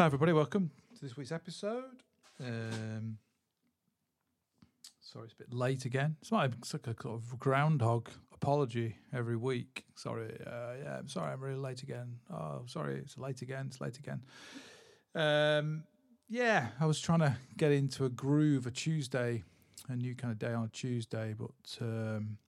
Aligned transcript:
Hi, 0.00 0.06
everybody. 0.06 0.32
Welcome 0.32 0.70
to 0.94 1.00
this 1.04 1.16
week's 1.16 1.32
episode. 1.32 2.04
Um, 2.38 3.18
sorry, 5.00 5.24
it's 5.24 5.34
a 5.34 5.38
bit 5.38 5.52
late 5.52 5.86
again. 5.86 6.14
It's 6.20 6.30
like, 6.30 6.52
a 6.52 6.64
sort 6.64 6.86
of 7.04 7.36
groundhog 7.40 8.08
apology 8.32 8.94
every 9.12 9.36
week. 9.36 9.86
Sorry, 9.96 10.30
uh, 10.46 10.74
yeah, 10.84 10.98
I'm 11.00 11.08
sorry, 11.08 11.32
I'm 11.32 11.40
really 11.40 11.58
late 11.58 11.82
again. 11.82 12.14
Oh, 12.32 12.62
sorry, 12.66 12.94
it's 12.94 13.18
late 13.18 13.42
again. 13.42 13.66
It's 13.66 13.80
late 13.80 13.98
again. 13.98 14.22
Um, 15.16 15.82
yeah, 16.28 16.68
I 16.78 16.86
was 16.86 17.00
trying 17.00 17.18
to 17.18 17.36
get 17.56 17.72
into 17.72 18.04
a 18.04 18.08
groove 18.08 18.68
a 18.68 18.70
Tuesday, 18.70 19.42
a 19.88 19.96
new 19.96 20.14
kind 20.14 20.30
of 20.30 20.38
day 20.38 20.52
on 20.54 20.66
a 20.66 20.68
Tuesday, 20.68 21.34
but 21.36 21.76
um, 21.84 22.38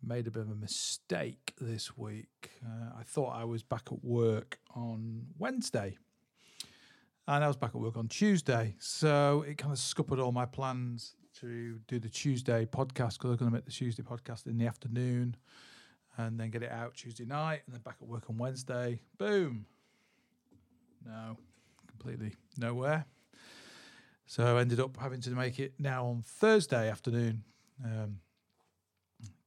made 0.00 0.28
a 0.28 0.30
bit 0.30 0.42
of 0.42 0.52
a 0.52 0.54
mistake 0.54 1.54
this 1.60 1.98
week. 1.98 2.52
Uh, 2.64 2.96
I 2.96 3.02
thought 3.02 3.30
I 3.30 3.42
was 3.42 3.64
back 3.64 3.88
at 3.90 4.04
work 4.04 4.60
on 4.76 5.26
Wednesday 5.36 5.98
and 7.28 7.44
I 7.44 7.46
was 7.46 7.56
back 7.56 7.70
at 7.74 7.80
work 7.80 7.98
on 7.98 8.08
Tuesday. 8.08 8.74
So 8.78 9.44
it 9.46 9.58
kind 9.58 9.70
of 9.70 9.78
scuppered 9.78 10.18
all 10.18 10.32
my 10.32 10.46
plans 10.46 11.14
to 11.40 11.78
do 11.86 11.98
the 11.98 12.08
Tuesday 12.08 12.64
podcast 12.64 13.18
because 13.18 13.24
I 13.24 13.28
was 13.28 13.36
going 13.36 13.50
to 13.50 13.54
make 13.54 13.66
the 13.66 13.70
Tuesday 13.70 14.02
podcast 14.02 14.46
in 14.46 14.56
the 14.56 14.66
afternoon 14.66 15.36
and 16.16 16.40
then 16.40 16.50
get 16.50 16.62
it 16.62 16.72
out 16.72 16.94
Tuesday 16.94 17.26
night 17.26 17.60
and 17.66 17.74
then 17.74 17.82
back 17.82 17.96
at 18.00 18.08
work 18.08 18.24
on 18.30 18.38
Wednesday. 18.38 19.02
Boom. 19.18 19.66
No, 21.06 21.36
completely 21.86 22.32
nowhere. 22.56 23.04
So 24.24 24.56
I 24.56 24.60
ended 24.62 24.80
up 24.80 24.96
having 24.96 25.20
to 25.20 25.30
make 25.30 25.58
it 25.58 25.74
now 25.78 26.06
on 26.06 26.22
Thursday 26.22 26.90
afternoon 26.90 27.44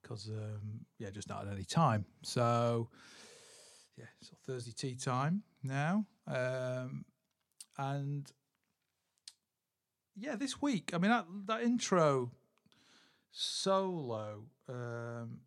because, 0.04 0.30
um, 0.30 0.36
um, 0.36 0.86
yeah, 1.00 1.10
just 1.10 1.30
not 1.30 1.48
at 1.48 1.54
any 1.54 1.66
time. 1.66 2.06
So, 2.22 2.90
yeah, 3.98 4.06
so 4.22 4.34
Thursday 4.46 4.72
tea 4.72 4.96
time 4.96 5.42
now. 5.64 6.06
Um, 6.28 7.06
and 7.78 8.32
yeah, 10.16 10.36
this 10.36 10.62
week, 10.62 10.92
I 10.94 10.98
mean, 10.98 11.12
that, 11.12 11.26
that 11.48 11.62
intro 11.64 12.32
solo 13.32 14.44
um, 14.68 15.40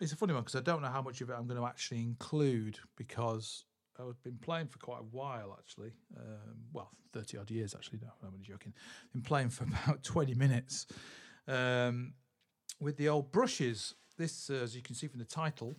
it's 0.00 0.12
a 0.12 0.16
funny 0.16 0.32
one 0.32 0.42
because 0.42 0.56
I 0.56 0.60
don't 0.60 0.82
know 0.82 0.88
how 0.88 1.02
much 1.02 1.20
of 1.20 1.30
it 1.30 1.34
I'm 1.38 1.46
going 1.46 1.60
to 1.60 1.66
actually 1.66 2.02
include 2.02 2.78
because 2.96 3.64
I've 3.98 4.22
been 4.22 4.38
playing 4.38 4.68
for 4.68 4.78
quite 4.78 5.00
a 5.00 5.16
while 5.16 5.56
actually. 5.58 5.92
Um, 6.16 6.56
well, 6.72 6.90
30 7.12 7.38
odd 7.38 7.50
years 7.50 7.74
actually. 7.74 8.00
No, 8.02 8.08
I'm 8.22 8.32
only 8.34 8.44
joking. 8.44 8.72
I've 9.04 9.12
been 9.12 9.22
playing 9.22 9.50
for 9.50 9.64
about 9.86 10.02
20 10.02 10.34
minutes 10.34 10.86
um, 11.48 12.12
with 12.80 12.96
the 12.96 13.08
old 13.08 13.32
brushes. 13.32 13.94
This, 14.18 14.50
uh, 14.50 14.54
as 14.54 14.74
you 14.74 14.82
can 14.82 14.94
see 14.94 15.06
from 15.06 15.18
the 15.18 15.24
title, 15.24 15.76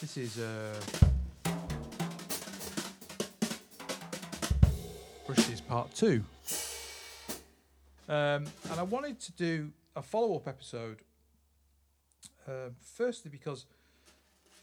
this 0.00 0.16
is. 0.16 0.38
Uh, 0.38 0.74
Brushes 5.28 5.60
Part 5.60 5.94
2. 5.94 6.24
Um, 8.08 8.46
and 8.70 8.78
I 8.78 8.82
wanted 8.82 9.20
to 9.20 9.32
do 9.32 9.70
a 9.94 10.00
follow 10.00 10.34
up 10.36 10.48
episode. 10.48 11.02
Uh, 12.48 12.70
firstly, 12.80 13.30
because 13.30 13.66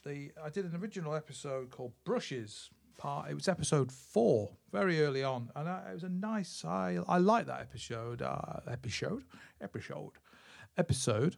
the 0.04 0.32
I 0.44 0.50
did 0.50 0.66
an 0.66 0.76
original 0.76 1.14
episode 1.14 1.70
called 1.70 1.92
Brushes 2.04 2.72
Part. 2.98 3.30
It 3.30 3.36
was 3.36 3.48
episode 3.48 3.92
four, 3.92 4.54
very 4.72 5.04
early 5.04 5.24
on, 5.24 5.52
and 5.56 5.70
I, 5.70 5.84
it 5.92 5.94
was 5.94 6.04
a 6.04 6.10
nice. 6.10 6.66
I 6.66 6.98
I 7.08 7.20
like 7.20 7.46
that 7.46 7.62
episode. 7.62 8.24
Uh, 8.24 8.62
episode, 8.68 9.24
episode, 9.62 10.14
episode. 10.80 11.36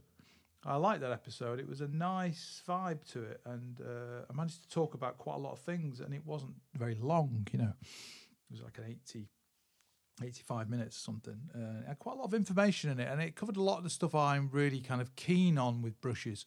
I 0.65 0.77
like 0.77 1.01
that 1.01 1.11
episode. 1.11 1.59
It 1.59 1.67
was 1.67 1.81
a 1.81 1.89
nice 1.89 2.61
vibe 2.65 3.03
to 3.11 3.23
it, 3.23 3.41
and 3.45 3.81
uh, 3.81 4.23
I 4.29 4.33
managed 4.33 4.63
to 4.63 4.69
talk 4.69 4.93
about 4.93 5.17
quite 5.17 5.35
a 5.35 5.39
lot 5.39 5.51
of 5.51 5.59
things, 5.59 5.99
and 5.99 6.13
it 6.13 6.25
wasn't 6.25 6.53
very 6.75 6.95
long. 6.95 7.45
You 7.51 7.59
know, 7.59 7.73
it 8.49 8.53
was 8.53 8.61
like 8.61 8.77
an 8.77 8.85
80, 8.87 9.27
85 10.23 10.69
minutes 10.69 10.97
or 10.97 10.99
something. 10.99 11.39
Uh, 11.53 11.81
it 11.81 11.87
had 11.87 11.99
quite 11.99 12.15
a 12.15 12.19
lot 12.19 12.25
of 12.25 12.33
information 12.33 12.89
in 12.89 12.99
it, 12.99 13.07
and 13.11 13.21
it 13.21 13.35
covered 13.35 13.57
a 13.57 13.61
lot 13.61 13.77
of 13.77 13.83
the 13.83 13.89
stuff 13.89 14.15
I'm 14.15 14.49
really 14.51 14.79
kind 14.79 15.01
of 15.01 15.15
keen 15.15 15.57
on 15.57 15.81
with 15.81 15.99
brushes. 16.01 16.45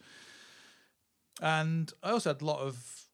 And 1.41 1.93
I 2.03 2.11
also 2.11 2.31
had 2.31 2.43
a 2.43 2.45
lot 2.45 2.61
of 2.61 3.07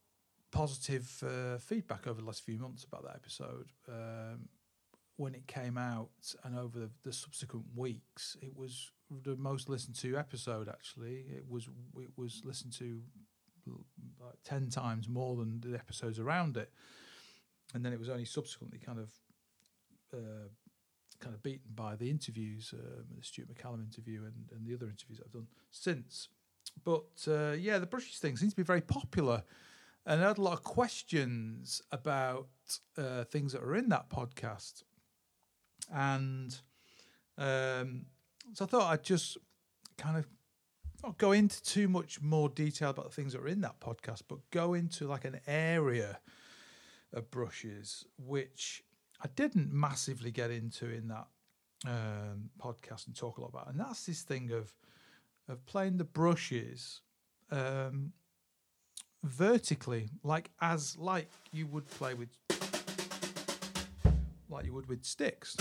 positive 0.51 1.23
uh, 1.23 1.59
feedback 1.59 2.07
over 2.07 2.21
the 2.21 2.27
last 2.27 2.45
few 2.45 2.59
months 2.59 2.85
about 2.85 3.05
that 3.05 3.15
episode. 3.17 3.73
Um, 3.89 4.49
when 5.17 5.35
it 5.35 5.47
came 5.47 5.79
out 5.79 6.11
and 6.45 6.59
over 6.59 6.79
the, 6.79 6.91
the, 7.03 7.13
subsequent 7.13 7.65
weeks, 7.75 8.37
it 8.43 8.55
was 8.55 8.91
the 9.25 9.37
most 9.37 9.69
listened 9.69 9.97
to 9.97 10.17
episode. 10.17 10.69
Actually, 10.69 11.25
it 11.35 11.45
was 11.49 11.69
it 11.99 12.11
was 12.17 12.43
listened 12.45 12.73
to 12.75 13.01
like 14.23 14.37
ten 14.45 14.69
times 14.69 15.09
more 15.09 15.37
than 15.37 15.61
the 15.61 15.75
episodes 15.75 16.19
around 16.19 16.57
it 16.57 16.71
and 17.75 17.85
then 17.85 17.93
it 17.93 17.99
was 17.99 18.09
only 18.09 18.25
subsequently 18.25 18.79
kind 18.79 18.99
of 18.99 19.11
uh, 20.15 20.49
kind 21.21 21.35
of 21.35 21.43
beaten 21.43 21.73
by 21.75 21.97
the 21.97 22.11
interviews, 22.11 22.75
um, 22.75 23.05
the 23.17 23.25
Stuart 23.25 23.49
McCallum 23.49 23.83
interview 23.83 24.25
and, 24.25 24.51
and 24.53 24.67
the 24.67 24.75
other 24.75 24.87
interviews 24.87 25.21
I've 25.25 25.33
done 25.33 25.47
since. 25.71 26.29
But 26.85 27.27
uh, 27.29 27.53
yeah, 27.53 27.79
the 27.79 27.87
brushes 27.87 28.19
thing 28.19 28.37
seems 28.37 28.53
to 28.53 28.57
be 28.57 28.63
very 28.63 28.81
popular. 28.81 29.43
And 30.05 30.23
I 30.23 30.29
had 30.29 30.39
a 30.39 30.43
lot 30.43 30.53
of 30.53 30.63
questions 30.63 31.83
about 31.91 32.49
uh, 32.97 33.25
things 33.25 33.53
that 33.53 33.63
are 33.63 33.75
in 33.75 33.89
that 33.89 34.09
podcast. 34.09 34.85
And 35.93 36.57
um, 37.39 38.07
so 38.53 38.65
I 38.65 38.69
thought 38.69 38.93
I'd 38.93 39.03
just 39.03 39.37
kind 39.99 40.17
of 40.17 40.27
not 41.03 41.19
go 41.19 41.33
into 41.33 41.63
too 41.63 41.89
much 41.89 42.21
more 42.21 42.49
detail 42.49 42.91
about 42.91 43.07
the 43.07 43.15
things 43.15 43.33
that 43.33 43.43
are 43.43 43.49
in 43.49 43.63
that 43.63 43.81
podcast, 43.81 44.23
but 44.29 44.39
go 44.51 44.75
into 44.75 45.07
like 45.09 45.25
an 45.25 45.41
area 45.47 46.21
of 47.13 47.31
brushes, 47.31 48.05
which 48.19 48.85
I 49.23 49.29
didn't 49.35 49.73
massively 49.73 50.31
get 50.31 50.51
into 50.51 50.89
in 50.91 51.09
that 51.09 51.27
um, 51.87 52.51
podcast 52.63 53.07
and 53.07 53.17
talk 53.17 53.39
a 53.39 53.41
lot 53.41 53.51
about. 53.51 53.69
And 53.69 53.79
that's 53.81 54.07
this 54.07 54.23
thing 54.23 54.53
of 54.53 54.73
of 55.49 55.65
playing 55.67 55.97
the 55.97 56.05
brushes 56.05 57.03
um, 57.53 58.13
vertically, 59.23 60.11
like 60.25 60.51
as 60.61 60.97
like 60.99 61.29
you 61.53 61.67
would 61.69 61.89
play 61.89 62.15
with 62.15 62.29
like 64.49 64.65
you 64.65 64.73
would 64.73 64.89
with 64.89 65.05
sticks. 65.05 65.57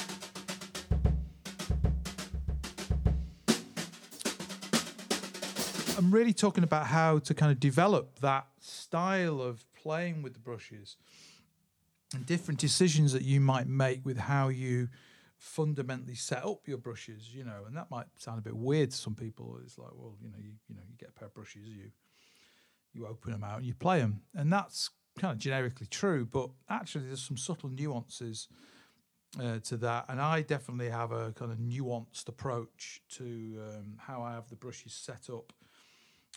I'm 5.98 6.12
really 6.12 6.34
talking 6.34 6.66
about 6.66 6.88
how 6.88 7.20
to 7.20 7.34
kind 7.34 7.54
of 7.54 7.60
develop 7.60 8.20
that 8.20 8.48
style 8.60 9.42
of 9.42 9.64
playing 9.74 10.24
with 10.24 10.34
the 10.34 10.40
brushes 10.40 10.98
and 12.14 12.26
different 12.26 12.60
decisions 12.60 13.14
that 13.14 13.24
you 13.24 13.42
might 13.42 13.68
make 13.68 14.06
with 14.06 14.18
how 14.18 14.50
you 14.50 14.90
fundamentally 15.38 16.16
set 16.16 16.44
up 16.46 16.68
your 16.68 16.78
brushes, 16.78 17.34
you 17.34 17.44
know, 17.44 17.64
and 17.68 17.76
that 17.76 17.90
might 17.92 18.08
sound 18.18 18.40
a 18.40 18.42
bit 18.42 18.56
weird 18.56 18.92
to 18.92 18.98
some 18.98 19.16
people. 19.16 19.58
It's 19.64 19.78
like, 19.78 19.92
well, 19.94 20.16
you 20.22 20.30
know, 20.30 20.38
you, 20.38 20.52
you 20.68 20.76
know, 20.76 20.82
you 20.88 20.96
get 20.98 21.10
a 21.10 21.12
pair 21.12 21.28
of 21.28 21.34
brushes, 21.34 21.68
you 21.68 21.92
you 22.94 23.06
open 23.06 23.34
them 23.34 23.44
out 23.44 23.58
and 23.58 23.66
you 23.66 23.74
play 23.74 24.00
them, 24.00 24.22
and 24.34 24.52
that's 24.52 24.90
kind 25.20 25.34
of 25.34 25.38
generically 25.38 25.88
true. 25.88 26.26
But 26.26 26.50
actually, 26.70 27.08
there's 27.08 27.22
some 27.22 27.38
subtle 27.38 27.70
nuances 27.70 28.48
uh, 29.38 29.60
to 29.66 29.78
that, 29.78 30.06
and 30.08 30.22
I 30.22 30.42
definitely 30.42 30.90
have 30.90 31.12
a 31.12 31.34
kind 31.34 31.52
of 31.52 31.58
nuanced 31.58 32.30
approach 32.30 33.02
to 33.18 33.60
um, 33.68 33.98
how 33.98 34.22
I 34.22 34.34
have 34.34 34.50
the 34.50 34.56
brushes 34.56 34.94
set 34.94 35.30
up. 35.30 35.52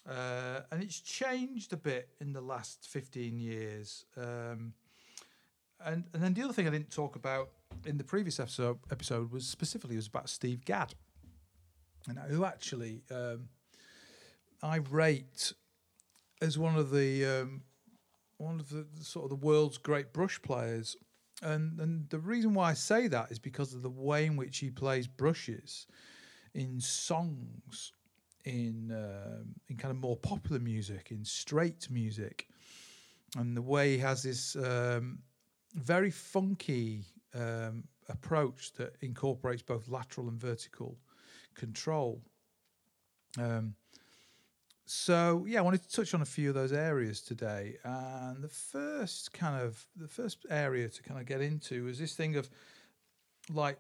Uh, 0.08 0.60
and 0.72 0.82
it's 0.82 1.00
changed 1.00 1.72
a 1.72 1.76
bit 1.76 2.08
in 2.20 2.32
the 2.32 2.40
last 2.40 2.87
15 2.88 3.38
years. 3.38 4.04
Um, 4.16 4.72
and 5.85 6.04
and 6.12 6.23
then 6.23 6.35
the 6.35 6.42
other 6.42 6.52
thing 6.52 6.66
I 6.66 6.70
didn't 6.70 6.90
talk 6.90 7.16
about 7.16 7.50
in 7.87 7.99
the 7.99 8.04
previous 8.04 8.40
episode 8.40 8.78
episode 8.90 9.30
was 9.30 9.47
specifically 9.47 9.97
was 9.97 10.06
about 10.06 10.28
Steve 10.28 10.64
Gadd, 10.64 10.94
and 12.08 12.18
who 12.18 12.44
actually 12.44 13.02
um, 13.11 13.49
I 14.62 14.76
rate 14.90 15.52
as 16.40 16.58
one 16.58 16.76
of 16.76 16.90
the 16.90 17.25
um, 17.25 17.62
one 18.38 18.61
of 18.61 18.68
the 18.70 18.87
sort 19.00 19.25
of 19.25 19.30
the 19.30 19.47
world's 19.47 19.78
great 19.78 20.12
brush 20.12 20.40
players. 20.42 20.97
And 21.40 21.78
and 21.78 22.08
the 22.11 22.18
reason 22.18 22.52
why 22.54 22.70
I 22.70 22.75
say 22.75 23.06
that 23.08 23.30
is 23.30 23.38
because 23.38 23.73
of 23.73 23.82
the 23.82 23.90
way 23.90 24.26
in 24.26 24.37
which 24.37 24.58
he 24.58 24.70
plays 24.70 25.06
brushes 25.06 25.87
in 26.54 26.80
songs, 26.80 27.92
in 28.44 28.90
um, 28.92 29.54
in 29.68 29.76
kind 29.76 29.92
of 29.92 29.99
more 29.99 30.16
popular 30.16 30.58
music, 30.61 31.12
in 31.12 31.25
straight 31.25 31.88
music, 31.90 32.49
and 33.37 33.56
the 33.56 33.62
way 33.62 33.92
he 33.92 33.99
has 33.99 34.25
this 34.25 34.56
um, 34.56 35.20
very 35.75 36.10
funky 36.10 37.04
um, 37.34 37.84
approach 38.08 38.72
that 38.75 38.94
incorporates 39.00 39.62
both 39.62 39.88
lateral 39.88 40.28
and 40.28 40.40
vertical 40.40 40.96
control. 41.54 42.22
Um, 43.38 43.75
so 44.90 45.44
yeah, 45.46 45.58
I 45.58 45.62
wanted 45.62 45.82
to 45.82 45.94
touch 45.94 46.14
on 46.14 46.22
a 46.22 46.26
few 46.26 46.48
of 46.48 46.54
those 46.54 46.72
areas 46.72 47.20
today. 47.20 47.76
And 47.84 48.42
the 48.42 48.48
first 48.48 49.32
kind 49.32 49.60
of 49.60 49.84
the 49.96 50.08
first 50.08 50.46
area 50.48 50.88
to 50.88 51.02
kind 51.02 51.20
of 51.20 51.26
get 51.26 51.42
into 51.42 51.88
is 51.88 51.98
this 51.98 52.14
thing 52.14 52.37
of 52.37 52.48
like 53.52 53.78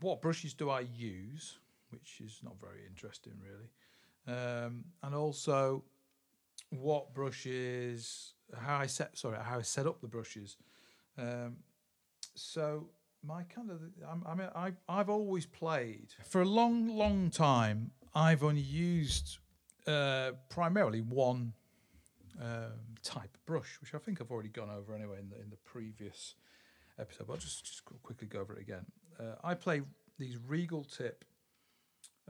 what 0.00 0.20
brushes 0.20 0.52
do 0.52 0.68
I 0.68 0.80
use, 0.80 1.58
which 1.90 2.20
is 2.22 2.40
not 2.42 2.54
very 2.60 2.80
interesting 2.86 3.32
really, 3.40 4.36
um, 4.38 4.84
and 5.02 5.14
also 5.14 5.82
what 6.68 7.14
brushes 7.14 8.34
how 8.54 8.76
I 8.76 8.86
set 8.86 9.16
sorry 9.16 9.38
how 9.42 9.58
I 9.58 9.62
set 9.62 9.86
up 9.86 10.02
the 10.02 10.08
brushes. 10.08 10.58
Um, 11.18 11.56
so 12.34 12.88
my 13.24 13.42
kind 13.44 13.70
of 13.70 13.80
I'm, 14.08 14.22
I 14.26 14.34
mean 14.34 14.48
I 14.54 14.72
I've 14.88 15.08
always 15.08 15.46
played 15.46 16.08
for 16.24 16.40
a 16.42 16.46
long 16.46 16.88
long 16.88 17.30
time. 17.30 17.92
I've 18.14 18.42
only 18.42 18.60
used 18.62 19.38
uh, 19.86 20.32
primarily 20.48 21.00
one 21.00 21.54
um, 22.40 22.96
type 23.02 23.36
brush, 23.46 23.78
which 23.80 23.94
I 23.94 23.98
think 23.98 24.20
I've 24.20 24.30
already 24.30 24.48
gone 24.48 24.70
over 24.70 24.94
anyway 24.94 25.18
in 25.20 25.28
the 25.28 25.40
in 25.40 25.50
the 25.50 25.56
previous 25.56 26.34
episode. 26.98 27.26
But 27.26 27.34
I'll 27.34 27.38
just 27.38 27.64
just 27.64 27.84
quickly 27.84 28.26
go 28.26 28.40
over 28.40 28.54
it 28.54 28.60
again. 28.60 28.86
Uh, 29.18 29.34
I 29.44 29.54
play 29.54 29.82
these 30.18 30.36
Regal 30.46 30.84
Tip, 30.84 31.24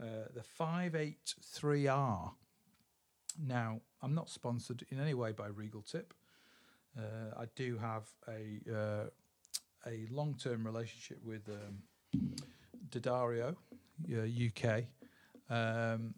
uh, 0.01 0.27
the 0.33 0.43
five 0.43 0.95
eight 0.95 1.33
three 1.41 1.87
R. 1.87 2.33
Now 3.41 3.81
I'm 4.01 4.13
not 4.13 4.29
sponsored 4.29 4.85
in 4.89 4.99
any 4.99 5.13
way 5.13 5.31
by 5.31 5.47
Regal 5.47 5.81
Tip. 5.81 6.13
Uh, 6.97 7.39
I 7.39 7.45
do 7.55 7.77
have 7.77 8.03
a 8.27 8.71
uh, 8.71 9.05
a 9.87 10.07
long 10.11 10.35
term 10.35 10.65
relationship 10.65 11.19
with 11.23 11.41
um, 11.49 12.33
D'Addario, 12.89 13.55
UK, 14.07 14.83
um, 15.49 16.13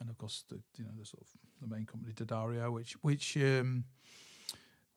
and 0.00 0.08
of 0.08 0.16
course 0.18 0.44
the 0.48 0.60
you 0.76 0.84
know 0.84 0.90
the 0.98 1.04
sort 1.04 1.22
of 1.22 1.28
the 1.60 1.74
main 1.74 1.86
company 1.86 2.12
D'Addario, 2.12 2.72
which 2.72 2.92
which 3.02 3.36
um, 3.36 3.84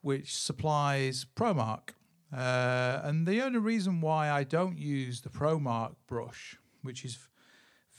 which 0.01 0.35
supplies 0.35 1.25
Promark. 1.35 1.89
Uh, 2.31 3.01
and 3.03 3.25
the 3.25 3.41
only 3.41 3.59
reason 3.59 4.01
why 4.01 4.29
I 4.29 4.43
don't 4.43 4.77
use 4.77 5.21
the 5.21 5.29
Promark 5.29 5.95
brush, 6.07 6.57
which 6.83 7.03
is 7.03 7.17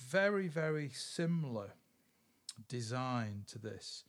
very 0.09 0.47
very 0.47 0.91
similar 0.91 1.73
design 2.69 3.45
to 3.49 3.59
this, 3.59 4.05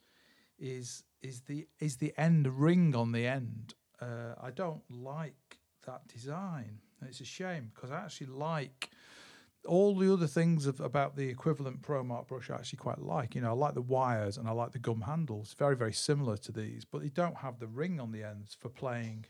is 0.58 1.02
is 1.22 1.42
the 1.42 1.66
is 1.80 1.96
the 1.96 2.12
end 2.16 2.46
ring 2.46 2.94
on 2.94 3.12
the 3.12 3.26
end. 3.26 3.74
Uh, 4.00 4.34
I 4.40 4.50
don't 4.50 4.82
like 4.90 5.58
that 5.86 6.06
design. 6.08 6.80
It's 7.02 7.20
a 7.20 7.24
shame 7.24 7.70
because 7.74 7.90
I 7.90 8.00
actually 8.00 8.28
like 8.28 8.90
all 9.66 9.96
the 9.96 10.12
other 10.12 10.26
things 10.26 10.66
of, 10.66 10.80
about 10.80 11.16
the 11.16 11.28
equivalent 11.28 11.82
ProMark 11.82 12.28
brush. 12.28 12.50
I 12.50 12.54
actually 12.54 12.78
quite 12.78 13.00
like. 13.00 13.34
You 13.34 13.40
know, 13.40 13.50
I 13.50 13.54
like 13.54 13.74
the 13.74 13.82
wires 13.82 14.36
and 14.36 14.48
I 14.48 14.52
like 14.52 14.72
the 14.72 14.78
gum 14.78 15.02
handles. 15.02 15.54
Very 15.58 15.76
very 15.76 15.92
similar 15.92 16.36
to 16.38 16.52
these, 16.52 16.84
but 16.84 17.02
they 17.02 17.08
don't 17.08 17.36
have 17.38 17.58
the 17.58 17.66
ring 17.66 18.00
on 18.00 18.12
the 18.12 18.22
ends 18.22 18.56
for 18.58 18.68
playing. 18.68 19.26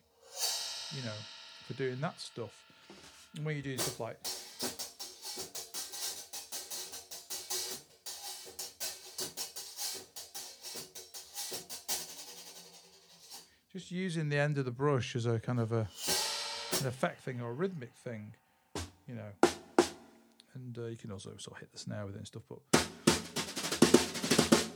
You 0.95 1.03
know, 1.05 1.19
for 1.67 1.75
doing 1.75 2.01
that 2.01 2.21
stuff. 2.21 2.65
And 3.37 3.45
when 3.45 3.57
you 3.57 3.63
do 3.63 3.77
stuff 3.77 4.01
like 4.01 4.19
just 13.73 13.91
using 13.91 14.29
the 14.29 14.39
end 14.39 14.57
of 14.59 14.65
the 14.65 14.71
brush 14.71 15.15
as 15.15 15.27
a 15.27 15.39
kind 15.39 15.61
of 15.61 15.73
a 15.73 15.89
an 16.81 16.87
effect 16.87 17.23
thing 17.23 17.41
or 17.41 17.51
a 17.51 17.53
rhythmic 17.53 17.93
thing, 17.95 18.35
you 19.07 19.15
know. 19.15 19.49
And 20.55 20.79
uh, 20.79 20.87
you 20.87 20.97
can 20.97 21.13
also 21.13 21.31
sort 21.39 21.57
of 21.57 21.61
hit 21.61 21.73
the 21.73 21.79
snare 21.79 22.07
with 22.07 22.15
it 22.15 22.19
and 22.19 22.27
stuff. 22.27 22.43
But 22.49 22.61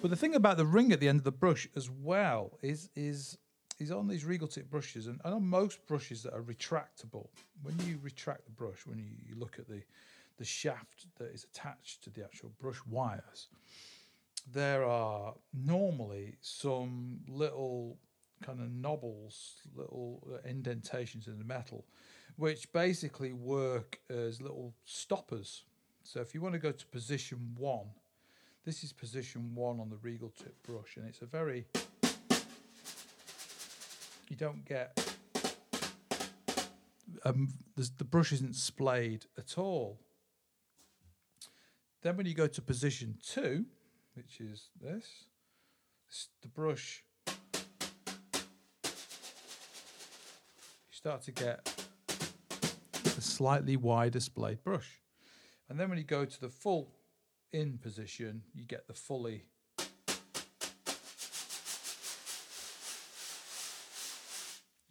but 0.03 0.11
the 0.11 0.17
thing 0.17 0.35
about 0.35 0.57
the 0.57 0.67
ring 0.67 0.93
at 0.93 1.01
the 1.01 1.09
end 1.09 1.19
of 1.19 1.25
the 1.25 1.33
brush 1.33 1.69
as 1.75 1.89
well 1.91 2.59
is 2.61 2.91
is 2.95 3.39
is 3.79 3.91
on 3.91 4.09
these 4.09 4.25
regal 4.25 4.47
tip 4.47 4.71
brushes 4.71 5.07
and, 5.07 5.21
on 5.25 5.47
most 5.47 5.87
brushes 5.87 6.23
that 6.23 6.35
are 6.35 6.43
retractable. 6.43 7.29
When 7.63 7.75
you 7.87 7.99
retract 8.03 8.45
the 8.45 8.51
brush, 8.51 8.87
when 8.87 8.99
you, 8.99 9.11
you 9.27 9.37
look 9.37 9.59
at 9.59 9.69
the 9.69 9.83
the 10.39 10.45
shaft 10.45 11.07
that 11.19 11.33
is 11.33 11.45
attached 11.45 12.05
to 12.05 12.11
the 12.11 12.25
actual 12.25 12.53
brush 12.61 12.81
wires, 12.89 13.49
there 14.53 14.85
are 14.85 15.35
normally 15.53 16.37
some 16.41 17.21
little 17.29 17.97
kind 18.43 18.61
of 18.61 18.71
knobbles, 18.71 19.61
little 19.75 20.23
indentations 20.45 21.27
in 21.27 21.39
the 21.39 21.45
metal, 21.45 21.85
which 22.37 22.73
basically 22.73 23.33
work 23.33 24.01
as 24.11 24.41
little 24.41 24.75
stoppers. 24.85 25.65
So 26.03 26.21
if 26.21 26.35
you 26.35 26.41
want 26.41 26.55
to 26.55 26.59
go 26.59 26.73
to 26.73 26.87
position 26.87 27.55
one, 27.57 27.87
this 28.65 28.85
is 28.85 28.93
position 28.93 29.55
one 29.55 29.81
on 29.81 29.89
the 29.89 29.97
Regal 29.97 30.31
tip 30.31 30.63
brush, 30.63 30.97
and 30.97 31.09
it's 31.09 31.23
a 31.23 31.27
very 31.27 31.67
you 34.29 34.37
don't 34.37 34.65
get 34.65 34.99
um, 37.25 37.49
the 37.77 38.05
brush 38.05 38.33
isn't 38.33 38.57
splayed 38.57 39.27
at 39.37 39.59
all. 39.59 40.01
Then 42.03 42.17
when 42.17 42.27
you 42.27 42.35
go 42.35 42.47
to 42.47 42.63
position 42.63 43.19
two, 43.23 43.67
which 44.15 44.41
is 44.41 44.71
this, 44.81 45.27
the 46.41 46.49
brush 46.49 47.05
start 51.03 51.21
to 51.21 51.33
get 51.33 51.85
a 53.05 53.21
slightly 53.21 53.77
wider 53.77 54.21
splayed 54.21 54.63
brush. 54.63 55.01
And 55.69 55.77
then 55.77 55.89
when 55.89 55.99
you 55.99 56.05
go 56.05 56.25
to 56.25 56.41
the 56.41 56.49
full 56.49 56.95
in 57.53 57.77
position, 57.77 58.45
you 58.55 58.65
get 58.65 58.87
the 58.87 58.95
fully 58.95 59.47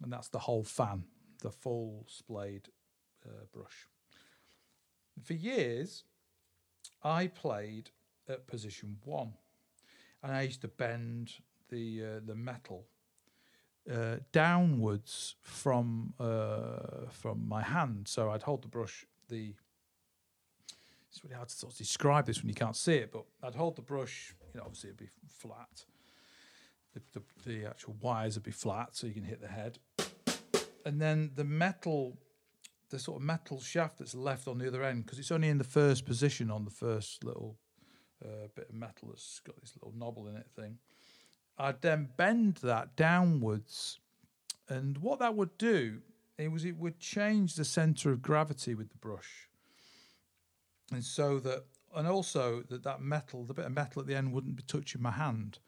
and 0.02 0.12
that's 0.12 0.28
the 0.28 0.38
whole 0.38 0.64
fan, 0.64 1.04
the 1.40 1.50
full 1.50 2.04
splayed 2.08 2.68
uh, 3.24 3.46
brush. 3.50 3.88
For 5.22 5.32
years, 5.32 6.04
I 7.02 7.28
played 7.28 7.88
at 8.28 8.46
position 8.46 8.98
one, 9.02 9.32
and 10.22 10.30
I 10.30 10.42
used 10.42 10.60
to 10.60 10.68
bend 10.68 11.32
the 11.70 12.02
uh, 12.04 12.20
the 12.26 12.34
metal 12.34 12.84
uh, 13.90 14.16
downwards 14.32 15.36
from 15.42 16.14
uh, 16.20 17.08
from 17.10 17.48
my 17.48 17.62
hand. 17.62 18.08
So 18.08 18.30
I'd 18.30 18.42
hold 18.42 18.62
the 18.62 18.68
brush. 18.68 19.06
The 19.28 19.54
it's 21.10 21.22
really 21.22 21.36
hard 21.36 21.48
to 21.48 21.54
sort 21.54 21.72
of 21.72 21.78
describe 21.78 22.26
this 22.26 22.40
when 22.40 22.48
you 22.48 22.54
can't 22.54 22.76
see 22.76 22.94
it, 22.94 23.12
but 23.12 23.24
I'd 23.42 23.54
hold 23.54 23.76
the 23.76 23.82
brush. 23.82 24.34
You 24.54 24.60
know, 24.60 24.64
obviously 24.64 24.88
it'd 24.90 24.98
be 24.98 25.10
flat. 25.28 25.84
The, 26.94 27.02
the, 27.12 27.22
the 27.44 27.66
actual 27.66 27.96
wires 28.00 28.34
would 28.36 28.44
be 28.44 28.50
flat, 28.50 28.90
so 28.92 29.06
you 29.06 29.12
can 29.12 29.24
hit 29.24 29.40
the 29.40 29.48
head. 29.48 29.78
And 30.86 31.00
then 31.00 31.32
the 31.34 31.44
metal, 31.44 32.16
the 32.88 32.98
sort 32.98 33.20
of 33.20 33.26
metal 33.26 33.60
shaft 33.60 33.98
that's 33.98 34.14
left 34.14 34.48
on 34.48 34.56
the 34.56 34.66
other 34.66 34.82
end, 34.82 35.04
because 35.04 35.18
it's 35.18 35.30
only 35.30 35.48
in 35.48 35.58
the 35.58 35.64
first 35.64 36.06
position 36.06 36.50
on 36.50 36.64
the 36.64 36.70
first 36.70 37.24
little 37.24 37.58
uh, 38.24 38.48
bit 38.54 38.70
of 38.70 38.74
metal 38.74 39.08
that's 39.08 39.40
got 39.40 39.60
this 39.60 39.74
little 39.76 39.92
knobble 39.92 40.30
in 40.30 40.36
it 40.36 40.46
thing 40.56 40.78
I'd 41.62 41.80
then 41.80 42.08
bend 42.16 42.56
that 42.64 42.96
downwards. 42.96 44.00
And 44.68 44.98
what 44.98 45.20
that 45.20 45.36
would 45.36 45.56
do, 45.58 46.00
it 46.36 46.50
was 46.50 46.64
it 46.64 46.76
would 46.76 46.98
change 46.98 47.54
the 47.54 47.64
center 47.64 48.10
of 48.10 48.20
gravity 48.20 48.74
with 48.74 48.90
the 48.90 48.96
brush. 48.96 49.48
And 50.90 51.04
so 51.04 51.38
that, 51.38 51.64
and 51.94 52.08
also 52.08 52.62
that 52.68 52.82
that 52.82 53.00
metal, 53.00 53.44
the 53.44 53.54
bit 53.54 53.66
of 53.66 53.72
metal 53.72 54.02
at 54.02 54.08
the 54.08 54.16
end 54.16 54.32
wouldn't 54.32 54.56
be 54.56 54.64
touching 54.64 55.02
my 55.02 55.12
hand. 55.12 55.60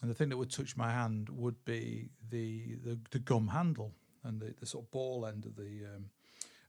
And 0.00 0.10
the 0.10 0.14
thing 0.14 0.30
that 0.30 0.38
would 0.38 0.50
touch 0.50 0.76
my 0.76 0.90
hand 0.90 1.28
would 1.28 1.62
be 1.66 2.08
the 2.30 2.76
the, 2.82 2.98
the 3.10 3.18
gum 3.18 3.48
handle 3.48 3.92
and 4.24 4.40
the, 4.40 4.54
the 4.58 4.66
sort 4.66 4.84
of 4.84 4.90
ball 4.90 5.26
end 5.26 5.44
of 5.44 5.56
the 5.56 5.84
um, 5.94 6.06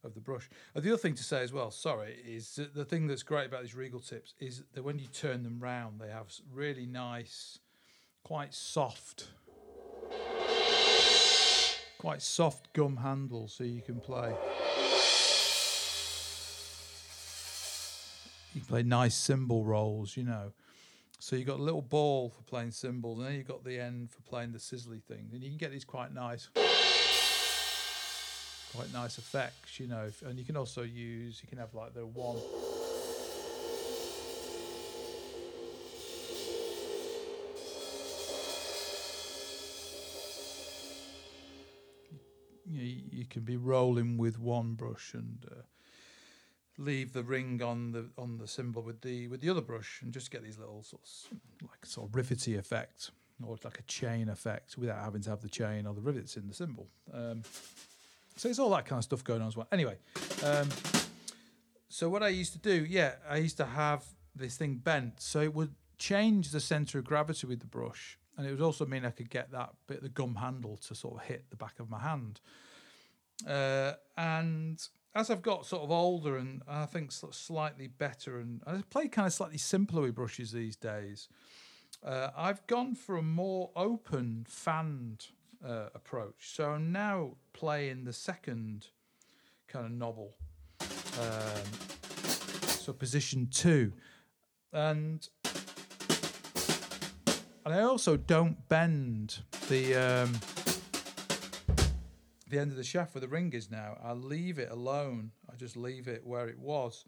of 0.03 0.15
the 0.15 0.21
brush. 0.21 0.49
And 0.75 0.83
the 0.83 0.89
other 0.89 0.97
thing 0.97 1.15
to 1.15 1.23
say 1.23 1.43
as 1.43 1.53
well, 1.53 1.71
sorry, 1.71 2.17
is 2.25 2.59
the 2.73 2.85
thing 2.85 3.07
that's 3.07 3.23
great 3.23 3.47
about 3.47 3.61
these 3.61 3.75
regal 3.75 4.01
tips 4.01 4.33
is 4.39 4.63
that 4.73 4.83
when 4.83 4.99
you 4.99 5.07
turn 5.07 5.43
them 5.43 5.59
round, 5.59 6.01
they 6.01 6.09
have 6.09 6.33
really 6.51 6.85
nice 6.85 7.59
quite 8.23 8.53
soft, 8.53 9.27
quite 11.97 12.21
soft 12.21 12.71
gum 12.73 12.97
handles, 12.97 13.53
so 13.53 13.63
you 13.63 13.81
can 13.81 13.99
play. 13.99 14.33
You 18.53 18.61
can 18.61 18.67
play 18.67 18.83
nice 18.83 19.15
cymbal 19.15 19.63
rolls, 19.63 20.17
you 20.17 20.23
know. 20.23 20.51
So 21.19 21.35
you've 21.35 21.47
got 21.47 21.59
a 21.59 21.63
little 21.63 21.81
ball 21.81 22.29
for 22.29 22.41
playing 22.43 22.71
cymbals, 22.71 23.19
and 23.19 23.27
then 23.27 23.35
you've 23.35 23.47
got 23.47 23.63
the 23.63 23.79
end 23.79 24.09
for 24.09 24.21
playing 24.21 24.53
the 24.53 24.57
sizzly 24.57 25.03
thing. 25.03 25.29
And 25.33 25.43
you 25.43 25.49
can 25.49 25.57
get 25.57 25.71
these 25.71 25.83
quite 25.83 26.13
nice, 26.13 26.47
quite 28.73 28.91
nice 28.93 29.17
effects, 29.17 29.79
you 29.79 29.87
know. 29.87 30.09
And 30.25 30.39
you 30.39 30.45
can 30.45 30.55
also 30.55 30.83
use, 30.83 31.41
you 31.43 31.49
can 31.49 31.57
have 31.57 31.73
like 31.73 31.93
the 31.93 32.05
one 32.05 32.37
you, 42.69 43.01
you 43.11 43.25
can 43.25 43.43
be 43.43 43.57
rolling 43.57 44.17
with 44.17 44.39
one 44.39 44.73
brush 44.73 45.13
and 45.13 45.45
uh, 45.51 45.61
leave 46.77 47.13
the 47.13 47.23
ring 47.23 47.61
on 47.61 47.91
the 47.91 48.05
on 48.17 48.37
the 48.37 48.47
cymbal 48.47 48.81
with 48.81 49.01
the 49.01 49.27
with 49.27 49.41
the 49.41 49.49
other 49.49 49.61
brush 49.61 50.01
and 50.01 50.13
just 50.13 50.31
get 50.31 50.43
these 50.43 50.57
little 50.57 50.83
sort 50.83 51.01
of 51.03 51.37
like 51.69 51.85
sort 51.85 52.07
of 52.07 52.15
rivety 52.15 52.55
effect 52.55 53.11
or 53.43 53.57
like 53.63 53.79
a 53.79 53.83
chain 53.83 54.29
effect 54.29 54.77
without 54.77 55.03
having 55.03 55.21
to 55.21 55.29
have 55.29 55.41
the 55.41 55.49
chain 55.49 55.85
or 55.85 55.93
the 55.93 56.01
rivets 56.01 56.37
in 56.37 56.47
the 56.47 56.53
cymbal. 56.53 56.87
Um, 57.13 57.41
so 58.35 58.49
it's 58.49 58.59
all 58.59 58.69
that 58.71 58.85
kind 58.85 58.99
of 58.99 59.03
stuff 59.03 59.23
going 59.23 59.41
on 59.41 59.47
as 59.47 59.57
well. 59.57 59.67
Anyway, 59.71 59.97
um, 60.43 60.69
so 61.89 62.09
what 62.09 62.21
I 62.21 62.29
used 62.29 62.53
to 62.53 62.59
do, 62.59 62.85
yeah, 62.85 63.13
I 63.29 63.37
used 63.37 63.57
to 63.57 63.65
have 63.65 64.03
this 64.35 64.57
thing 64.57 64.75
bent 64.75 65.21
so 65.21 65.41
it 65.41 65.53
would 65.53 65.73
change 65.97 66.51
the 66.51 66.59
center 66.59 66.99
of 66.99 67.05
gravity 67.05 67.47
with 67.47 67.59
the 67.59 67.65
brush 67.65 68.18
and 68.39 68.47
it 68.47 68.51
would 68.51 68.61
also 68.61 68.85
mean 68.85 69.03
I 69.03 69.09
could 69.09 69.29
get 69.29 69.51
that 69.51 69.71
bit 69.85 69.97
of 69.97 70.03
the 70.03 70.09
gum 70.09 70.35
handle 70.35 70.77
to 70.87 70.95
sort 70.95 71.15
of 71.15 71.27
hit 71.27 71.49
the 71.49 71.57
back 71.57 71.77
of 71.81 71.89
my 71.89 71.99
hand. 71.99 72.39
Uh, 73.45 73.93
and 74.17 74.81
as 75.13 75.29
I've 75.29 75.41
got 75.41 75.65
sort 75.65 75.83
of 75.83 75.91
older 75.91 76.37
and 76.37 76.61
I 76.65 76.85
think 76.85 77.11
sort 77.11 77.33
of 77.33 77.35
slightly 77.35 77.87
better, 77.87 78.39
and 78.39 78.61
I 78.65 78.81
play 78.89 79.09
kind 79.09 79.27
of 79.27 79.33
slightly 79.33 79.57
simpler 79.57 80.03
with 80.03 80.15
brushes 80.15 80.53
these 80.53 80.77
days. 80.77 81.27
Uh, 82.01 82.29
I've 82.33 82.65
gone 82.65 82.95
for 82.95 83.17
a 83.17 83.21
more 83.21 83.71
open 83.75 84.45
fanned 84.47 85.25
uh, 85.61 85.87
approach. 85.93 86.53
So 86.55 86.69
I'm 86.69 86.93
now 86.93 87.35
playing 87.51 88.05
the 88.05 88.13
second 88.13 88.87
kind 89.67 89.85
of 89.85 89.91
novel. 89.91 90.35
Um, 90.79 91.63
so 92.67 92.93
position 92.93 93.49
two, 93.51 93.91
and 94.71 95.27
and 97.69 97.79
I 97.79 97.83
also 97.83 98.17
don't 98.17 98.67
bend 98.67 99.43
the 99.69 99.93
um, 99.93 100.39
the 102.49 102.57
end 102.57 102.71
of 102.71 102.77
the 102.77 102.83
shaft 102.83 103.13
where 103.13 103.21
the 103.21 103.27
ring 103.27 103.53
is 103.53 103.69
now. 103.69 103.95
I 104.03 104.13
leave 104.13 104.57
it 104.57 104.71
alone. 104.71 105.29
I 105.51 105.55
just 105.55 105.77
leave 105.77 106.07
it 106.07 106.25
where 106.25 106.47
it 106.47 106.57
was 106.57 107.05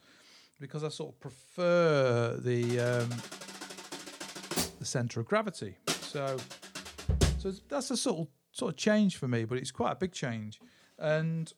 because 0.59 0.83
I 0.83 0.89
sort 0.89 1.15
of 1.15 1.19
prefer 1.19 2.37
the 2.37 2.79
um, 2.79 3.09
the 4.77 4.85
center 4.85 5.19
of 5.19 5.25
gravity. 5.25 5.77
So 5.87 6.37
so 7.39 7.51
that's 7.67 7.89
a 7.89 7.97
sort 7.97 8.19
of 8.19 8.27
sort 8.51 8.73
of 8.73 8.77
change 8.77 9.17
for 9.17 9.27
me, 9.27 9.45
but 9.45 9.57
it's 9.57 9.71
quite 9.71 9.93
a 9.93 9.95
big 9.95 10.11
change. 10.11 10.59
And 10.99 11.51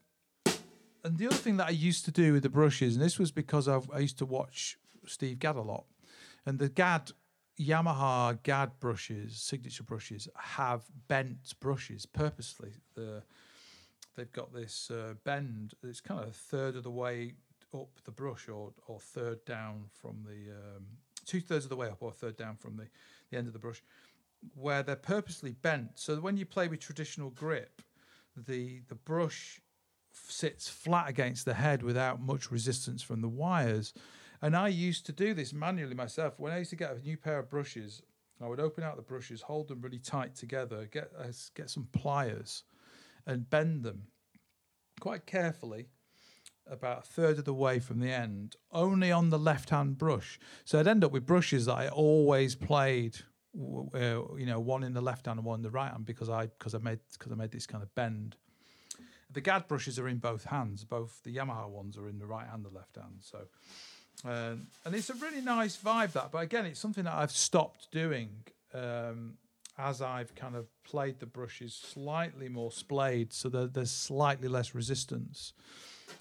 and 1.04 1.18
the 1.18 1.28
other 1.28 1.36
thing 1.36 1.58
that 1.58 1.68
I 1.68 1.72
used 1.72 2.06
to 2.06 2.12
do 2.12 2.32
with 2.32 2.44
the 2.44 2.50
brushes, 2.50 2.96
and 2.96 3.04
this 3.04 3.20
was 3.20 3.34
because 3.34 3.68
I've, 3.68 3.92
I 3.92 4.00
used 4.00 4.18
to 4.20 4.26
watch 4.26 4.78
Steve 5.06 5.40
Gadd 5.40 5.58
a 5.58 5.62
lot, 5.62 5.84
and 6.46 6.58
the 6.58 6.70
Gadd 6.70 7.12
Yamaha 7.60 8.42
Gadd 8.44 8.72
brushes, 8.80 9.42
signature 9.42 9.84
brushes, 9.84 10.28
have 10.36 10.82
bent 11.08 11.54
brushes 11.60 12.06
purposely. 12.06 12.72
The 12.96 13.24
they've 14.16 14.32
got 14.32 14.54
this 14.54 14.92
uh, 14.92 15.14
bend. 15.24 15.74
It's 15.84 16.02
kind 16.02 16.20
of 16.20 16.28
a 16.30 16.32
third 16.32 16.76
of 16.76 16.84
the 16.84 16.92
way 16.92 17.34
up 17.74 17.90
the 18.06 18.12
brush, 18.12 18.48
or 18.48 18.72
or 18.88 19.00
third 19.00 19.46
down 19.46 19.86
from 19.92 20.24
the 20.26 20.52
um, 20.52 20.86
two 21.26 21.42
thirds 21.42 21.66
of 21.66 21.70
the 21.70 21.76
way 21.76 21.90
up, 21.90 21.98
or 22.02 22.12
third 22.12 22.38
down 22.38 22.56
from 22.56 22.78
the 22.78 22.88
the 23.30 23.38
end 23.38 23.48
of 23.48 23.54
the 23.54 23.60
brush, 23.60 23.84
where 24.56 24.82
they're 24.82 24.96
purposely 24.96 25.52
bent. 25.52 25.92
So 25.96 26.16
when 26.18 26.38
you 26.38 26.46
play 26.46 26.68
with 26.68 26.80
traditional 26.80 27.30
grip, 27.30 27.82
the 28.36 28.82
the 28.88 28.96
brush 28.96 29.62
sits 30.12 30.70
flat 30.70 31.10
against 31.10 31.46
the 31.46 31.56
head 31.56 31.84
without 31.84 32.22
much 32.22 32.52
resistance 32.52 33.02
from 33.02 33.22
the 33.22 33.30
wires 33.30 33.94
and 34.44 34.58
I 34.58 34.68
used 34.68 35.06
to 35.06 35.14
do 35.14 35.34
this 35.34 35.54
manually 35.54 35.96
myself. 35.96 36.38
When 36.38 36.52
I 36.52 36.58
used 36.60 36.70
to 36.72 36.76
get 36.76 36.92
a 36.92 37.00
new 37.00 37.16
pair 37.16 37.40
of 37.40 37.50
brushes, 37.50 38.02
I 38.42 38.48
would 38.48 38.60
open 38.60 38.84
out 38.84 38.98
the 38.98 39.02
brushes, 39.02 39.42
hold 39.42 39.70
them 39.70 39.82
really 39.82 40.00
tight 40.00 40.36
together, 40.36 40.88
get 40.92 41.12
uh, 41.18 41.32
get 41.56 41.70
some 41.70 41.88
pliers, 41.94 42.64
and 43.26 43.50
bend 43.50 43.84
them 43.84 44.04
quite 45.00 45.26
carefully, 45.26 45.88
about 46.68 47.00
a 47.00 47.02
third 47.02 47.40
of 47.40 47.46
the 47.46 47.54
way 47.54 47.80
from 47.80 48.00
the 48.00 48.12
end, 48.12 48.58
only 48.72 49.12
on 49.12 49.30
the 49.30 49.40
left-hand 49.40 49.98
brush. 49.98 50.40
So 50.66 50.80
I'd 50.80 50.88
end 50.88 51.04
up 51.04 51.12
with 51.12 51.26
brushes 51.26 51.66
that 51.66 51.76
I 51.76 51.88
always 51.88 52.56
played, 52.56 53.18
uh, 53.56 54.36
you 54.38 54.46
know, 54.46 54.60
one 54.60 54.84
in 54.84 54.94
the 54.94 55.02
left 55.02 55.26
hand 55.26 55.40
and 55.40 55.46
one 55.46 55.60
in 55.60 55.64
the 55.64 55.72
right 55.72 55.92
hand 55.92 56.06
because 56.06 56.30
I 56.30 56.48
because 56.48 56.76
I 56.76 56.80
made 56.80 57.00
because 57.14 57.32
I 57.32 57.36
made 57.36 57.52
this 57.52 57.66
kind 57.66 57.82
of 57.82 57.96
bend. 57.96 58.36
The 59.32 59.42
Gadd 59.42 59.68
brushes 59.68 59.98
are 59.98 60.08
in 60.10 60.18
both 60.18 60.44
hands. 60.44 60.84
Both 60.84 61.22
the 61.24 61.36
Yamaha 61.36 61.70
ones 61.70 61.98
are 61.98 62.08
in 62.10 62.20
the 62.20 62.28
right 62.28 62.46
hand 62.46 62.66
and 62.66 62.74
the 62.74 62.78
left 62.78 62.98
hand. 62.98 63.20
So 63.22 63.48
um, 64.26 64.68
and 64.86 64.96
it's 64.96 65.10
a 65.10 65.16
really 65.16 65.42
nice 65.42 65.78
vibe 65.78 66.14
that, 66.14 66.32
but 66.32 66.40
again, 66.40 66.66
it's 66.66 66.80
something 66.80 67.04
that 67.04 67.14
I've 67.14 67.32
stopped 67.32 67.92
doing 67.92 68.30
um, 68.74 69.34
as 69.78 70.02
I've 70.02 70.34
kind 70.36 70.56
of 70.56 70.68
played 70.84 71.20
the 71.20 71.26
brushes 71.26 71.74
slightly 71.74 72.48
more 72.48 72.72
splayed, 72.72 73.34
so 73.34 73.50
that 73.50 73.74
there's 73.74 73.92
slightly 73.92 74.48
less 74.48 74.74
resistance. 74.74 75.54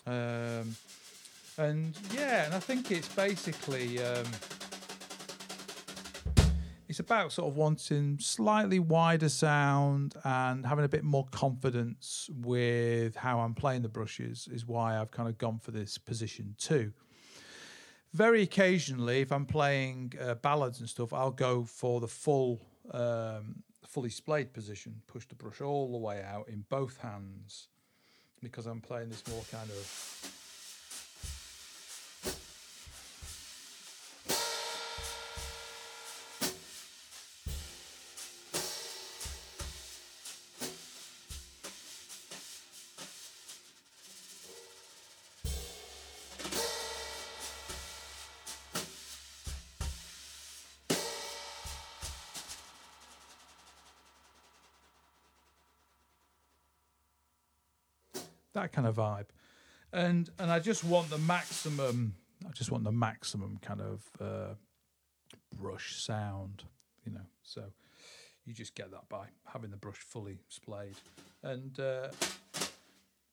Um, 0.07 0.75
and 1.59 1.97
yeah, 2.13 2.47
and 2.47 2.55
I 2.55 2.59
think 2.59 2.91
it's 2.91 3.09
basically 3.09 4.03
um, 4.03 4.27
it's 6.89 6.99
about 6.99 7.31
sort 7.31 7.49
of 7.49 7.57
wanting 7.57 8.19
slightly 8.19 8.81
wider 8.81 9.29
sound 9.29 10.15
and 10.25 10.67
having 10.67 10.85
a 10.85 10.89
bit 10.89 11.05
more 11.05 11.27
confidence 11.31 12.29
with 12.35 13.15
how 13.15 13.41
I'm 13.41 13.55
playing 13.55 13.83
the 13.83 13.89
brushes 13.89 14.49
is 14.51 14.67
why 14.67 14.99
I've 14.99 15.11
kind 15.11 15.29
of 15.29 15.39
gone 15.39 15.59
for 15.59 15.71
this 15.71 15.99
position 15.99 16.57
too 16.59 16.93
very 18.13 18.43
occasionally, 18.43 19.21
if 19.21 19.33
I'm 19.33 19.47
playing 19.47 20.13
uh, 20.21 20.35
ballads 20.35 20.81
and 20.81 20.89
stuff, 20.89 21.13
I'll 21.13 21.31
go 21.31 21.65
for 21.65 22.01
the 22.01 22.09
full, 22.09 22.61
um, 22.91 23.63
fully 23.87 24.11
splayed 24.11 24.53
position, 24.53 25.01
push 25.07 25.27
the 25.27 25.35
brush 25.35 25.61
all 25.61 25.93
the 25.93 25.99
way 25.99 26.23
out 26.23 26.49
in 26.49 26.65
both 26.69 26.99
hands, 26.99 27.69
because 28.43 28.67
I'm 28.67 28.81
playing 28.81 29.09
this 29.09 29.23
more 29.29 29.43
kind 29.51 29.71
of 29.71 30.33
kind 58.73 58.87
of 58.87 58.97
vibe. 58.97 59.27
And 59.93 60.31
and 60.39 60.51
I 60.51 60.59
just 60.59 60.85
want 60.85 61.11
the 61.11 61.19
maximum. 61.19 62.15
I 62.47 62.51
just 62.51 62.71
want 62.71 62.85
the 62.85 62.93
maximum 62.93 63.59
kind 63.63 63.81
of 63.81 64.03
uh, 64.21 64.55
brush 65.57 66.03
sound, 66.03 66.65
you 67.05 67.13
know. 67.13 67.27
So 67.43 67.65
you 68.45 68.55
just 68.55 68.75
get 68.75 68.91
that 68.91 69.09
by 69.09 69.27
having 69.47 69.71
the 69.71 69.77
brush 69.77 69.99
fully 69.99 70.39
splayed, 70.49 70.97
and 71.43 71.79
uh, 71.79 72.09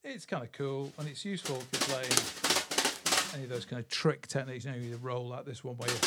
it's 0.04 0.26
kind 0.26 0.44
of 0.44 0.52
cool 0.52 0.92
and 0.98 1.08
it's 1.08 1.26
useful 1.26 1.62
if 1.72 1.90
you're 1.90 1.98
playing 1.98 3.34
any 3.34 3.44
of 3.44 3.50
those 3.50 3.66
kind 3.66 3.80
of 3.80 3.88
trick 3.90 4.28
techniques. 4.28 4.66
You 4.66 4.72
know, 4.72 4.78
you 4.78 4.98
roll 4.98 5.34
out 5.34 5.46
this 5.46 5.64
one 5.64 5.78
where 5.78 5.90
you're, 5.90 6.00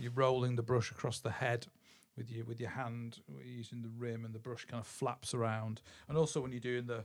you're 0.00 0.12
rolling 0.12 0.56
the 0.56 0.62
brush 0.62 0.90
across 0.90 1.18
the 1.20 1.30
head 1.30 1.66
with 2.16 2.30
your 2.30 2.44
with 2.44 2.60
your 2.60 2.70
hand 2.70 3.18
using 3.44 3.82
the 3.82 3.90
rim, 3.96 4.24
and 4.24 4.34
the 4.34 4.38
brush 4.38 4.64
kind 4.64 4.80
of 4.80 4.86
flaps 4.86 5.34
around. 5.34 5.80
And 6.08 6.16
also 6.16 6.40
when 6.40 6.52
you're 6.52 6.60
doing 6.60 6.86
the 6.86 7.04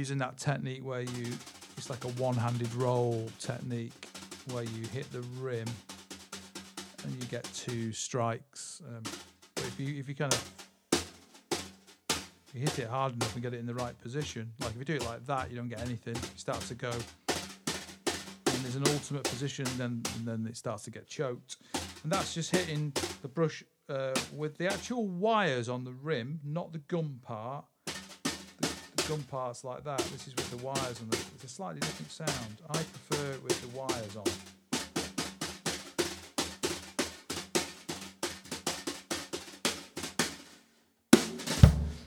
using 0.00 0.16
that 0.16 0.38
technique 0.38 0.82
where 0.82 1.02
you 1.02 1.26
it's 1.76 1.90
like 1.90 2.04
a 2.04 2.08
one-handed 2.26 2.74
roll 2.74 3.28
technique 3.38 3.92
where 4.50 4.64
you 4.64 4.86
hit 4.94 5.12
the 5.12 5.20
rim 5.38 5.68
and 7.04 7.14
you 7.20 7.28
get 7.28 7.44
two 7.52 7.92
strikes. 7.92 8.80
Um, 8.88 9.02
but 9.54 9.64
if 9.66 9.78
you 9.78 10.00
if 10.00 10.08
you 10.08 10.14
kind 10.14 10.32
of 10.32 10.42
you 12.54 12.60
hit 12.62 12.78
it 12.78 12.88
hard 12.88 13.12
enough 13.12 13.34
and 13.34 13.42
get 13.42 13.52
it 13.52 13.60
in 13.60 13.66
the 13.66 13.74
right 13.74 13.96
position, 14.00 14.50
like 14.60 14.70
if 14.70 14.78
you 14.78 14.86
do 14.86 14.94
it 14.94 15.04
like 15.04 15.26
that, 15.26 15.50
you 15.50 15.56
don't 15.58 15.68
get 15.68 15.82
anything. 15.82 16.14
You 16.14 16.38
start 16.38 16.60
to 16.62 16.74
go, 16.74 16.90
and 16.90 18.58
there's 18.62 18.76
an 18.76 18.88
ultimate 18.88 19.24
position, 19.24 19.66
then 19.76 20.02
and 20.16 20.26
then 20.26 20.46
it 20.48 20.56
starts 20.56 20.84
to 20.84 20.90
get 20.90 21.08
choked, 21.08 21.58
and 22.02 22.10
that's 22.10 22.32
just 22.32 22.50
hitting 22.52 22.94
the 23.20 23.28
brush 23.28 23.62
uh, 23.90 24.14
with 24.34 24.56
the 24.56 24.66
actual 24.66 25.06
wires 25.06 25.68
on 25.68 25.84
the 25.84 25.92
rim, 25.92 26.40
not 26.42 26.72
the 26.72 26.78
gum 26.78 27.20
part 27.22 27.66
drum 29.10 29.22
parts 29.24 29.64
like 29.64 29.82
that. 29.82 29.98
This 30.12 30.28
is 30.28 30.36
with 30.36 30.48
the 30.50 30.58
wires 30.58 31.00
on. 31.00 31.08
It's 31.34 31.42
a 31.42 31.48
slightly 31.48 31.80
different 31.80 32.12
sound. 32.12 32.62
I 32.68 32.74
prefer 32.74 33.32
it 33.32 33.42
with 33.42 33.60
the 33.60 33.76
wires 33.76 34.14
on. 34.14 34.22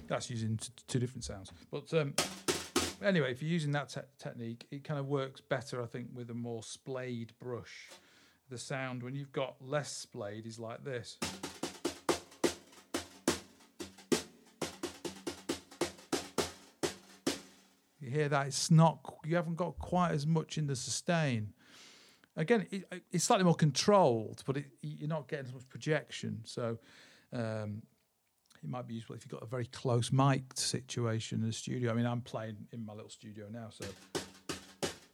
That's 0.08 0.30
using 0.30 0.56
t- 0.56 0.70
two 0.88 1.00
different 1.00 1.26
sounds. 1.26 1.52
But 1.70 1.94
um, 1.94 2.14
anyway, 3.04 3.32
if 3.34 3.42
you're 3.42 3.52
using 3.52 3.74
that 3.74 3.90
te- 3.90 4.00
technique, 4.18 4.66
it 4.72 4.86
kind 4.86 4.98
of 4.98 5.08
works 5.08 5.42
better, 5.42 5.84
I 5.84 5.88
think, 5.88 6.08
with 6.14 6.30
a 6.30 6.34
more 6.34 6.64
splayed 6.64 7.34
brush. 7.38 7.90
The 8.50 8.58
sound 8.58 9.04
when 9.04 9.14
you've 9.14 9.34
got 9.34 9.56
less 9.60 9.92
splayed 9.92 10.46
is 10.46 10.58
like 10.58 10.86
this. 10.86 11.18
You 18.04 18.10
hear 18.10 18.28
that? 18.30 18.48
It's 18.48 18.70
not. 18.70 19.00
You 19.24 19.38
haven't 19.38 19.56
got 19.56 19.80
quite 19.80 20.12
as 20.12 20.28
much 20.28 20.58
in 20.58 20.68
the 20.68 20.76
sustain. 20.76 21.54
Again, 22.36 22.68
it, 22.70 22.84
it's 23.12 23.24
slightly 23.24 23.46
more 23.46 23.56
controlled, 23.56 24.44
but 24.46 24.58
it, 24.58 24.66
you're 24.82 25.08
not 25.08 25.30
getting 25.30 25.46
as 25.46 25.54
much 25.54 25.70
projection. 25.70 26.42
So, 26.44 26.80
um, 27.32 27.82
it 28.62 28.70
might 28.70 28.88
be 28.88 28.96
useful 28.96 29.16
if 29.16 29.24
you've 29.24 29.32
got 29.32 29.44
a 29.44 29.46
very 29.48 29.68
close 29.68 30.12
mic 30.12 30.44
situation 30.56 31.42
in 31.42 31.48
the 31.48 31.54
studio. 31.54 31.92
I 31.92 31.94
mean, 31.94 32.06
I'm 32.06 32.22
playing 32.22 32.58
in 32.74 32.86
my 32.86 32.94
little 32.94 33.10
studio 33.10 33.48
now, 33.50 33.70
so 33.70 33.86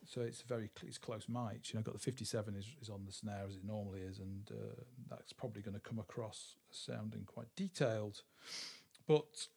so 0.08 0.21
it's 0.21 0.41
very 0.41 0.71
it's 0.82 0.97
close 0.97 1.28
mics. 1.28 1.71
You 1.71 1.80
know, 1.80 1.84
got 1.84 1.93
the 1.93 1.99
57 1.99 2.56
is, 2.56 2.65
is 2.82 2.89
on 2.89 3.06
the 3.06 3.12
snare 3.12 3.43
as 3.47 3.56
it 3.56 3.65
normally 3.65 3.99
is, 3.99 4.17
and 4.17 4.49
uh, 4.52 4.82
that's 5.10 5.34
probably 5.34 5.62
going 5.62 5.75
to 5.75 5.80
come 5.80 5.99
across 5.99 6.56
sounding 6.71 7.23
quite 7.25 7.47
detailed. 7.56 8.23
But 9.08 9.47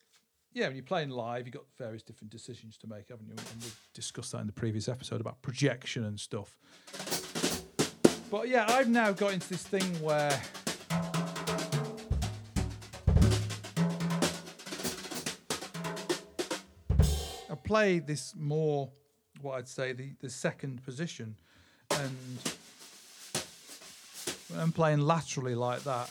yeah, 0.54 0.66
when 0.66 0.76
you're 0.76 0.84
playing 0.84 1.10
live, 1.10 1.46
you've 1.46 1.54
got 1.54 1.64
various 1.78 2.02
different 2.02 2.30
decisions 2.30 2.76
to 2.78 2.86
make, 2.86 3.08
haven't 3.08 3.26
you? 3.26 3.34
And 3.36 3.62
we've 3.62 3.88
discussed 3.94 4.32
that 4.32 4.40
in 4.40 4.46
the 4.46 4.52
previous 4.52 4.88
episode 4.88 5.20
about 5.20 5.40
projection 5.42 6.04
and 6.04 6.20
stuff. 6.20 6.58
But 8.30 8.48
yeah, 8.48 8.66
I've 8.68 8.88
now 8.88 9.12
got 9.12 9.32
into 9.32 9.48
this 9.48 9.62
thing 9.62 9.84
where 10.02 10.40
I 17.50 17.54
play 17.64 17.98
this 17.98 18.34
more, 18.36 18.90
what 19.40 19.56
I'd 19.56 19.68
say, 19.68 19.92
the, 19.92 20.12
the 20.20 20.30
second 20.30 20.82
position. 20.84 21.36
And 21.90 22.16
I'm 24.58 24.72
playing 24.72 25.00
laterally 25.00 25.54
like 25.54 25.82
that, 25.84 26.10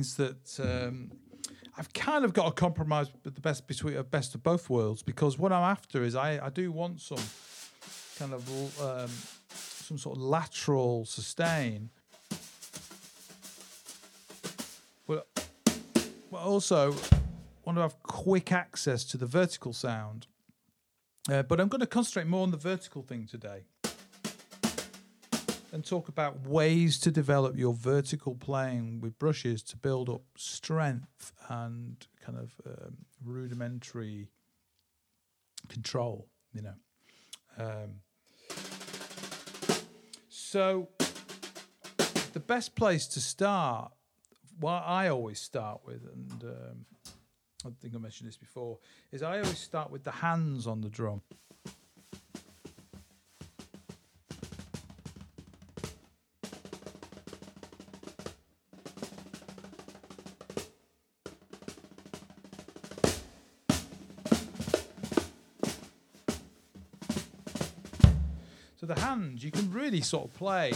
means 0.00 0.16
that 0.16 0.60
um, 0.60 1.10
I've 1.76 1.92
kind 1.92 2.24
of 2.24 2.32
got 2.32 2.46
a 2.46 2.52
compromise 2.52 3.08
with 3.12 3.34
the 3.34 3.40
best 3.40 3.66
between 3.66 3.96
a 3.96 4.02
best 4.02 4.34
of 4.34 4.42
both 4.42 4.70
worlds 4.70 5.02
because 5.02 5.38
what 5.38 5.52
I'm 5.52 5.62
after 5.62 6.02
is 6.02 6.14
I, 6.14 6.46
I 6.46 6.48
do 6.48 6.72
want 6.72 7.02
some 7.02 7.18
kind 8.18 8.32
of 8.32 8.80
um, 8.80 9.10
some 9.50 9.98
sort 9.98 10.16
of 10.16 10.22
lateral 10.22 11.04
sustain, 11.04 11.90
but 15.06 15.26
but 16.30 16.40
also 16.40 16.94
want 17.66 17.76
to 17.76 17.82
have 17.82 18.02
quick 18.02 18.52
access 18.52 19.04
to 19.04 19.18
the 19.18 19.26
vertical 19.26 19.74
sound. 19.74 20.26
Uh, 21.28 21.42
but 21.42 21.60
I'm 21.60 21.68
going 21.68 21.82
to 21.82 21.86
concentrate 21.86 22.26
more 22.26 22.42
on 22.42 22.50
the 22.50 22.56
vertical 22.56 23.02
thing 23.02 23.26
today 23.26 23.64
and 25.72 25.84
talk 25.84 26.08
about 26.08 26.46
ways 26.46 26.98
to 27.00 27.10
develop 27.10 27.56
your 27.56 27.74
vertical 27.74 28.34
playing 28.34 29.00
with 29.00 29.18
brushes 29.18 29.62
to 29.62 29.76
build 29.76 30.08
up 30.08 30.22
strength 30.36 31.32
and 31.48 32.06
kind 32.24 32.38
of 32.38 32.52
um, 32.66 32.96
rudimentary 33.24 34.28
control, 35.68 36.26
you 36.52 36.62
know. 36.62 36.74
Um, 37.58 38.00
so, 40.28 40.88
the 42.32 42.40
best 42.40 42.74
place 42.74 43.06
to 43.08 43.20
start, 43.20 43.92
what 44.58 44.82
I 44.86 45.08
always 45.08 45.40
start 45.40 45.80
with, 45.84 46.02
and 46.12 46.44
um, 46.44 46.86
I 47.64 47.68
think 47.80 47.94
I 47.94 47.98
mentioned 47.98 48.28
this 48.28 48.36
before, 48.36 48.78
is 49.12 49.22
I 49.22 49.38
always 49.38 49.58
start 49.58 49.90
with 49.90 50.04
the 50.04 50.10
hands 50.10 50.66
on 50.66 50.80
the 50.80 50.88
drum. 50.88 51.22
The 68.94 69.00
hands, 69.00 69.44
you 69.44 69.52
can 69.52 69.70
really 69.72 70.00
sort 70.00 70.24
of 70.24 70.34
play. 70.34 70.72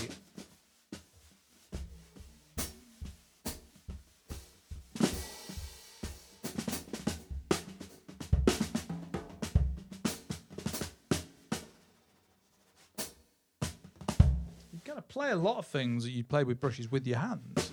You're 14.70 14.80
going 14.84 14.96
to 14.96 15.02
play 15.02 15.32
a 15.32 15.36
lot 15.36 15.58
of 15.58 15.66
things 15.66 16.04
that 16.04 16.10
you 16.10 16.22
play 16.22 16.44
with 16.44 16.60
brushes 16.60 16.88
with 16.92 17.04
your 17.04 17.18
hands. 17.18 17.72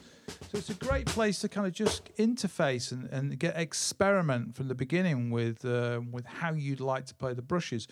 So 0.51 0.57
it's 0.57 0.69
a 0.69 0.73
great 0.73 1.05
place 1.05 1.39
to 1.39 1.49
kind 1.49 1.65
of 1.65 1.71
just 1.71 2.13
interface 2.15 2.91
and, 2.91 3.07
and 3.09 3.37
get 3.39 3.55
experiment 3.57 4.55
from 4.55 4.69
the 4.69 4.75
beginning 4.75 5.29
with 5.29 5.63
uh, 5.63 6.01
with 6.11 6.25
how 6.25 6.51
you'd 6.51 6.81
like 6.81 7.05
to 7.05 7.15
play 7.15 7.33
the 7.33 7.41
brushes. 7.41 7.87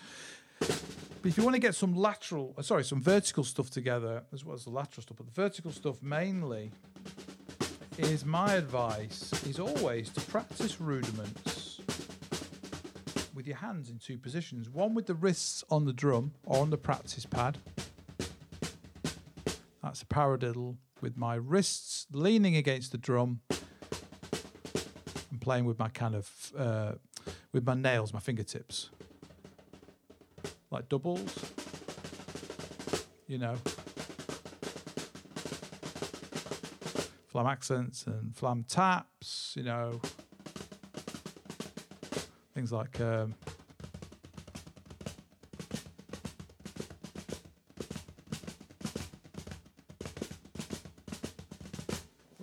But 1.22 1.28
if 1.28 1.36
you 1.36 1.44
want 1.44 1.54
to 1.54 1.60
get 1.60 1.74
some 1.74 1.94
lateral, 1.94 2.54
uh, 2.56 2.62
sorry, 2.62 2.82
some 2.82 3.02
vertical 3.02 3.44
stuff 3.44 3.68
together 3.68 4.22
as 4.32 4.42
well 4.42 4.54
as 4.54 4.64
the 4.64 4.70
lateral 4.70 5.02
stuff, 5.02 5.18
but 5.18 5.26
the 5.26 5.32
vertical 5.32 5.70
stuff 5.70 6.02
mainly 6.02 6.72
is 7.98 8.24
my 8.24 8.54
advice 8.54 9.30
is 9.44 9.58
always 9.58 10.08
to 10.10 10.20
practice 10.22 10.80
rudiments 10.80 11.82
with 13.34 13.46
your 13.46 13.58
hands 13.58 13.90
in 13.90 13.98
two 13.98 14.16
positions. 14.16 14.70
One 14.70 14.94
with 14.94 15.06
the 15.06 15.14
wrists 15.14 15.62
on 15.70 15.84
the 15.84 15.92
drum 15.92 16.32
or 16.46 16.62
on 16.62 16.70
the 16.70 16.78
practice 16.78 17.26
pad. 17.26 17.58
That's 19.82 20.00
a 20.00 20.06
paradiddle 20.06 20.76
with 21.02 21.18
my 21.18 21.34
wrists 21.34 22.06
leaning 22.12 22.56
against 22.56 22.92
the 22.92 22.98
drum 22.98 23.40
and 25.30 25.38
playing 25.38 25.66
with 25.66 25.78
my 25.78 25.90
kind 25.90 26.14
of 26.14 26.52
uh, 26.56 26.92
with 27.52 27.66
my 27.66 27.74
nails, 27.74 28.14
my 28.14 28.20
fingertips 28.20 28.88
like 30.70 30.88
doubles, 30.88 31.36
you 33.26 33.38
know, 33.38 33.56
flam 37.26 37.46
accents 37.46 38.06
and 38.06 38.36
flam 38.36 38.64
taps, 38.64 39.54
you 39.56 39.64
know, 39.64 40.00
things 42.54 42.72
like 42.72 43.00
um, 43.00 43.34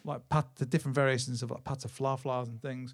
like 0.03 0.27
pat 0.29 0.47
the 0.55 0.65
different 0.65 0.95
variations 0.95 1.43
of 1.43 1.51
like 1.51 1.63
patafla 1.63 2.43
and 2.43 2.61
things, 2.61 2.93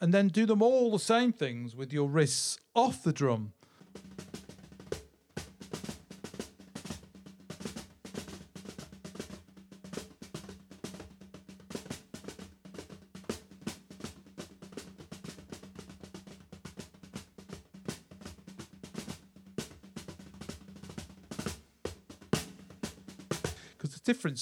and 0.00 0.14
then 0.14 0.28
do 0.28 0.46
them 0.46 0.62
all 0.62 0.92
the 0.92 0.98
same 0.98 1.32
things 1.32 1.74
with 1.74 1.92
your 1.92 2.08
wrists 2.08 2.58
off 2.74 3.02
the 3.02 3.12
drum. 3.12 3.52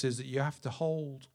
Is 0.05 0.17
that 0.19 0.27
you 0.27 0.41
have 0.41 0.61
to 0.63 0.71
hold, 0.71 1.29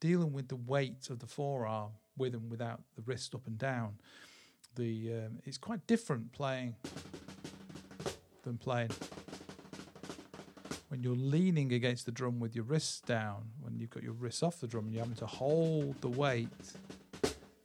dealing 0.00 0.32
with 0.32 0.48
the 0.48 0.56
weight 0.56 1.10
of 1.10 1.18
the 1.18 1.26
forearm 1.26 1.90
with 2.16 2.34
and 2.34 2.50
without 2.50 2.80
the 2.96 3.02
wrist 3.02 3.34
up 3.34 3.46
and 3.46 3.58
down. 3.58 3.94
The 4.76 5.12
um, 5.12 5.38
it's 5.44 5.58
quite 5.58 5.86
different 5.86 6.32
playing 6.32 6.76
than 8.42 8.56
playing 8.56 8.90
when 10.88 11.02
you're 11.02 11.14
leaning 11.14 11.72
against 11.72 12.04
the 12.04 12.12
drum 12.12 12.40
with 12.40 12.54
your 12.54 12.64
wrists 12.64 13.00
down. 13.00 13.50
When 13.60 13.78
you've 13.78 13.90
got 13.90 14.02
your 14.02 14.12
wrists 14.12 14.42
off 14.42 14.60
the 14.60 14.66
drum 14.66 14.86
and 14.86 14.94
you're 14.94 15.02
having 15.02 15.16
to 15.18 15.26
hold 15.26 16.00
the 16.00 16.08
weight 16.08 16.48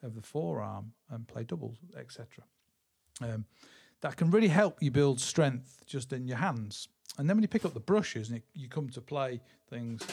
of 0.04 0.16
the 0.16 0.22
forearm 0.22 0.94
and 1.10 1.28
play 1.28 1.44
doubles, 1.44 1.78
etc. 1.98 2.44
Um, 3.22 3.46
that 4.02 4.16
can 4.16 4.30
really 4.30 4.48
help 4.48 4.82
you 4.82 4.92
build 4.92 5.20
strength 5.20 5.84
just 5.88 6.14
in 6.14 6.28
your 6.28 6.38
hands. 6.38 6.88
And 7.18 7.30
then 7.30 7.38
when 7.38 7.44
you 7.44 7.48
pick 7.48 7.66
up 7.66 7.74
the 7.74 7.80
brushes 7.80 8.30
and 8.30 8.38
it, 8.38 8.44
you 8.54 8.68
come 8.68 8.90
to 8.90 9.02
play 9.02 9.40
things. 9.70 10.06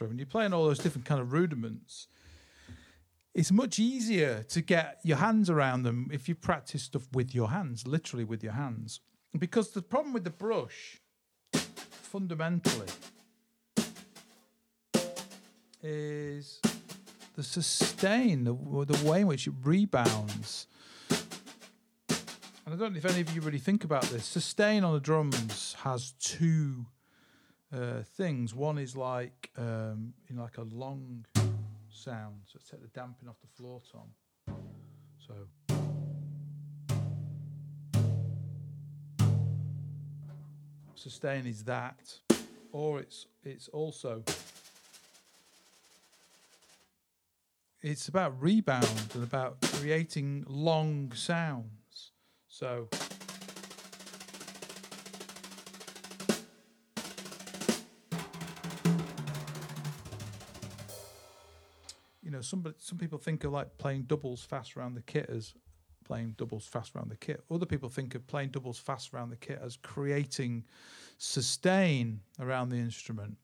Etc. 0.00 0.08
When 0.08 0.18
you're 0.18 0.26
playing 0.26 0.52
all 0.52 0.64
those 0.64 0.78
different 0.78 1.06
kind 1.06 1.20
of 1.20 1.32
rudiments, 1.32 2.08
it's 3.34 3.52
much 3.52 3.78
easier 3.78 4.42
to 4.48 4.60
get 4.60 4.98
your 5.04 5.18
hands 5.18 5.48
around 5.48 5.84
them 5.84 6.10
if 6.12 6.28
you 6.28 6.34
practice 6.34 6.82
stuff 6.82 7.06
with 7.12 7.34
your 7.34 7.50
hands, 7.50 7.86
literally 7.86 8.24
with 8.24 8.42
your 8.42 8.54
hands. 8.54 9.00
Because 9.38 9.70
the 9.70 9.82
problem 9.82 10.12
with 10.12 10.24
the 10.24 10.30
brush, 10.30 11.00
fundamentally, 11.52 12.88
is 15.82 16.60
the 17.36 17.42
sustain, 17.42 18.44
the, 18.44 18.52
the 18.52 19.08
way 19.08 19.20
in 19.20 19.28
which 19.28 19.46
it 19.46 19.54
rebounds. 19.62 20.66
And 22.66 22.74
I 22.74 22.76
don't 22.76 22.92
know 22.92 22.98
if 22.98 23.04
any 23.04 23.20
of 23.20 23.34
you 23.34 23.40
really 23.40 23.58
think 23.58 23.84
about 23.84 24.02
this. 24.04 24.24
Sustain 24.24 24.84
on 24.84 24.92
the 24.92 25.00
drums 25.00 25.76
has 25.84 26.12
two 26.20 26.86
uh, 27.72 28.02
things. 28.16 28.54
One 28.54 28.78
is 28.78 28.96
like 28.96 29.39
um, 29.56 30.12
in 30.28 30.36
like 30.36 30.58
a 30.58 30.62
long 30.62 31.24
sound. 31.90 32.36
So 32.46 32.58
take 32.70 32.80
the 32.80 32.88
damping 32.88 33.28
off 33.28 33.36
the 33.40 33.48
floor 33.48 33.80
tom. 33.90 34.56
So. 35.26 35.34
Sustain 40.94 41.46
is 41.46 41.64
that, 41.64 42.18
or 42.72 43.00
it's 43.00 43.26
it's 43.42 43.68
also 43.68 44.22
it's 47.82 48.08
about 48.08 48.40
rebound 48.40 48.86
and 49.14 49.24
about 49.24 49.62
creating 49.62 50.44
long 50.46 51.10
sounds. 51.14 52.12
So 52.48 52.88
some 62.50 62.74
some 62.78 62.98
people 62.98 63.18
think 63.18 63.44
of 63.44 63.52
like 63.52 63.78
playing 63.78 64.02
doubles 64.02 64.42
fast 64.42 64.76
around 64.76 64.94
the 64.94 65.02
kit 65.02 65.30
as 65.30 65.54
playing 66.04 66.34
doubles 66.36 66.66
fast 66.66 66.96
around 66.96 67.10
the 67.10 67.16
kit. 67.16 67.44
Other 67.50 67.66
people 67.66 67.88
think 67.88 68.14
of 68.16 68.26
playing 68.26 68.50
doubles 68.50 68.78
fast 68.78 69.14
around 69.14 69.30
the 69.30 69.36
kit 69.36 69.60
as 69.62 69.76
creating 69.76 70.64
sustain 71.18 72.20
around 72.40 72.70
the 72.70 72.76
instrument. 72.76 73.36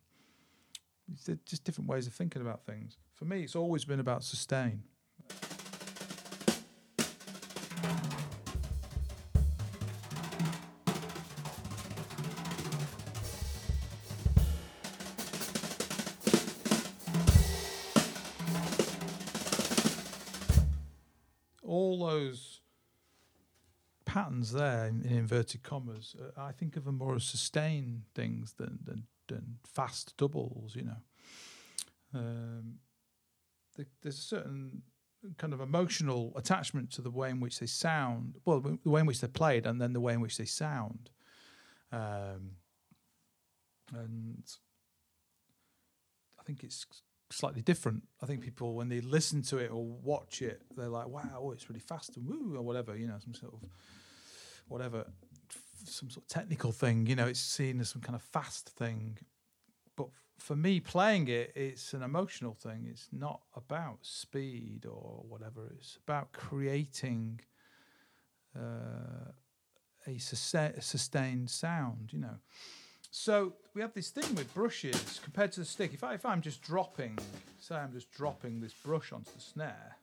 It's 1.08 1.28
just 1.44 1.62
different 1.62 1.88
ways 1.88 2.08
of 2.08 2.12
thinking 2.14 2.42
about 2.42 2.64
things. 2.64 2.98
For 3.14 3.24
me, 3.24 3.44
it's 3.44 3.54
always 3.54 3.84
been 3.84 4.00
about 4.00 4.24
sustain. 4.24 4.82
There 24.52 24.86
in, 24.86 25.02
in 25.02 25.12
inverted 25.18 25.62
commas, 25.62 26.14
uh, 26.20 26.40
I 26.40 26.52
think 26.52 26.76
of 26.76 26.84
them 26.84 26.98
more 26.98 27.14
as 27.14 27.24
sustain 27.24 28.02
things 28.14 28.54
than, 28.54 28.78
than, 28.84 29.04
than 29.28 29.58
fast 29.64 30.16
doubles, 30.16 30.74
you 30.76 30.84
know. 30.84 31.00
Um, 32.14 32.78
the, 33.76 33.86
there's 34.02 34.18
a 34.18 34.22
certain 34.22 34.82
kind 35.38 35.52
of 35.52 35.60
emotional 35.60 36.32
attachment 36.36 36.90
to 36.92 37.02
the 37.02 37.10
way 37.10 37.30
in 37.30 37.40
which 37.40 37.58
they 37.58 37.66
sound, 37.66 38.36
well, 38.44 38.60
the 38.60 38.90
way 38.90 39.00
in 39.00 39.06
which 39.06 39.20
they're 39.20 39.28
played, 39.28 39.66
and 39.66 39.80
then 39.80 39.92
the 39.92 40.00
way 40.00 40.14
in 40.14 40.20
which 40.20 40.36
they 40.36 40.44
sound. 40.44 41.10
Um, 41.92 42.52
and 43.92 44.44
I 46.38 46.42
think 46.42 46.62
it's 46.64 46.86
slightly 47.30 47.62
different. 47.62 48.02
I 48.22 48.26
think 48.26 48.42
people, 48.42 48.74
when 48.74 48.88
they 48.88 49.00
listen 49.00 49.42
to 49.42 49.58
it 49.58 49.70
or 49.70 49.84
watch 49.84 50.42
it, 50.42 50.62
they're 50.76 50.88
like, 50.88 51.08
"Wow, 51.08 51.40
oh, 51.40 51.52
it's 51.52 51.68
really 51.68 51.80
fast," 51.80 52.16
and 52.16 52.26
woo, 52.26 52.56
or 52.56 52.62
whatever, 52.62 52.96
you 52.96 53.06
know, 53.06 53.18
some 53.18 53.34
sort 53.34 53.54
of 53.54 53.60
whatever, 54.68 55.06
some 55.84 56.10
sort 56.10 56.24
of 56.24 56.28
technical 56.28 56.72
thing. 56.72 57.06
You 57.06 57.16
know, 57.16 57.26
it's 57.26 57.40
seen 57.40 57.80
as 57.80 57.90
some 57.90 58.02
kind 58.02 58.16
of 58.16 58.22
fast 58.22 58.68
thing. 58.70 59.18
But 59.96 60.08
for 60.38 60.56
me, 60.56 60.80
playing 60.80 61.28
it, 61.28 61.52
it's 61.54 61.92
an 61.92 62.02
emotional 62.02 62.54
thing. 62.54 62.86
It's 62.90 63.08
not 63.12 63.40
about 63.54 63.98
speed 64.02 64.86
or 64.86 65.24
whatever. 65.28 65.72
It's 65.78 65.98
about 66.06 66.32
creating 66.32 67.40
uh, 68.56 69.32
a 70.06 70.18
sustained 70.18 71.50
sound. 71.50 72.10
You 72.12 72.20
know. 72.20 72.36
So 73.10 73.54
we 73.72 73.80
have 73.80 73.94
this 73.94 74.10
thing 74.10 74.34
with 74.34 74.52
brushes 74.52 75.20
compared 75.24 75.50
to 75.52 75.60
the 75.60 75.66
stick. 75.66 75.94
If, 75.94 76.04
I, 76.04 76.12
if 76.14 76.26
I'm 76.26 76.42
just 76.42 76.60
dropping, 76.60 77.18
say 77.58 77.74
I'm 77.74 77.92
just 77.92 78.12
dropping 78.12 78.60
this 78.60 78.74
brush 78.74 79.10
onto 79.10 79.30
the 79.34 79.40
snare, 79.40 79.96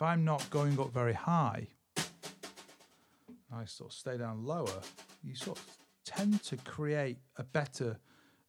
if 0.00 0.04
I'm 0.04 0.24
not 0.24 0.48
going 0.48 0.80
up 0.80 0.94
very 0.94 1.12
high, 1.12 1.66
I 3.54 3.66
sort 3.66 3.90
of 3.90 3.94
stay 3.94 4.16
down 4.16 4.46
lower, 4.46 4.80
you 5.22 5.34
sort 5.34 5.58
of 5.58 5.66
tend 6.06 6.42
to 6.44 6.56
create 6.56 7.18
a 7.36 7.42
better 7.42 7.98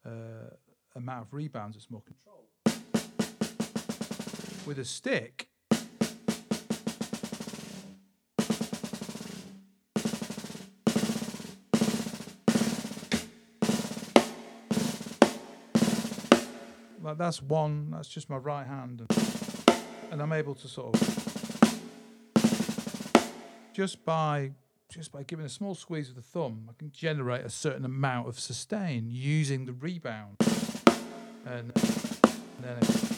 uh, 0.06 0.48
amount 0.96 1.26
of 1.26 1.34
rebounds 1.34 1.76
It's 1.76 1.90
more 1.90 2.00
controlled. 2.00 2.46
With 4.64 4.78
a 4.78 4.84
stick, 4.86 5.50
Like 17.02 17.18
that's 17.18 17.42
one. 17.42 17.90
That's 17.90 18.08
just 18.08 18.30
my 18.30 18.36
right 18.36 18.66
hand, 18.66 19.00
and, 19.00 19.76
and 20.12 20.22
I'm 20.22 20.32
able 20.32 20.54
to 20.54 20.68
sort 20.68 20.94
of 20.94 21.21
just 23.72 24.04
by 24.04 24.52
just 24.88 25.10
by 25.10 25.22
giving 25.22 25.46
a 25.46 25.48
small 25.48 25.74
squeeze 25.74 26.10
of 26.10 26.16
the 26.16 26.22
thumb, 26.22 26.68
I 26.68 26.74
can 26.78 26.92
generate 26.92 27.46
a 27.46 27.48
certain 27.48 27.86
amount 27.86 28.28
of 28.28 28.38
sustain 28.38 29.08
using 29.10 29.64
the 29.64 29.72
rebound, 29.72 30.36
and, 31.46 31.72
then. 32.60 32.76
It, 32.76 33.12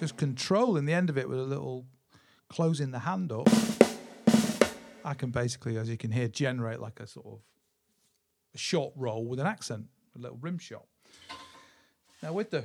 just 0.00 0.16
controlling 0.16 0.86
the 0.86 0.94
end 0.94 1.10
of 1.10 1.18
it 1.18 1.28
with 1.28 1.38
a 1.38 1.42
little 1.42 1.84
closing 2.48 2.92
the 2.92 3.00
hand 3.00 3.30
up, 3.30 3.48
I 5.04 5.12
can 5.12 5.30
basically, 5.30 5.76
as 5.76 5.90
you 5.90 5.98
can 5.98 6.12
hear, 6.12 6.28
generate 6.28 6.80
like 6.80 6.98
a 7.00 7.06
sort 7.06 7.26
of 7.26 7.40
short 8.58 8.94
roll 8.96 9.26
with 9.26 9.38
an 9.38 9.46
accent, 9.46 9.88
a 10.18 10.22
little 10.22 10.38
rim 10.40 10.58
shot. 10.58 10.86
Now 12.22 12.32
with 12.32 12.50
the, 12.50 12.64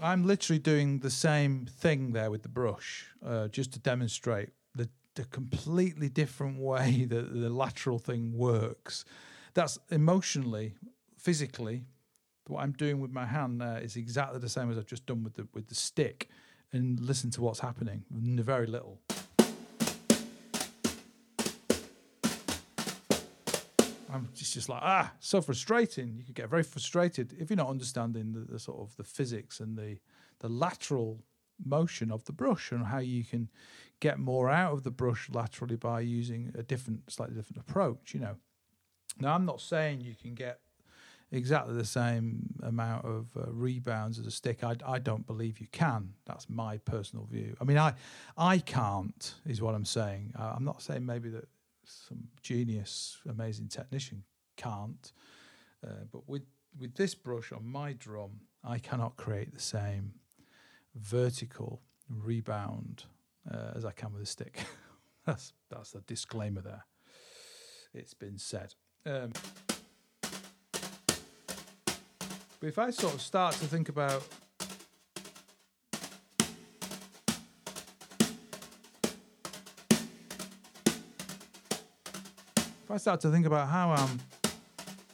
I'm 0.00 0.26
literally 0.26 0.60
doing 0.60 1.00
the 1.00 1.10
same 1.10 1.66
thing 1.66 2.12
there 2.12 2.30
with 2.30 2.42
the 2.42 2.48
brush, 2.48 3.06
uh, 3.24 3.48
just 3.48 3.72
to 3.72 3.78
demonstrate 3.80 4.50
the, 4.74 4.88
the 5.14 5.24
completely 5.24 6.08
different 6.08 6.58
way 6.58 7.04
that 7.08 7.34
the 7.34 7.50
lateral 7.50 7.98
thing 7.98 8.36
works. 8.36 9.04
That's 9.54 9.78
emotionally, 9.90 10.74
physically, 11.16 11.84
what 12.48 12.62
I'm 12.62 12.72
doing 12.72 13.00
with 13.00 13.12
my 13.12 13.26
hand 13.26 13.60
there 13.60 13.78
is 13.78 13.96
exactly 13.96 14.38
the 14.38 14.48
same 14.48 14.70
as 14.70 14.78
I've 14.78 14.86
just 14.86 15.06
done 15.06 15.22
with 15.22 15.34
the 15.34 15.46
with 15.52 15.68
the 15.68 15.74
stick 15.74 16.28
and 16.72 16.98
listen 17.00 17.30
to 17.32 17.42
what's 17.42 17.60
happening. 17.60 18.04
Very 18.10 18.66
little. 18.66 19.00
I'm 24.12 24.28
just, 24.34 24.54
just 24.54 24.68
like 24.68 24.80
ah, 24.82 25.12
so 25.20 25.40
frustrating. 25.40 26.14
You 26.16 26.24
could 26.24 26.34
get 26.34 26.48
very 26.48 26.62
frustrated 26.62 27.34
if 27.38 27.50
you're 27.50 27.56
not 27.56 27.68
understanding 27.68 28.32
the, 28.32 28.40
the 28.52 28.58
sort 28.58 28.80
of 28.80 28.96
the 28.96 29.04
physics 29.04 29.60
and 29.60 29.76
the 29.76 29.98
the 30.40 30.48
lateral 30.48 31.20
motion 31.64 32.12
of 32.12 32.24
the 32.24 32.32
brush 32.32 32.70
and 32.70 32.86
how 32.86 32.98
you 32.98 33.24
can 33.24 33.48
get 34.00 34.18
more 34.18 34.48
out 34.48 34.72
of 34.72 34.84
the 34.84 34.90
brush 34.90 35.28
laterally 35.32 35.76
by 35.76 36.00
using 36.00 36.52
a 36.56 36.62
different, 36.62 37.10
slightly 37.10 37.34
different 37.34 37.60
approach. 37.60 38.14
You 38.14 38.20
know. 38.20 38.36
Now 39.20 39.34
I'm 39.34 39.44
not 39.44 39.60
saying 39.60 40.00
you 40.00 40.14
can 40.14 40.34
get 40.34 40.60
exactly 41.30 41.74
the 41.74 41.84
same 41.84 42.54
amount 42.62 43.04
of 43.04 43.26
uh, 43.36 43.50
rebounds 43.50 44.18
as 44.18 44.26
a 44.26 44.30
stick. 44.30 44.64
I, 44.64 44.76
I 44.86 44.98
don't 44.98 45.26
believe 45.26 45.60
you 45.60 45.66
can. 45.72 46.14
That's 46.24 46.48
my 46.48 46.78
personal 46.78 47.26
view. 47.26 47.56
I 47.60 47.64
mean, 47.64 47.78
I 47.78 47.94
I 48.36 48.58
can't 48.58 49.34
is 49.46 49.60
what 49.60 49.74
I'm 49.74 49.84
saying. 49.84 50.34
Uh, 50.38 50.52
I'm 50.56 50.64
not 50.64 50.82
saying 50.82 51.04
maybe 51.04 51.28
that 51.30 51.48
some 52.08 52.28
genius, 52.42 53.18
amazing 53.28 53.68
technician 53.68 54.24
can't, 54.56 55.12
uh, 55.86 56.04
but 56.12 56.28
with 56.28 56.42
with 56.78 56.94
this 56.94 57.14
brush 57.14 57.50
on 57.52 57.66
my 57.66 57.92
drum, 57.94 58.40
I 58.62 58.78
cannot 58.78 59.16
create 59.16 59.54
the 59.54 59.60
same 59.60 60.12
vertical 60.94 61.80
rebound 62.08 63.04
uh, 63.50 63.72
as 63.74 63.84
I 63.84 63.92
can 63.92 64.12
with 64.12 64.22
a 64.22 64.26
stick. 64.26 64.60
that's 65.26 65.52
that's 65.70 65.92
the 65.92 66.00
disclaimer 66.00 66.60
there. 66.60 66.84
It's 67.94 68.14
been 68.14 68.38
said. 68.38 68.74
Um, 69.06 69.32
But 72.60 72.66
if 72.66 72.78
I 72.78 72.90
sort 72.90 73.14
of 73.14 73.20
start 73.20 73.54
to 73.56 73.66
think 73.66 73.88
about 73.88 74.22
if 82.88 82.92
I 82.92 82.96
start 82.96 83.20
to 83.20 83.30
think 83.30 83.44
about 83.44 83.68
how 83.68 83.90
I'm 83.90 84.18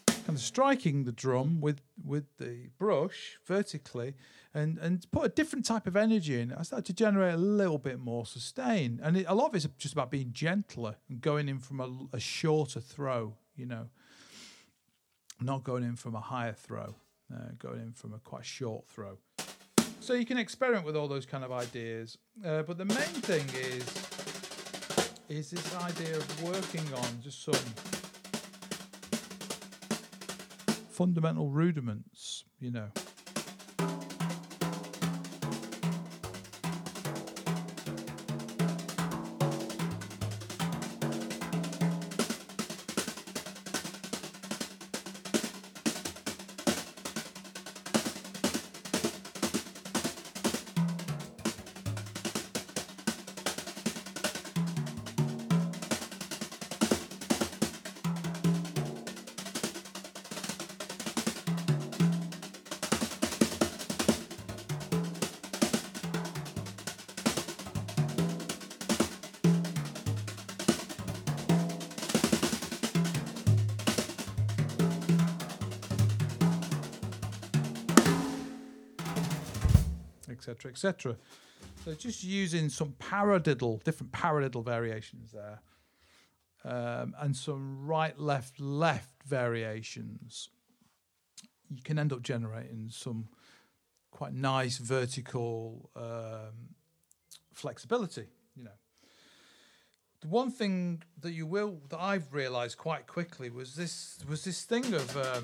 kind 0.07 0.29
of 0.29 0.39
striking 0.39 1.03
the 1.03 1.11
drum 1.11 1.61
with 1.61 1.81
with 2.05 2.25
the 2.39 2.69
brush 2.79 3.37
vertically 3.45 4.15
and 4.55 4.79
and 4.79 5.05
put 5.11 5.25
a 5.25 5.29
different 5.29 5.65
type 5.65 5.89
of 5.89 5.97
energy 5.97 6.41
in, 6.41 6.53
I 6.53 6.63
start 6.63 6.85
to 6.85 6.93
generate 6.93 7.35
a 7.35 7.39
little 7.39 7.79
bit 7.79 7.99
more 7.99 8.27
sustain. 8.27 9.01
And 9.03 9.17
it, 9.17 9.27
a 9.29 9.35
lot 9.35 9.49
of 9.49 9.57
it's 9.57 9.67
just 9.77 9.93
about 9.93 10.13
being 10.13 10.31
gentler 10.31 10.95
and 11.09 11.21
going 11.21 11.49
in 11.49 11.59
from 11.59 11.81
a, 11.81 12.17
a 12.17 12.21
shorter 12.21 12.79
throw, 12.79 13.35
you 13.57 13.67
know, 13.67 13.89
not 15.41 15.65
going 15.65 15.83
in 15.83 15.97
from 15.97 16.15
a 16.15 16.21
higher 16.21 16.53
throw, 16.53 16.95
uh, 17.35 17.55
going 17.59 17.81
in 17.81 17.93
from 17.93 18.15
a 18.15 18.21
quite 18.21 18.47
short 18.47 18.87
throw. 18.87 19.19
So 19.99 20.13
you 20.15 20.25
can 20.25 20.39
experiment 20.39 20.87
with 20.87 20.95
all 20.95 21.09
those 21.09 21.27
kind 21.27 21.43
of 21.43 21.51
ideas, 21.51 22.19
uh, 22.47 22.63
but 22.63 22.79
the 22.79 22.85
main 22.85 23.17
thing 23.27 23.49
is 23.53 24.34
is 25.29 25.51
this 25.51 25.77
idea 25.77 26.17
of 26.17 26.43
working 26.43 26.85
on 26.95 27.23
just 27.23 27.45
some 27.45 27.55
fundamental 30.91 31.51
rudiments, 31.51 32.45
you 32.61 32.71
know. 32.71 32.89
Etc.. 80.75 81.17
So 81.85 81.95
just 81.95 82.25
using 82.25 82.69
some 82.69 82.95
paradiddle, 82.99 83.83
different 83.85 84.13
paradiddle 84.13 84.65
variations 84.65 85.33
there, 85.33 85.61
um, 86.65 87.15
and 87.21 87.37
some 87.37 87.87
right, 87.87 88.19
left, 88.19 88.59
left 88.59 89.11
variations, 89.27 90.49
you 91.71 91.83
can 91.83 91.99
end 91.99 92.13
up 92.13 92.23
generating 92.23 92.89
some 92.91 93.29
quite 94.11 94.33
nice 94.33 94.79
vertical 94.79 95.91
um, 95.95 96.75
flexibility. 97.53 98.27
You 98.57 98.65
know, 98.65 98.79
the 100.23 100.29
one 100.29 100.51
thing 100.51 101.03
that 101.21 101.33
you 101.33 101.47
will 101.47 101.81
that 101.91 102.01
I've 102.01 102.33
realised 102.33 102.79
quite 102.79 103.07
quickly 103.07 103.51
was 103.51 103.75
this 103.75 104.19
was 104.29 104.45
this 104.45 104.63
thing 104.63 104.95
of 104.95 105.17
uh, 105.17 105.41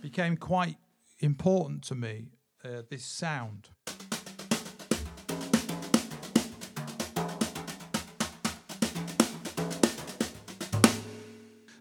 became 0.00 0.36
quite 0.36 0.76
important 1.20 1.82
to 1.84 1.94
me 1.94 2.28
uh, 2.64 2.82
this 2.88 3.04
sound. 3.04 3.68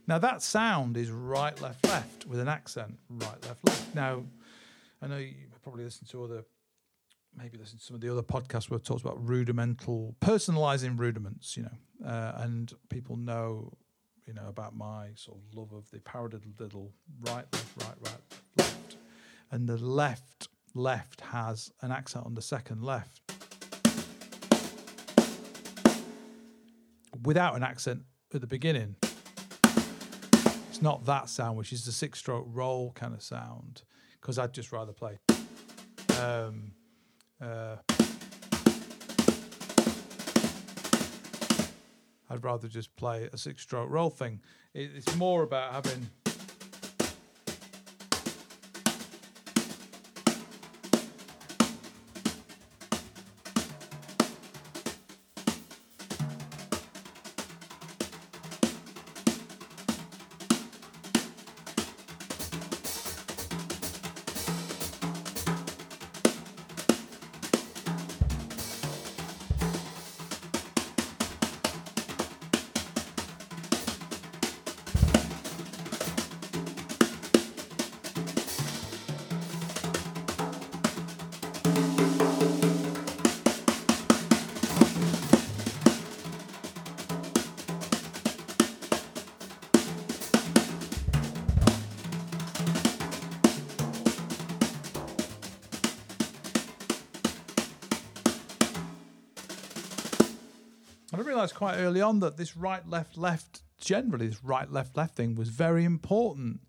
Now 0.05 0.19
that 0.19 0.41
sound 0.41 0.97
is 0.97 1.09
right, 1.09 1.59
left, 1.61 1.85
left 1.87 2.25
with 2.25 2.39
an 2.39 2.47
accent. 2.47 2.99
Right, 3.09 3.45
left, 3.47 3.65
left. 3.67 3.95
Now, 3.95 4.23
I 5.01 5.07
know 5.07 5.17
you 5.17 5.33
probably 5.63 5.85
listen 5.85 6.05
to 6.07 6.23
other, 6.25 6.43
maybe 7.37 7.57
listen 7.57 7.77
to 7.77 7.83
some 7.83 7.95
of 7.95 8.01
the 8.01 8.09
other 8.09 8.21
podcasts 8.21 8.69
where 8.69 8.77
it 8.77 8.83
talks 8.83 9.01
about 9.01 9.25
rudimental, 9.25 10.15
personalizing 10.21 10.99
rudiments. 10.99 11.55
You 11.55 11.63
know, 11.63 12.07
uh, 12.07 12.33
and 12.43 12.73
people 12.89 13.15
know, 13.15 13.71
you 14.27 14.33
know, 14.33 14.47
about 14.47 14.75
my 14.75 15.11
sort 15.15 15.37
of 15.37 15.57
love 15.57 15.71
of 15.71 15.89
the 15.91 15.99
paradiddle 15.99 16.55
diddle. 16.57 16.91
Right, 17.21 17.45
left, 17.53 17.83
right, 17.83 17.97
right, 18.01 18.41
left, 18.57 18.97
and 19.51 19.69
the 19.69 19.77
left 19.77 20.49
left 20.73 21.21
has 21.21 21.71
an 21.81 21.91
accent 21.91 22.25
on 22.25 22.33
the 22.33 22.41
second 22.41 22.83
left 22.83 23.21
without 27.23 27.55
an 27.55 27.63
accent 27.63 28.01
at 28.33 28.41
the 28.41 28.47
beginning. 28.47 28.95
It's 30.69 30.81
not 30.81 31.05
that 31.05 31.29
sound, 31.29 31.57
which 31.57 31.71
is 31.71 31.85
the 31.85 31.91
six 31.91 32.19
stroke 32.19 32.45
roll 32.47 32.91
kind 32.93 33.13
of 33.13 33.21
sound, 33.21 33.83
because 34.19 34.39
I'd 34.39 34.53
just 34.53 34.71
rather 34.71 34.93
play. 34.93 35.19
Um, 36.19 36.71
uh, 37.41 37.77
I'd 42.29 42.43
rather 42.43 42.67
just 42.67 42.95
play 42.95 43.29
a 43.31 43.37
six 43.37 43.61
stroke 43.61 43.89
roll 43.89 44.09
thing. 44.09 44.41
It's 44.73 45.15
more 45.15 45.43
about 45.43 45.71
having 45.71 46.09
realised 101.43 101.55
quite 101.55 101.75
early 101.75 102.01
on 102.01 102.19
that 102.21 102.37
this 102.37 102.55
right, 102.55 102.87
left, 102.87 103.17
left, 103.17 103.63
generally, 103.77 104.27
this 104.27 104.43
right, 104.43 104.71
left, 104.71 104.95
left 104.95 105.13
thing 105.15 105.35
was 105.35 105.49
very 105.49 105.83
important 105.83 106.61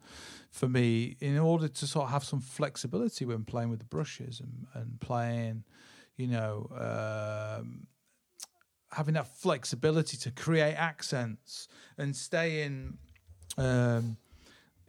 for 0.51 0.69
me 0.69 1.17
in 1.21 1.39
order 1.39 1.69
to 1.69 1.87
sort 1.87 2.07
of 2.07 2.11
have 2.11 2.25
some 2.25 2.41
flexibility 2.41 3.25
when 3.25 3.45
playing 3.45 3.71
with 3.71 3.79
the 3.79 3.85
brushes 3.85 4.41
and, 4.41 4.67
and 4.75 5.01
playing, 5.01 5.63
you 6.17 6.27
know, 6.27 6.69
um, 6.77 7.87
having 8.91 9.15
that 9.15 9.29
flexibility 9.29 10.17
to 10.17 10.33
create 10.33 10.75
accents 10.75 11.69
and 11.97 12.17
stay 12.17 12.63
in. 12.63 12.99
Um, 13.57 14.17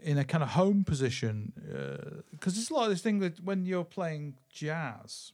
in 0.01 0.19
a 0.19 0.23
kind 0.23 0.43
of 0.43 0.49
home 0.49 0.83
position, 0.83 1.51
because 2.31 2.55
uh, 2.55 2.59
it's 2.59 2.69
a 2.69 2.73
lot 2.73 2.83
of 2.83 2.89
this 2.89 3.01
thing 3.01 3.19
that 3.19 3.39
when 3.43 3.65
you're 3.65 3.85
playing 3.85 4.35
jazz, 4.49 5.31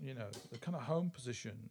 you 0.00 0.14
know, 0.14 0.28
the 0.52 0.58
kind 0.58 0.76
of 0.76 0.82
home 0.82 1.10
position 1.10 1.68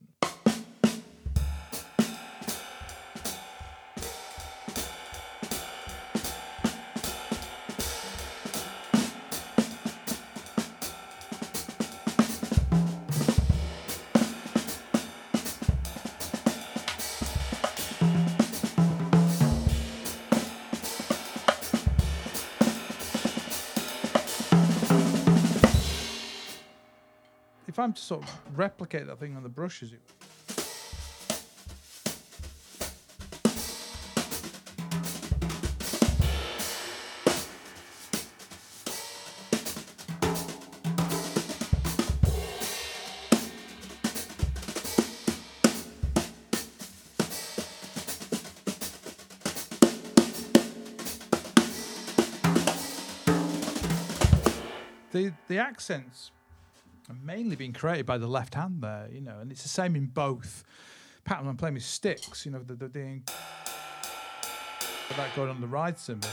to 27.94 28.02
sort 28.02 28.24
of 28.24 28.58
replicate 28.58 29.08
that 29.08 29.20
thing 29.20 29.36
on 29.36 29.44
the 29.44 29.50
brush 29.50 29.84
as 29.84 29.92
the 55.12 55.32
the 55.48 55.58
accents 55.58 56.32
mainly 57.14 57.56
being 57.56 57.74
created 57.74 58.06
by 58.06 58.18
the 58.18 58.28
left 58.28 58.56
hand 58.56 58.82
there, 58.82 59.08
you 59.12 59.22
know, 59.22 59.40
and 59.40 59.52
it's 59.52 59.64
the 59.64 59.70
same 59.70 59.96
in 59.96 60.08
both. 60.08 60.64
Pattern 61.24 61.48
I'm 61.48 61.58
playing 61.58 61.76
with 61.76 61.84
sticks, 61.84 62.46
you 62.46 62.52
know, 62.52 62.60
the 62.60 62.76
that 65.16 65.34
going 65.36 65.50
on 65.50 65.62
the 65.62 65.68
ride 65.68 65.98
cymbal. 65.98 66.30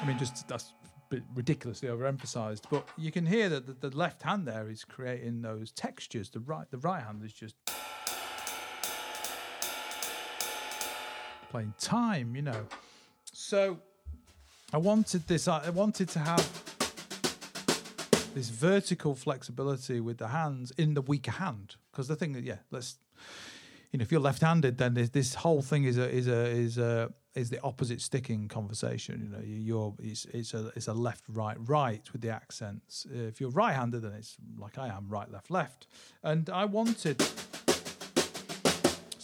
I 0.00 0.06
mean, 0.06 0.18
just 0.18 0.48
that's 0.48 0.72
ridiculously 1.34 1.88
overemphasized, 1.88 2.62
but 2.70 2.88
you 2.96 3.12
can 3.12 3.26
hear 3.26 3.48
that 3.48 3.66
the, 3.66 3.88
the 3.88 3.96
left 3.96 4.22
hand 4.22 4.46
there 4.46 4.70
is 4.70 4.82
creating 4.84 5.42
those 5.42 5.72
textures. 5.72 6.30
The 6.30 6.40
right, 6.40 6.70
the 6.70 6.78
right 6.78 7.02
hand 7.02 7.22
is 7.24 7.32
just 7.32 7.54
playing 11.50 11.74
time, 11.78 12.34
you 12.36 12.42
know. 12.42 12.66
So 13.32 13.78
I 14.72 14.78
wanted 14.78 15.26
this. 15.28 15.48
I 15.48 15.70
wanted 15.70 16.08
to 16.10 16.18
have 16.18 16.46
this 18.34 18.50
vertical 18.50 19.14
flexibility 19.14 20.00
with 20.00 20.18
the 20.18 20.28
hands 20.28 20.70
in 20.76 20.94
the 20.94 21.00
weaker 21.02 21.30
hand 21.30 21.76
because 21.90 22.08
the 22.08 22.16
thing 22.16 22.32
that 22.34 22.44
yeah, 22.44 22.58
let's 22.70 22.96
you 23.92 23.98
know, 23.98 24.02
if 24.02 24.10
you're 24.12 24.20
left-handed, 24.20 24.76
then 24.78 24.94
this, 24.94 25.08
this 25.10 25.34
whole 25.34 25.62
thing 25.62 25.84
is 25.84 25.96
a 25.96 26.08
is 26.10 26.26
a 26.28 26.46
is 26.46 26.76
a 26.78 27.10
is 27.34 27.50
the 27.50 27.60
opposite 27.62 28.00
sticking 28.00 28.48
conversation. 28.48 29.20
You 29.22 29.28
know, 29.28 29.44
you- 29.44 29.60
you're 29.68 29.94
it's 30.00 30.24
it's 30.26 30.52
a 30.54 30.72
it's 30.76 30.88
a 30.88 30.92
left 30.92 31.24
right 31.28 31.56
right 31.60 32.02
with 32.12 32.20
the 32.22 32.30
accents. 32.30 33.06
If 33.10 33.40
you're 33.40 33.50
right-handed, 33.50 34.00
then 34.02 34.12
it's 34.12 34.36
like 34.58 34.76
I 34.78 34.88
am 34.88 35.08
right 35.08 35.30
left 35.30 35.50
left. 35.50 35.86
And 36.22 36.50
I 36.50 36.64
wanted. 36.64 37.22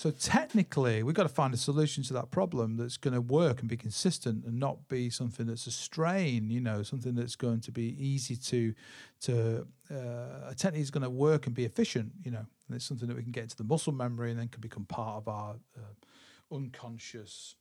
So 0.02 0.10
technically, 0.10 1.04
we've 1.04 1.14
got 1.14 1.22
to 1.22 1.28
find 1.28 1.54
a 1.54 1.56
solution 1.56 2.02
to 2.02 2.12
that 2.14 2.32
problem 2.32 2.76
that's 2.76 2.96
going 2.96 3.14
to 3.14 3.20
work 3.20 3.60
and 3.60 3.68
be 3.68 3.76
consistent 3.76 4.44
and 4.44 4.58
not 4.58 4.88
be 4.88 5.10
something 5.10 5.46
that's 5.46 5.68
a 5.68 5.70
strain. 5.70 6.50
You 6.50 6.60
know, 6.60 6.82
something 6.82 7.14
that's 7.14 7.36
going 7.36 7.60
to 7.60 7.70
be 7.70 7.94
easy 8.04 8.34
to 8.34 8.74
to 9.20 9.68
uh, 9.92 10.48
a 10.48 10.54
technique 10.56 10.82
is 10.82 10.90
going 10.90 11.04
to 11.04 11.10
work 11.10 11.46
and 11.46 11.54
be 11.54 11.64
efficient. 11.64 12.10
You 12.24 12.32
know, 12.32 12.44
and 12.66 12.74
it's 12.74 12.84
something 12.84 13.06
that 13.06 13.16
we 13.16 13.22
can 13.22 13.30
get 13.30 13.44
into 13.44 13.54
the 13.54 13.62
muscle 13.62 13.92
memory 13.92 14.32
and 14.32 14.40
then 14.40 14.48
can 14.48 14.60
become 14.60 14.86
part 14.86 15.18
of 15.18 15.28
our 15.28 15.54
uh, 15.76 16.52
unconscious 16.52 17.54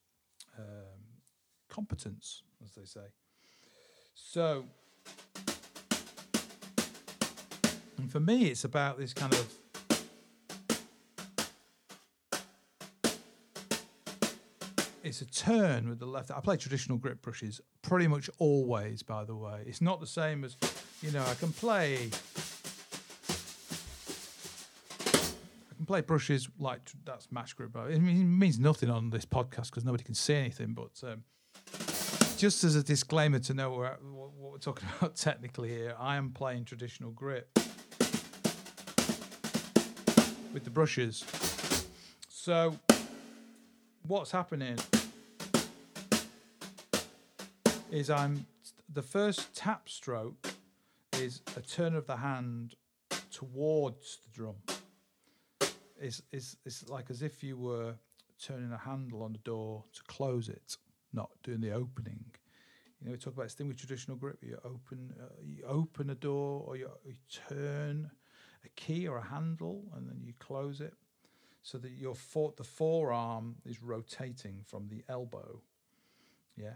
um, 0.58 0.66
competence, 1.70 2.42
as 2.66 2.72
they 2.72 2.86
say. 2.86 3.06
So, 4.16 4.66
and 8.00 8.12
for 8.12 8.20
me, 8.20 8.46
it's 8.48 8.64
about 8.64 8.98
this 8.98 9.14
kind 9.14 9.32
of 9.32 9.48
it's 15.04 15.22
a 15.22 15.26
turn 15.26 15.90
with 15.90 16.00
the 16.00 16.06
left. 16.06 16.32
I 16.32 16.40
play 16.40 16.58
traditional 16.58 16.98
grip 16.98 17.22
brushes 17.22 17.60
pretty 17.82 18.08
much 18.08 18.30
always. 18.38 19.04
By 19.04 19.24
the 19.24 19.36
way, 19.36 19.64
it's 19.66 19.82
not 19.82 20.00
the 20.00 20.08
same 20.08 20.44
as 20.44 20.56
you 21.02 21.12
know. 21.12 21.24
I 21.24 21.34
can 21.36 21.52
play. 21.52 22.10
I 25.70 25.74
can 25.76 25.86
play 25.86 26.02
brushes 26.02 26.50
like 26.60 26.82
that's 27.06 27.32
match 27.32 27.56
grip. 27.56 27.76
It 27.76 28.00
mean- 28.02 28.22
it 28.22 28.38
means 28.38 28.60
nothing 28.60 28.90
on 28.90 29.10
this 29.10 29.26
podcast 29.26 29.66
because 29.72 29.86
nobody 29.86 30.04
can 30.04 30.14
see 30.16 30.36
anything. 30.36 30.74
But 30.74 31.02
um, 31.04 31.24
just 32.38 32.64
as 32.64 32.76
a 32.76 32.84
disclaimer 32.84 33.40
to 33.40 33.54
know 33.54 33.72
what 33.72 34.32
we're 34.38 34.58
talking 34.60 34.88
about 35.00 35.16
technically 35.16 35.70
here, 35.70 35.96
I 36.00 36.16
am 36.18 36.32
playing 36.32 36.66
traditional 36.66 37.12
grip 37.12 37.50
with 40.54 40.64
the 40.64 40.70
brushes. 40.70 41.24
So 42.28 42.78
what's 44.12 44.32
happening 44.32 44.78
is 47.92 48.10
I'm 48.10 48.46
the 48.92 49.02
first 49.02 49.56
tap 49.56 49.88
stroke 49.88 50.50
is 51.14 51.42
a 51.56 51.62
turn 51.62 51.96
of 51.96 52.08
the 52.08 52.18
hand 52.18 52.76
towards 53.32 54.18
the 54.18 54.30
drum. 54.34 54.56
It's, 55.98 56.22
it's, 56.34 56.58
it's 56.66 56.90
like 56.90 57.10
as 57.10 57.22
if 57.22 57.42
you 57.42 57.56
were 57.56 57.94
turning 58.46 58.74
a 58.74 58.78
handle 58.78 59.24
on 59.24 59.32
the 59.32 59.40
door 59.40 59.86
to 59.94 60.04
close 60.10 60.50
it, 60.50 60.76
not 61.14 61.30
doing 61.42 61.62
the 61.62 61.72
opening. 61.72 62.26
You 63.00 63.06
know, 63.06 63.12
we 63.14 63.18
talk 63.18 63.36
about 63.36 63.44
this 63.44 63.54
thing 63.54 63.70
with 63.70 63.78
traditional 63.78 64.18
grip. 64.18 64.40
You 64.42 64.58
open, 64.66 65.14
uh, 65.22 65.36
you 65.42 65.64
open 65.66 66.10
a 66.10 66.16
door, 66.16 66.66
or 66.68 66.76
you, 66.76 66.90
you 67.06 67.14
turn 67.48 68.12
a 68.66 68.70
key 68.76 69.08
or 69.08 69.20
a 69.20 69.26
handle, 69.26 69.86
and 69.96 70.06
then 70.10 70.20
you 70.22 70.34
close 70.38 70.82
it 70.82 70.96
so 71.62 71.78
that 71.78 71.92
your 71.92 72.16
for, 72.16 72.54
the 72.58 72.64
forearm 72.64 73.58
is 73.66 73.82
rotating 73.82 74.62
from 74.66 74.88
the 74.90 75.04
elbow. 75.08 75.62
Yeah. 76.56 76.76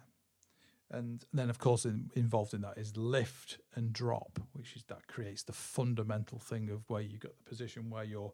And 0.91 1.25
then, 1.33 1.49
of 1.49 1.57
course, 1.57 1.85
in, 1.85 2.11
involved 2.15 2.53
in 2.53 2.61
that 2.61 2.77
is 2.77 2.95
lift 2.95 3.57
and 3.75 3.91
drop, 3.91 4.39
which 4.53 4.75
is 4.75 4.83
that 4.83 5.07
creates 5.07 5.43
the 5.43 5.53
fundamental 5.53 6.37
thing 6.37 6.69
of 6.69 6.87
where 6.89 7.01
you 7.01 7.17
got 7.17 7.35
the 7.37 7.43
position 7.43 7.89
where 7.89 8.03
your 8.03 8.31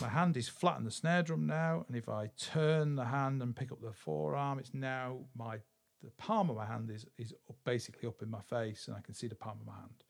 my 0.00 0.08
hand 0.08 0.36
is 0.36 0.48
flat 0.48 0.76
on 0.76 0.84
the 0.84 0.90
snare 0.90 1.22
drum 1.22 1.46
now, 1.46 1.84
and 1.86 1.96
if 1.96 2.08
I 2.08 2.30
turn 2.38 2.96
the 2.96 3.04
hand 3.04 3.42
and 3.42 3.54
pick 3.54 3.70
up 3.70 3.82
the 3.82 3.92
forearm, 3.92 4.58
it's 4.58 4.72
now 4.72 5.18
my 5.36 5.58
the 6.02 6.10
palm 6.12 6.50
of 6.50 6.56
my 6.56 6.66
hand 6.66 6.90
is 6.90 7.04
is 7.18 7.34
basically 7.64 8.08
up 8.08 8.22
in 8.22 8.30
my 8.30 8.40
face, 8.40 8.88
and 8.88 8.96
I 8.96 9.00
can 9.00 9.14
see 9.14 9.26
the 9.26 9.34
palm 9.34 9.58
of 9.60 9.66
my 9.66 9.74
hand. 9.74 10.04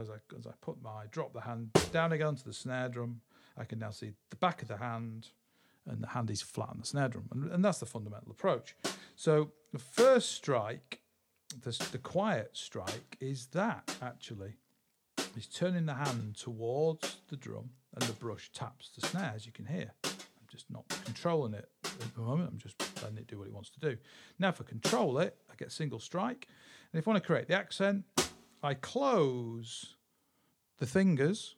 As 0.00 0.08
I 0.08 0.36
as 0.38 0.46
I 0.46 0.52
put 0.60 0.82
my 0.82 1.04
drop 1.10 1.34
the 1.34 1.42
hand 1.42 1.70
down 1.92 2.12
again 2.12 2.36
to 2.36 2.44
the 2.44 2.52
snare 2.52 2.88
drum, 2.88 3.20
I 3.56 3.64
can 3.64 3.78
now 3.78 3.90
see 3.90 4.12
the 4.30 4.36
back 4.36 4.62
of 4.62 4.68
the 4.68 4.76
hand, 4.78 5.28
and 5.86 6.02
the 6.02 6.08
hand 6.08 6.30
is 6.30 6.42
flat 6.42 6.70
on 6.70 6.78
the 6.80 6.86
snare 6.86 7.08
drum, 7.08 7.28
and, 7.32 7.50
and 7.50 7.64
that's 7.64 7.78
the 7.78 7.86
fundamental 7.86 8.30
approach. 8.30 8.74
So 9.16 9.50
the 9.72 9.78
first 9.78 10.32
strike, 10.32 11.00
the, 11.62 11.70
the 11.92 11.98
quiet 11.98 12.50
strike, 12.52 13.16
is 13.20 13.46
that 13.46 13.96
actually 14.00 14.54
is 15.36 15.46
turning 15.46 15.86
the 15.86 15.94
hand 15.94 16.36
towards 16.36 17.16
the 17.28 17.36
drum, 17.36 17.70
and 17.94 18.02
the 18.02 18.12
brush 18.14 18.50
taps 18.52 18.90
the 18.98 19.06
snare, 19.06 19.32
as 19.34 19.46
you 19.46 19.52
can 19.52 19.66
hear. 19.66 19.92
I'm 20.04 20.48
just 20.50 20.70
not 20.70 20.88
controlling 21.04 21.54
it 21.54 21.68
at 21.84 22.14
the 22.14 22.20
moment. 22.20 22.50
I'm 22.50 22.58
just 22.58 22.76
letting 23.02 23.18
it 23.18 23.26
do 23.26 23.38
what 23.38 23.46
it 23.46 23.52
wants 23.52 23.70
to 23.70 23.80
do. 23.80 23.96
Now, 24.38 24.48
if 24.48 24.60
I 24.60 24.64
control 24.64 25.18
it, 25.18 25.36
I 25.50 25.54
get 25.56 25.72
single 25.72 25.98
strike, 25.98 26.48
and 26.92 26.98
if 26.98 27.06
I 27.06 27.10
want 27.10 27.22
to 27.22 27.26
create 27.26 27.48
the 27.48 27.56
accent, 27.56 28.04
I 28.62 28.74
close 28.74 29.96
the 30.78 30.86
fingers 30.86 31.56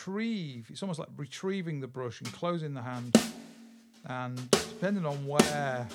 retrieve. 0.00 0.66
It's 0.70 0.82
almost 0.82 0.98
like 0.98 1.08
retrieving 1.16 1.80
the 1.80 1.86
brush 1.86 2.20
and 2.20 2.32
closing 2.32 2.74
the 2.74 2.82
hand. 2.82 3.14
And 4.06 4.50
depending 4.50 5.04
on 5.04 5.26
where, 5.26 5.86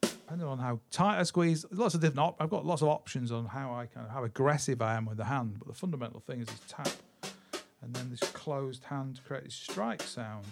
depending 0.00 0.46
on 0.46 0.58
how 0.58 0.80
tight 0.90 1.20
I 1.20 1.24
squeeze, 1.24 1.66
lots 1.70 1.94
of 1.94 2.00
different. 2.00 2.20
Op- 2.20 2.36
I've 2.40 2.48
got 2.48 2.64
lots 2.64 2.80
of 2.80 2.88
options 2.88 3.32
on 3.32 3.44
how 3.44 3.74
I 3.74 3.86
kind 3.86 4.06
of 4.06 4.12
how 4.12 4.24
aggressive 4.24 4.80
I 4.80 4.96
am 4.96 5.04
with 5.04 5.18
the 5.18 5.24
hand. 5.24 5.56
But 5.58 5.68
the 5.68 5.74
fundamental 5.74 6.20
thing 6.20 6.40
is 6.40 6.46
this 6.46 6.60
tap, 6.66 6.88
and 7.82 7.92
then 7.94 8.08
this 8.10 8.20
closed 8.30 8.84
hand 8.84 9.16
to 9.16 9.22
create 9.22 9.44
this 9.44 9.54
strike 9.54 10.02
sound. 10.02 10.46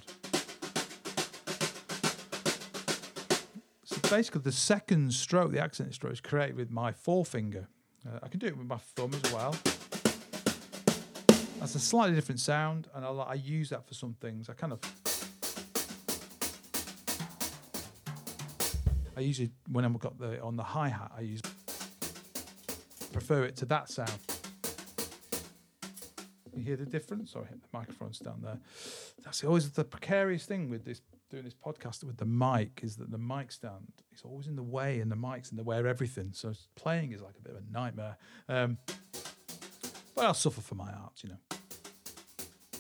So 3.85 3.97
basically, 4.11 4.43
the 4.43 4.53
second 4.53 5.15
stroke, 5.15 5.51
the 5.51 5.61
accent 5.61 5.95
stroke, 5.95 6.13
is 6.13 6.21
created 6.21 6.57
with 6.57 6.71
my 6.71 6.93
forefinger. 6.93 7.69
Uh, 8.07 8.19
I 8.23 8.29
can 8.29 8.39
do 8.39 8.47
it 8.47 8.57
with 8.57 8.67
my 8.67 8.77
thumb 8.77 9.13
as 9.25 9.33
well. 9.33 9.55
That's 11.61 11.75
a 11.75 11.81
slightly 11.81 12.15
different 12.15 12.41
sound, 12.41 12.89
and 12.95 13.05
I, 13.05 13.11
I 13.11 13.35
use 13.35 13.71
that 13.71 13.87
for 13.87 13.95
some 13.95 14.15
things. 14.21 14.49
I 14.49 14.55
kind 14.55 14.73
of, 14.73 14.81
I 19.17 19.21
usually 19.21 19.51
when 19.71 19.85
I've 19.85 19.99
got 19.99 20.19
the 20.19 20.41
on 20.41 20.57
the 20.57 20.63
hi 20.63 20.89
hat, 20.89 21.13
I 21.17 21.23
use 21.23 21.43
prefer 23.13 23.45
it 23.45 23.57
to 23.57 23.67
that 23.67 23.91
sound. 23.91 24.13
You 26.55 26.63
hear 26.63 26.77
the 26.77 26.87
difference? 26.87 27.33
Sorry, 27.33 27.49
the 27.51 27.59
microphone's 27.73 28.19
down 28.19 28.41
there. 28.43 28.59
That's 29.25 29.45
always 29.45 29.71
the 29.71 29.85
precarious 29.85 30.47
thing 30.47 30.71
with 30.71 30.85
this 30.85 31.03
doing 31.31 31.45
this 31.45 31.55
podcast 31.55 32.05
with 32.05 32.17
the 32.17 32.25
mic 32.25 32.81
is 32.83 32.97
that 32.97 33.11
the 33.11 33.19
mic 33.19 33.53
stand 33.53 33.93
is 34.15 34.23
always 34.23 34.47
in 34.47 34.57
the 34.57 34.63
way, 34.63 35.01
and 35.01 35.11
the 35.11 35.17
mic's 35.17 35.51
in 35.51 35.57
the 35.57 35.65
way 35.65 35.79
of 35.79 35.87
everything. 35.87 36.31
So 36.33 36.53
playing 36.77 37.13
is 37.13 37.21
like 37.21 37.35
a 37.37 37.43
bit 37.43 37.55
of 37.55 37.63
a 37.63 37.73
nightmare. 37.73 38.17
Um, 38.49 38.79
but 40.15 40.25
I'll 40.27 40.35
suffer 40.35 40.61
for 40.61 40.75
my 40.75 40.91
art, 40.91 41.23
you 41.23 41.29
know. 41.31 41.48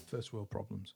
First 0.09 0.33
world 0.33 0.49
problems. 0.49 0.95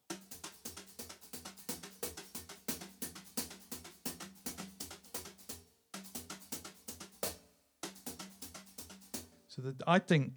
So 9.48 9.60
the, 9.60 9.74
I 9.86 9.98
think 9.98 10.32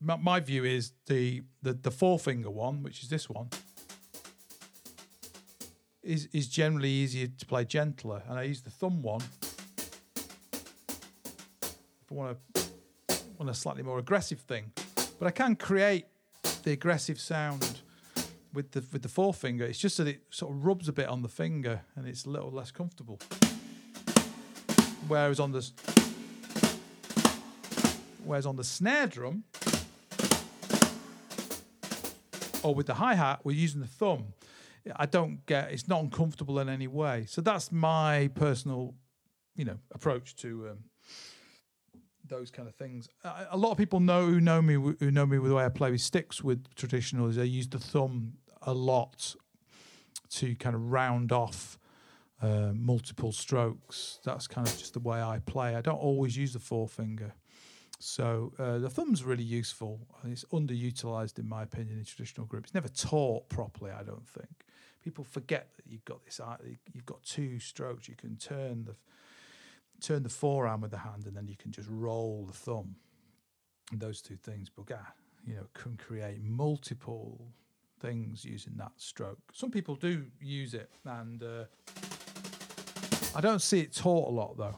my, 0.00 0.14
my 0.14 0.38
view 0.38 0.64
is 0.64 0.92
the, 1.06 1.42
the 1.60 1.72
the 1.72 1.90
forefinger 1.90 2.50
one, 2.50 2.84
which 2.84 3.02
is 3.02 3.08
this 3.08 3.28
one, 3.28 3.48
is 6.04 6.28
is 6.32 6.46
generally 6.48 6.90
easier 6.90 7.26
to 7.26 7.46
play 7.46 7.64
gentler, 7.64 8.22
and 8.28 8.38
I 8.38 8.44
use 8.44 8.62
the 8.62 8.70
thumb 8.70 9.02
one. 9.02 9.22
If 12.00 12.12
I 12.12 12.14
want 12.14 12.38
to 12.54 12.62
want 13.38 13.50
a 13.50 13.54
slightly 13.54 13.82
more 13.82 13.98
aggressive 13.98 14.38
thing. 14.38 14.70
But 15.18 15.26
I 15.26 15.32
can 15.32 15.56
create 15.56 16.06
the 16.62 16.70
aggressive 16.70 17.20
sound 17.20 17.80
with 18.54 18.70
the 18.72 18.84
with 18.92 19.02
the 19.02 19.08
forefinger. 19.08 19.64
It's 19.64 19.78
just 19.78 19.98
that 19.98 20.08
it 20.08 20.22
sort 20.30 20.52
of 20.52 20.64
rubs 20.64 20.88
a 20.88 20.92
bit 20.92 21.08
on 21.08 21.22
the 21.22 21.28
finger 21.28 21.82
and 21.96 22.06
it's 22.06 22.24
a 22.24 22.30
little 22.30 22.50
less 22.50 22.70
comfortable. 22.70 23.18
Whereas 25.08 25.40
on 25.40 25.52
the 25.52 25.70
whereas 28.24 28.46
on 28.46 28.56
the 28.56 28.64
snare 28.64 29.06
drum 29.06 29.44
or 32.62 32.74
with 32.74 32.86
the 32.86 32.94
hi 32.94 33.14
hat, 33.14 33.40
we're 33.44 33.56
using 33.56 33.80
the 33.80 33.86
thumb. 33.86 34.32
I 34.96 35.06
don't 35.06 35.44
get 35.46 35.72
it's 35.72 35.88
not 35.88 36.00
uncomfortable 36.00 36.58
in 36.60 36.68
any 36.68 36.86
way. 36.86 37.26
So 37.28 37.40
that's 37.40 37.72
my 37.72 38.30
personal, 38.34 38.94
you 39.56 39.64
know, 39.64 39.78
approach 39.92 40.36
to 40.36 40.68
um, 40.70 40.78
those 42.26 42.50
kind 42.50 42.68
of 42.68 42.74
things. 42.74 43.08
A, 43.50 43.56
lot 43.56 43.72
of 43.72 43.78
people 43.78 44.00
know 44.00 44.26
who 44.26 44.40
know 44.40 44.62
me 44.62 44.74
who 44.74 45.10
know 45.10 45.26
me 45.26 45.38
with 45.38 45.50
the 45.50 45.56
way 45.56 45.64
I 45.64 45.68
play 45.68 45.90
with 45.90 46.00
sticks 46.00 46.42
with 46.42 46.74
traditional 46.74 47.28
is 47.28 47.38
I 47.38 47.42
use 47.42 47.68
the 47.68 47.78
thumb 47.78 48.34
a 48.66 48.72
lot 48.72 49.36
to 50.30 50.54
kind 50.56 50.74
of 50.74 50.90
round 50.90 51.32
off 51.32 51.78
uh, 52.42 52.72
multiple 52.74 53.32
strokes. 53.32 54.18
That's 54.24 54.46
kind 54.46 54.66
of 54.66 54.76
just 54.76 54.94
the 54.94 55.00
way 55.00 55.22
I 55.22 55.40
play. 55.44 55.76
I 55.76 55.80
don't 55.80 55.96
always 56.00 56.36
use 56.36 56.52
the 56.52 56.58
forefinger. 56.58 57.34
So 58.00 58.52
uh, 58.58 58.78
the 58.78 58.90
thumb's 58.90 59.24
really 59.24 59.44
useful. 59.44 60.00
It's 60.24 60.44
underutilized, 60.52 61.38
in 61.38 61.48
my 61.48 61.62
opinion, 61.62 61.98
in 61.98 62.04
traditional 62.04 62.46
grip. 62.46 62.64
It's 62.64 62.74
never 62.74 62.88
taught 62.88 63.48
properly. 63.48 63.92
I 63.92 64.02
don't 64.02 64.26
think 64.26 64.66
people 65.02 65.24
forget 65.24 65.68
that 65.76 65.86
you've 65.86 66.04
got 66.04 66.24
this. 66.24 66.40
uh, 66.40 66.56
You've 66.92 67.06
got 67.06 67.22
two 67.22 67.58
strokes. 67.58 68.08
You 68.08 68.16
can 68.16 68.36
turn 68.36 68.84
the 68.84 68.96
turn 70.00 70.22
the 70.22 70.28
forearm 70.28 70.80
with 70.80 70.90
the 70.90 70.98
hand, 70.98 71.24
and 71.26 71.36
then 71.36 71.46
you 71.46 71.56
can 71.56 71.70
just 71.70 71.88
roll 71.90 72.44
the 72.46 72.52
thumb. 72.52 72.96
And 73.92 74.00
those 74.00 74.20
two 74.20 74.36
things, 74.36 74.70
but 74.74 74.86
yeah, 74.90 75.06
you 75.46 75.54
know, 75.54 75.66
can 75.72 75.96
create 75.96 76.42
multiple 76.42 77.52
things 78.04 78.44
using 78.44 78.74
that 78.76 78.92
stroke. 78.96 79.38
Some 79.52 79.70
people 79.70 79.94
do 79.94 80.26
use 80.40 80.74
it, 80.74 80.90
and 81.06 81.42
uh, 81.42 81.64
I 83.34 83.40
don't 83.40 83.62
see 83.62 83.80
it 83.80 83.94
taught 83.94 84.28
a 84.28 84.32
lot 84.32 84.58
though. 84.58 84.76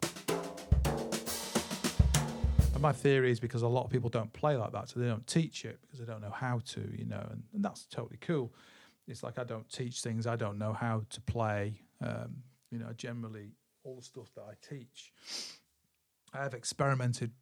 And 2.72 2.80
my 2.80 2.92
theory 2.92 3.32
is 3.32 3.40
because 3.40 3.62
a 3.62 3.68
lot 3.68 3.84
of 3.84 3.90
people 3.90 4.10
don't 4.10 4.32
play 4.32 4.56
like 4.56 4.72
that, 4.72 4.88
so 4.88 5.00
they 5.00 5.06
don't 5.06 5.26
teach 5.26 5.64
it 5.64 5.80
because 5.82 5.98
they 5.98 6.04
don't 6.04 6.22
know 6.22 6.30
how 6.30 6.60
to, 6.74 6.80
you 6.96 7.04
know, 7.04 7.26
and, 7.30 7.42
and 7.52 7.64
that's 7.64 7.86
totally 7.86 8.18
cool. 8.20 8.54
It's 9.08 9.22
like 9.22 9.38
I 9.38 9.44
don't 9.44 9.68
teach 9.70 10.02
things 10.02 10.26
I 10.26 10.36
don't 10.36 10.58
know 10.58 10.72
how 10.72 11.02
to 11.10 11.20
play. 11.22 11.80
Um, 12.00 12.42
you 12.70 12.78
know, 12.78 12.92
generally 12.96 13.52
all 13.82 13.96
the 13.96 14.02
stuff 14.02 14.30
that 14.36 14.42
I 14.42 14.54
teach, 14.74 15.12
I 16.32 16.42
have 16.42 16.54
experimented 16.54 17.32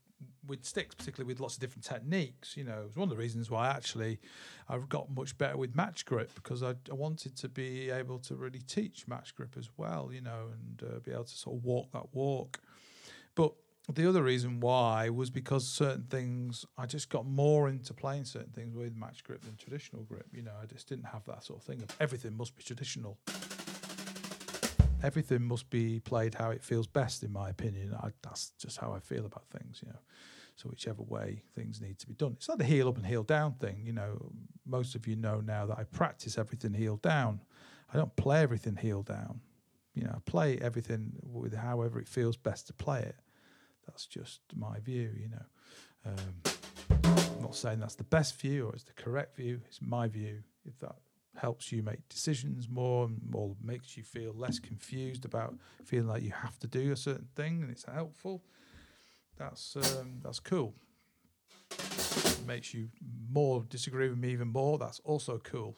with 0.46 0.64
sticks, 0.64 0.94
particularly 0.94 1.32
with 1.32 1.40
lots 1.40 1.54
of 1.54 1.60
different 1.60 1.84
techniques. 1.84 2.56
You 2.56 2.64
know, 2.64 2.84
it's 2.86 2.96
one 2.96 3.04
of 3.04 3.10
the 3.10 3.20
reasons 3.20 3.50
why 3.50 3.68
actually 3.68 4.20
I've 4.68 4.88
got 4.88 5.10
much 5.10 5.36
better 5.38 5.56
with 5.56 5.74
match 5.74 6.04
grip 6.04 6.34
because 6.34 6.62
I, 6.62 6.74
I 6.90 6.94
wanted 6.94 7.36
to 7.36 7.48
be 7.48 7.90
able 7.90 8.18
to 8.20 8.34
really 8.34 8.60
teach 8.60 9.06
match 9.08 9.34
grip 9.34 9.56
as 9.58 9.68
well, 9.76 10.10
you 10.12 10.20
know, 10.20 10.48
and 10.52 10.82
uh, 10.82 10.98
be 11.00 11.12
able 11.12 11.24
to 11.24 11.36
sort 11.36 11.56
of 11.56 11.64
walk 11.64 11.92
that 11.92 12.14
walk. 12.14 12.60
But 13.34 13.52
the 13.92 14.08
other 14.08 14.22
reason 14.22 14.60
why 14.60 15.10
was 15.10 15.28
because 15.28 15.68
certain 15.68 16.04
things 16.04 16.64
I 16.78 16.86
just 16.86 17.10
got 17.10 17.26
more 17.26 17.68
into 17.68 17.92
playing 17.92 18.24
certain 18.24 18.50
things 18.50 18.74
with 18.74 18.96
match 18.96 19.22
grip 19.24 19.42
than 19.42 19.56
traditional 19.56 20.02
grip. 20.04 20.26
You 20.32 20.42
know, 20.42 20.52
I 20.62 20.66
just 20.66 20.88
didn't 20.88 21.04
have 21.06 21.24
that 21.26 21.44
sort 21.44 21.60
of 21.60 21.64
thing 21.66 21.82
of 21.82 21.88
everything 22.00 22.36
must 22.36 22.56
be 22.56 22.62
traditional. 22.62 23.18
Everything 25.02 25.42
must 25.42 25.68
be 25.68 26.00
played 26.00 26.34
how 26.34 26.50
it 26.50 26.62
feels 26.62 26.86
best, 26.86 27.22
in 27.22 27.30
my 27.30 27.50
opinion. 27.50 27.94
I, 28.02 28.08
that's 28.22 28.52
just 28.58 28.78
how 28.78 28.92
I 28.94 29.00
feel 29.00 29.26
about 29.26 29.44
things, 29.50 29.82
you 29.84 29.90
know. 29.90 29.98
So 30.56 30.68
whichever 30.68 31.02
way 31.02 31.42
things 31.54 31.80
need 31.80 31.98
to 31.98 32.06
be 32.06 32.14
done, 32.14 32.34
it's 32.36 32.48
like 32.48 32.58
the 32.58 32.64
heel 32.64 32.88
up 32.88 32.96
and 32.96 33.06
heel 33.06 33.24
down 33.24 33.54
thing. 33.54 33.82
You 33.84 33.92
know, 33.92 34.32
most 34.64 34.94
of 34.94 35.06
you 35.06 35.16
know 35.16 35.40
now 35.40 35.66
that 35.66 35.78
I 35.78 35.84
practice 35.84 36.38
everything 36.38 36.74
heel 36.74 36.96
down. 36.96 37.40
I 37.92 37.96
don't 37.96 38.14
play 38.16 38.42
everything 38.42 38.76
heel 38.76 39.02
down. 39.02 39.40
You 39.94 40.04
know, 40.04 40.12
I 40.14 40.18
play 40.30 40.58
everything 40.58 41.12
with 41.22 41.54
however 41.54 42.00
it 42.00 42.08
feels 42.08 42.36
best 42.36 42.66
to 42.68 42.72
play 42.72 43.00
it. 43.00 43.16
That's 43.86 44.06
just 44.06 44.40
my 44.54 44.80
view, 44.80 45.10
you 45.20 45.28
know. 45.28 45.44
Um, 46.06 46.42
I'm 47.36 47.42
not 47.42 47.54
saying 47.56 47.80
that's 47.80 47.94
the 47.94 48.04
best 48.04 48.40
view 48.40 48.66
or 48.66 48.74
it's 48.74 48.84
the 48.84 48.92
correct 48.92 49.36
view. 49.36 49.60
It's 49.68 49.80
my 49.80 50.08
view. 50.08 50.42
If 50.64 50.78
that 50.80 50.96
helps 51.36 51.72
you 51.72 51.82
make 51.82 52.08
decisions 52.08 52.68
more 52.68 53.08
or 53.32 53.56
makes 53.62 53.96
you 53.96 54.02
feel 54.02 54.32
less 54.34 54.58
confused 54.58 55.24
about 55.24 55.54
feeling 55.84 56.08
like 56.08 56.22
you 56.22 56.30
have 56.30 56.58
to 56.60 56.66
do 56.66 56.92
a 56.92 56.96
certain 56.96 57.28
thing 57.34 57.62
and 57.62 57.70
it's 57.70 57.84
helpful, 57.84 58.42
that's 59.36 59.76
um, 59.76 60.20
that's 60.22 60.40
cool. 60.40 60.74
It 61.70 62.40
makes 62.46 62.74
you 62.74 62.88
more 63.30 63.64
disagree 63.68 64.08
with 64.08 64.18
me 64.18 64.30
even 64.30 64.48
more. 64.48 64.78
That's 64.78 65.00
also 65.04 65.38
cool. 65.38 65.76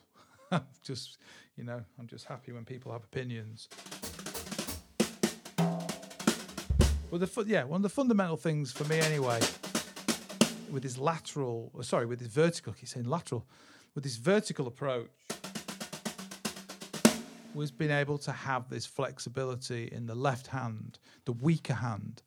just 0.82 1.18
you 1.56 1.64
know, 1.64 1.82
I'm 1.98 2.06
just 2.06 2.26
happy 2.26 2.52
when 2.52 2.64
people 2.64 2.92
have 2.92 3.04
opinions. 3.04 3.68
Well, 7.10 7.20
the 7.20 7.26
fu- 7.26 7.44
yeah, 7.46 7.64
one 7.64 7.78
of 7.78 7.82
the 7.82 7.88
fundamental 7.88 8.36
things 8.36 8.72
for 8.72 8.84
me 8.84 8.98
anyway, 8.98 9.40
with 10.70 10.82
his 10.82 10.98
lateral, 10.98 11.70
uh, 11.78 11.82
sorry, 11.82 12.04
with 12.04 12.18
his 12.18 12.28
vertical, 12.28 12.72
keep 12.72 12.88
saying 12.88 13.06
lateral, 13.06 13.46
with 13.94 14.04
his 14.04 14.16
vertical 14.16 14.66
approach, 14.66 15.08
was 17.54 17.70
being 17.70 17.90
able 17.90 18.18
to 18.18 18.32
have 18.32 18.68
this 18.68 18.84
flexibility 18.84 19.88
in 19.90 20.06
the 20.06 20.14
left 20.14 20.48
hand, 20.48 20.98
the 21.24 21.32
weaker 21.32 21.74
hand, 21.74 22.22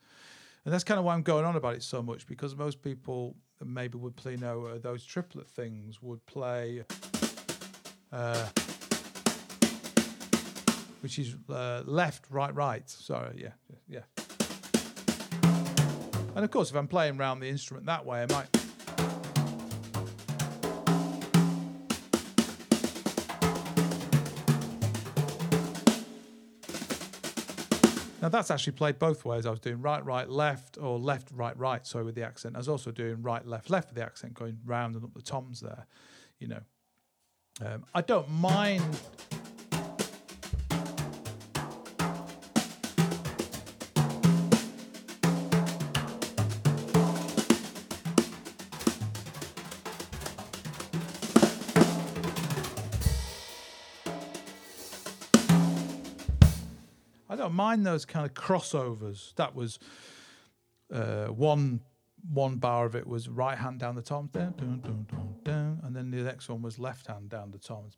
and 0.70 0.74
that's 0.76 0.84
kind 0.84 1.00
of 1.00 1.04
why 1.04 1.16
I'm 1.16 1.24
going 1.24 1.46
on 1.46 1.56
about 1.56 1.74
it 1.74 1.82
so 1.82 2.04
much 2.04 2.28
because 2.28 2.56
most 2.56 2.84
people 2.84 3.36
maybe 3.66 3.98
would 3.98 4.16
play, 4.16 4.36
know, 4.36 4.68
uh, 4.68 4.78
those 4.78 5.04
triplet 5.04 5.50
things 5.50 6.00
would 6.00 6.24
play. 6.28 6.84
Uh, 8.12 8.46
which 11.02 11.18
is 11.18 11.36
uh, 11.50 11.82
left, 11.88 12.26
right, 12.30 12.54
right. 12.54 12.88
Sorry, 12.88 13.42
yeah, 13.42 13.54
yeah. 13.88 14.02
And 16.36 16.46
of 16.46 16.52
course, 16.52 16.70
if 16.70 16.76
I'm 16.76 16.88
playing 16.88 17.20
around 17.20 17.40
the 17.40 17.50
instrument 17.50 17.88
that 17.88 18.06
way, 18.06 18.22
I 18.22 18.32
might. 18.32 18.59
Now 28.22 28.30
that's 28.30 28.52
actually 28.52 28.74
played 28.74 29.00
both 29.00 29.24
ways. 29.24 29.46
I 29.46 29.50
was 29.50 29.60
doing 29.60 29.82
right, 29.82 30.04
right, 30.04 30.30
left, 30.30 30.78
or 30.78 31.00
left, 31.00 31.30
right, 31.32 31.58
right. 31.58 31.86
Sorry, 31.86 32.04
with 32.04 32.16
the 32.16 32.24
accent. 32.24 32.56
I 32.56 32.60
was 32.60 32.68
also 32.68 32.92
doing 32.92 33.22
right, 33.22 33.46
left, 33.46 33.70
left 33.70 33.90
with 33.90 33.96
the 33.96 34.04
accent, 34.04 34.34
going 34.34 34.60
round 34.66 34.96
and 34.96 35.04
up 35.04 35.14
the 35.14 35.22
toms 35.22 35.62
there. 35.62 35.86
You 36.40 36.50
know, 36.50 36.62
um, 37.66 37.86
I 37.94 38.02
don't 38.02 38.30
mind 38.30 38.84
don't 57.50 57.56
mind 57.56 57.84
those 57.84 58.06
kind 58.06 58.28
of 58.28 58.36
crossovers. 58.36 59.34
That 59.36 59.56
was 59.56 59.80
uh, 60.94 61.26
one 61.28 61.82
one 62.32 62.58
bar 62.58 62.86
of 62.86 62.96
it 62.96 63.08
was 63.08 63.28
right 63.28 63.58
hand 63.58 63.80
down 63.80 63.96
the 63.96 64.04
tom, 64.04 64.30
dun, 64.32 64.54
dun, 64.56 64.82
dun, 64.82 65.08
dun, 65.10 65.36
dun, 65.44 65.80
and 65.84 65.96
then 65.96 66.12
the 66.12 66.18
next 66.18 66.48
one 66.48 66.62
was 66.62 66.78
left 66.78 67.08
hand 67.08 67.30
down 67.30 67.50
the 67.50 67.58
tom. 67.58 67.90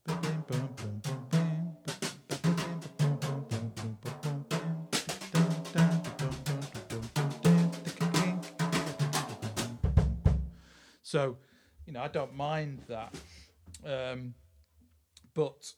So, 11.02 11.36
you 11.86 11.92
know, 11.92 12.02
I 12.02 12.08
don't 12.08 12.34
mind 12.36 12.84
that. 12.88 13.14
Um, 13.84 14.34
but 15.34 15.74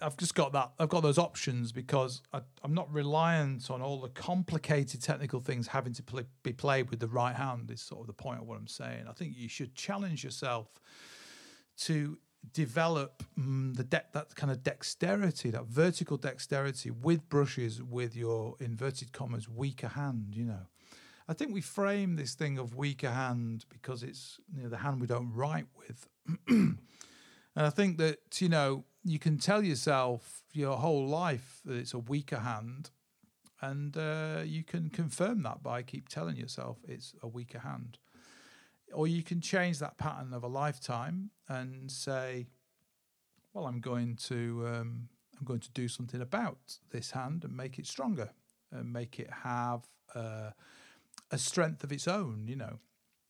I've 0.00 0.16
just 0.16 0.34
got 0.34 0.52
that. 0.52 0.72
I've 0.78 0.88
got 0.88 1.02
those 1.02 1.18
options 1.18 1.72
because 1.72 2.22
I, 2.32 2.40
I'm 2.62 2.74
not 2.74 2.92
reliant 2.92 3.70
on 3.70 3.80
all 3.80 4.00
the 4.00 4.08
complicated 4.08 5.02
technical 5.02 5.40
things 5.40 5.68
having 5.68 5.94
to 5.94 6.02
play, 6.02 6.24
be 6.42 6.52
played 6.52 6.90
with 6.90 7.00
the 7.00 7.08
right 7.08 7.34
hand. 7.34 7.70
Is 7.70 7.80
sort 7.80 8.02
of 8.02 8.06
the 8.06 8.12
point 8.12 8.40
of 8.40 8.46
what 8.46 8.58
I'm 8.58 8.66
saying. 8.66 9.06
I 9.08 9.12
think 9.12 9.34
you 9.36 9.48
should 9.48 9.74
challenge 9.74 10.22
yourself 10.22 10.68
to 11.78 12.18
develop 12.52 13.22
mm, 13.38 13.76
the 13.76 13.84
de- 13.84 14.04
that 14.12 14.34
kind 14.34 14.50
of 14.50 14.62
dexterity, 14.62 15.50
that 15.50 15.66
vertical 15.66 16.16
dexterity 16.16 16.90
with 16.90 17.28
brushes, 17.28 17.82
with 17.82 18.14
your 18.16 18.54
inverted 18.60 19.12
commas 19.12 19.48
weaker 19.48 19.88
hand. 19.88 20.34
You 20.34 20.44
know, 20.44 20.66
I 21.28 21.32
think 21.32 21.52
we 21.52 21.60
frame 21.60 22.16
this 22.16 22.34
thing 22.34 22.58
of 22.58 22.74
weaker 22.74 23.10
hand 23.10 23.64
because 23.70 24.02
it's 24.02 24.38
you 24.54 24.62
know 24.62 24.68
the 24.68 24.78
hand 24.78 25.00
we 25.00 25.06
don't 25.06 25.32
write 25.32 25.66
with. 25.76 26.06
And 27.56 27.66
I 27.66 27.70
think 27.70 27.98
that, 27.98 28.40
you 28.40 28.48
know, 28.48 28.84
you 29.02 29.18
can 29.18 29.38
tell 29.38 29.64
yourself 29.64 30.42
your 30.52 30.76
whole 30.76 31.06
life 31.08 31.60
that 31.64 31.76
it's 31.76 31.94
a 31.94 31.98
weaker 31.98 32.38
hand, 32.40 32.90
and 33.60 33.96
uh, 33.96 34.42
you 34.44 34.62
can 34.62 34.90
confirm 34.90 35.42
that 35.44 35.62
by 35.62 35.82
keep 35.82 36.08
telling 36.08 36.36
yourself 36.36 36.78
it's 36.86 37.14
a 37.22 37.28
weaker 37.28 37.60
hand. 37.60 37.98
or 38.92 39.06
you 39.06 39.22
can 39.22 39.40
change 39.40 39.78
that 39.78 39.98
pattern 39.98 40.32
of 40.32 40.42
a 40.42 40.46
lifetime 40.48 41.30
and 41.48 41.90
say, 41.90 42.46
well, 43.52 43.66
I'm 43.66 43.80
going 43.80 44.16
to 44.28 44.64
um, 44.66 45.08
I'm 45.38 45.44
going 45.44 45.60
to 45.60 45.70
do 45.72 45.88
something 45.88 46.20
about 46.20 46.78
this 46.90 47.10
hand 47.12 47.44
and 47.44 47.56
make 47.56 47.78
it 47.78 47.86
stronger 47.86 48.30
and 48.72 48.92
make 48.92 49.18
it 49.18 49.30
have 49.44 49.82
uh, 50.14 50.50
a 51.30 51.38
strength 51.38 51.84
of 51.84 51.92
its 51.92 52.06
own. 52.08 52.44
You 52.46 52.56
know, 52.56 52.78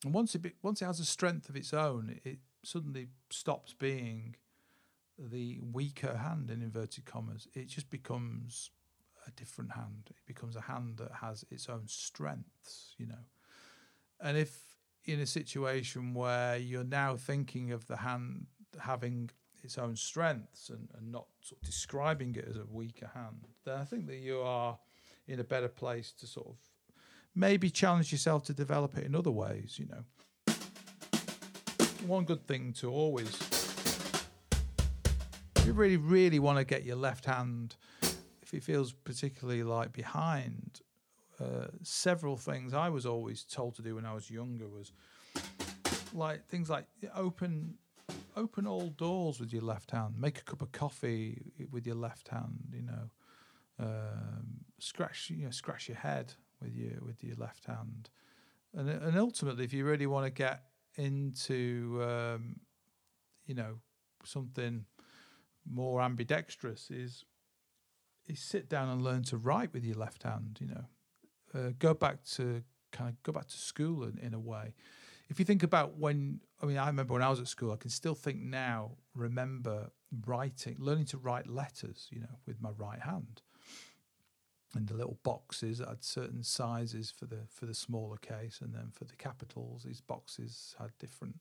and 0.03 0.13
once 0.13 0.35
it 0.35 0.39
be, 0.41 0.53
once 0.61 0.81
it 0.81 0.85
has 0.85 0.99
a 0.99 1.05
strength 1.05 1.49
of 1.49 1.55
its 1.55 1.73
own, 1.73 2.19
it 2.23 2.39
suddenly 2.67 3.07
stops 3.29 3.73
being 3.73 4.35
the 5.17 5.59
weaker 5.71 6.17
hand 6.17 6.51
in 6.51 6.61
inverted 6.61 7.05
commas. 7.05 7.47
It 7.53 7.67
just 7.67 7.89
becomes 7.89 8.71
a 9.25 9.31
different 9.31 9.71
hand. 9.71 10.09
It 10.09 10.25
becomes 10.25 10.55
a 10.55 10.61
hand 10.61 10.97
that 10.97 11.11
has 11.21 11.45
its 11.49 11.69
own 11.69 11.87
strengths. 11.87 12.93
You 12.97 13.07
know, 13.07 13.25
and 14.19 14.37
if 14.37 14.59
in 15.05 15.19
a 15.19 15.25
situation 15.25 16.13
where 16.13 16.57
you're 16.57 16.83
now 16.83 17.15
thinking 17.15 17.71
of 17.71 17.87
the 17.87 17.97
hand 17.97 18.47
having 18.79 19.29
its 19.63 19.77
own 19.77 19.95
strengths 19.95 20.69
and, 20.69 20.89
and 20.97 21.11
not 21.11 21.25
sort 21.41 21.61
of 21.61 21.65
describing 21.65 22.35
it 22.35 22.45
as 22.49 22.57
a 22.57 22.65
weaker 22.69 23.09
hand, 23.13 23.47
then 23.65 23.77
I 23.79 23.85
think 23.85 24.07
that 24.07 24.17
you 24.17 24.41
are 24.41 24.77
in 25.27 25.39
a 25.39 25.43
better 25.43 25.69
place 25.69 26.11
to 26.19 26.27
sort 26.27 26.47
of 26.47 26.57
maybe 27.33 27.69
challenge 27.69 28.11
yourself 28.11 28.43
to 28.45 28.53
develop 28.53 28.97
it 28.97 29.05
in 29.05 29.15
other 29.15 29.31
ways, 29.31 29.77
you 29.79 29.85
know. 29.85 30.03
One 32.05 32.23
good 32.23 32.47
thing 32.47 32.73
to 32.73 32.89
always, 32.89 33.37
you 35.65 35.73
really, 35.73 35.97
really 35.97 36.39
want 36.39 36.57
to 36.57 36.63
get 36.63 36.85
your 36.85 36.95
left 36.95 37.25
hand, 37.25 37.75
if 38.41 38.53
it 38.53 38.63
feels 38.63 38.93
particularly 38.93 39.63
like 39.63 39.91
behind, 39.91 40.81
uh, 41.39 41.67
several 41.83 42.37
things 42.37 42.73
I 42.73 42.89
was 42.89 43.05
always 43.05 43.43
told 43.43 43.75
to 43.75 43.81
do 43.81 43.95
when 43.95 44.05
I 44.05 44.13
was 44.13 44.31
younger 44.31 44.67
was 44.67 44.91
like 46.13 46.47
things 46.47 46.69
like 46.69 46.85
open 47.13 47.75
open 48.35 48.65
all 48.67 48.87
doors 48.89 49.39
with 49.39 49.51
your 49.51 49.63
left 49.63 49.91
hand, 49.91 50.15
make 50.17 50.39
a 50.39 50.43
cup 50.43 50.61
of 50.61 50.71
coffee 50.71 51.41
with 51.71 51.85
your 51.85 51.95
left 51.95 52.29
hand, 52.29 52.73
you 52.73 52.83
know, 52.83 53.09
um, 53.79 54.47
scratch 54.79 55.29
you 55.29 55.45
know 55.45 55.51
scratch 55.51 55.89
your 55.89 55.97
head 55.97 56.33
with 56.61 56.75
your 56.75 56.93
with 57.05 57.23
your 57.23 57.35
left 57.35 57.65
hand, 57.65 58.09
and 58.73 58.89
and 58.89 59.17
ultimately, 59.17 59.65
if 59.65 59.73
you 59.73 59.85
really 59.85 60.07
want 60.07 60.25
to 60.25 60.31
get 60.31 60.66
into 60.97 62.01
um, 62.03 62.59
you 63.45 63.55
know 63.55 63.79
something 64.25 64.85
more 65.69 66.01
ambidextrous, 66.01 66.89
is 66.91 67.23
is 68.27 68.39
sit 68.39 68.67
down 68.67 68.89
and 68.89 69.01
learn 69.01 69.23
to 69.23 69.37
write 69.37 69.73
with 69.73 69.85
your 69.85 69.95
left 69.95 70.23
hand, 70.23 70.57
you 70.59 70.67
know 70.67 70.85
uh, 71.53 71.71
go 71.79 71.93
back 71.93 72.23
to 72.23 72.63
kind 72.91 73.09
of 73.09 73.23
go 73.23 73.31
back 73.31 73.47
to 73.47 73.57
school 73.57 74.03
in, 74.03 74.17
in 74.19 74.33
a 74.33 74.39
way. 74.39 74.73
If 75.29 75.39
you 75.39 75.45
think 75.45 75.63
about 75.63 75.97
when, 75.97 76.39
I 76.61 76.65
mean, 76.65 76.77
I 76.77 76.87
remember 76.87 77.13
when 77.13 77.21
I 77.21 77.29
was 77.29 77.39
at 77.39 77.47
school, 77.47 77.73
I 77.73 77.75
can 77.75 77.89
still 77.89 78.15
think 78.15 78.41
now, 78.41 78.91
remember 79.13 79.91
writing, 80.25 80.77
learning 80.79 81.05
to 81.07 81.17
write 81.17 81.47
letters, 81.47 82.07
you 82.11 82.21
know, 82.21 82.37
with 82.45 82.61
my 82.61 82.69
right 82.77 83.01
hand. 83.01 83.41
And 84.75 84.87
the 84.87 84.95
little 84.95 85.17
boxes 85.23 85.79
had 85.79 86.03
certain 86.03 86.43
sizes 86.43 87.09
for 87.09 87.25
the 87.25 87.39
for 87.49 87.65
the 87.65 87.73
smaller 87.73 88.17
case, 88.17 88.59
and 88.61 88.73
then 88.73 88.89
for 88.91 89.05
the 89.05 89.15
capitals, 89.15 89.83
these 89.83 90.01
boxes 90.01 90.75
had 90.77 90.91
different. 90.99 91.39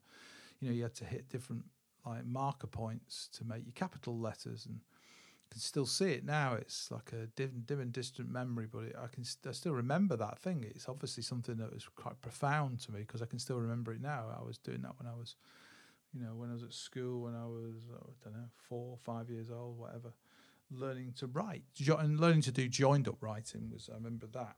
You 0.60 0.68
know, 0.68 0.74
you 0.74 0.82
had 0.84 0.94
to 0.96 1.04
hit 1.04 1.28
different 1.28 1.64
like 2.06 2.24
marker 2.24 2.68
points 2.68 3.28
to 3.32 3.44
make 3.44 3.64
your 3.64 3.72
capital 3.74 4.16
letters, 4.16 4.64
and 4.64 4.80
can 5.50 5.60
still 5.60 5.86
see 5.86 6.12
it 6.12 6.24
now. 6.24 6.54
It's 6.54 6.90
like 6.90 7.12
a 7.12 7.26
dim, 7.26 7.64
and 7.68 7.92
distant 7.92 8.30
memory, 8.30 8.66
but 8.70 8.84
it, 8.84 8.96
I 8.96 9.06
can 9.06 9.24
I 9.46 9.52
still 9.52 9.72
remember 9.72 10.16
that 10.16 10.38
thing. 10.38 10.64
It's 10.68 10.88
obviously 10.88 11.22
something 11.22 11.56
that 11.58 11.72
was 11.72 11.88
quite 11.94 12.20
profound 12.20 12.80
to 12.80 12.92
me 12.92 13.00
because 13.00 13.22
I 13.22 13.26
can 13.26 13.38
still 13.38 13.58
remember 13.58 13.92
it 13.92 14.00
now. 14.00 14.26
I 14.38 14.44
was 14.44 14.58
doing 14.58 14.82
that 14.82 14.98
when 14.98 15.08
I 15.10 15.16
was, 15.16 15.36
you 16.12 16.20
know, 16.20 16.34
when 16.34 16.50
I 16.50 16.54
was 16.54 16.62
at 16.62 16.72
school, 16.72 17.22
when 17.22 17.34
I 17.34 17.46
was 17.46 17.74
oh, 17.92 18.10
I 18.10 18.24
don't 18.24 18.34
know 18.34 18.48
four, 18.68 18.98
five 19.02 19.30
years 19.30 19.50
old, 19.50 19.78
whatever, 19.78 20.12
learning 20.70 21.14
to 21.18 21.26
write 21.26 21.62
jo- 21.74 21.96
and 21.96 22.18
learning 22.20 22.42
to 22.42 22.52
do 22.52 22.68
joined 22.68 23.08
up 23.08 23.16
writing 23.20 23.70
was. 23.70 23.88
I 23.90 23.96
remember 23.96 24.26
that. 24.32 24.56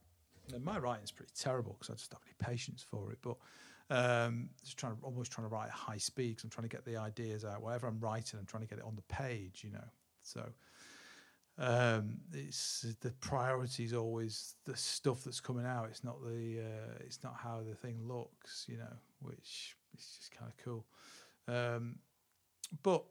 And 0.53 0.65
my 0.65 0.79
writing's 0.79 1.11
pretty 1.11 1.33
terrible 1.39 1.77
because 1.79 1.91
I 1.91 1.97
just 1.97 2.11
don't 2.11 2.21
have 2.23 2.35
any 2.41 2.55
patience 2.55 2.85
for 2.89 3.13
it, 3.13 3.19
but. 3.23 3.37
Um, 3.91 4.51
just 4.63 4.77
trying 4.77 4.95
to 4.95 5.03
almost 5.03 5.33
trying 5.33 5.49
to 5.49 5.55
write 5.55 5.69
at 5.69 5.73
high 5.73 5.97
speed 5.97 6.33
because 6.33 6.45
I'm 6.45 6.51
trying 6.51 6.69
to 6.69 6.77
get 6.77 6.85
the 6.85 6.99
ideas 6.99 7.43
out. 7.43 7.63
Whatever 7.63 7.87
I'm 7.87 7.99
writing, 8.01 8.39
I'm 8.39 8.45
trying 8.45 8.63
to 8.63 8.69
get 8.69 8.77
it 8.77 8.85
on 8.85 8.95
the 8.95 9.03
page, 9.15 9.63
you 9.65 9.71
know. 9.71 9.89
So 10.21 10.47
um, 11.59 12.19
it's 12.33 12.87
the 13.01 13.11
priority 13.21 13.85
is 13.85 13.93
always 13.93 14.55
the 14.65 14.77
stuff 14.77 15.25
that's 15.25 15.41
coming 15.41 15.67
out. 15.67 15.89
It's 15.91 16.05
not 16.05 16.23
the 16.23 16.61
uh, 16.61 16.95
it's 17.01 17.23
not 17.25 17.35
how 17.43 17.63
the 17.69 17.75
thing 17.75 17.99
looks, 18.07 18.65
you 18.69 18.77
know, 18.77 18.93
which 19.21 19.77
is 19.97 20.19
just 20.19 20.31
kind 20.39 20.51
of 20.51 20.65
cool. 20.65 20.87
Um, 21.49 21.97
but 22.83 23.05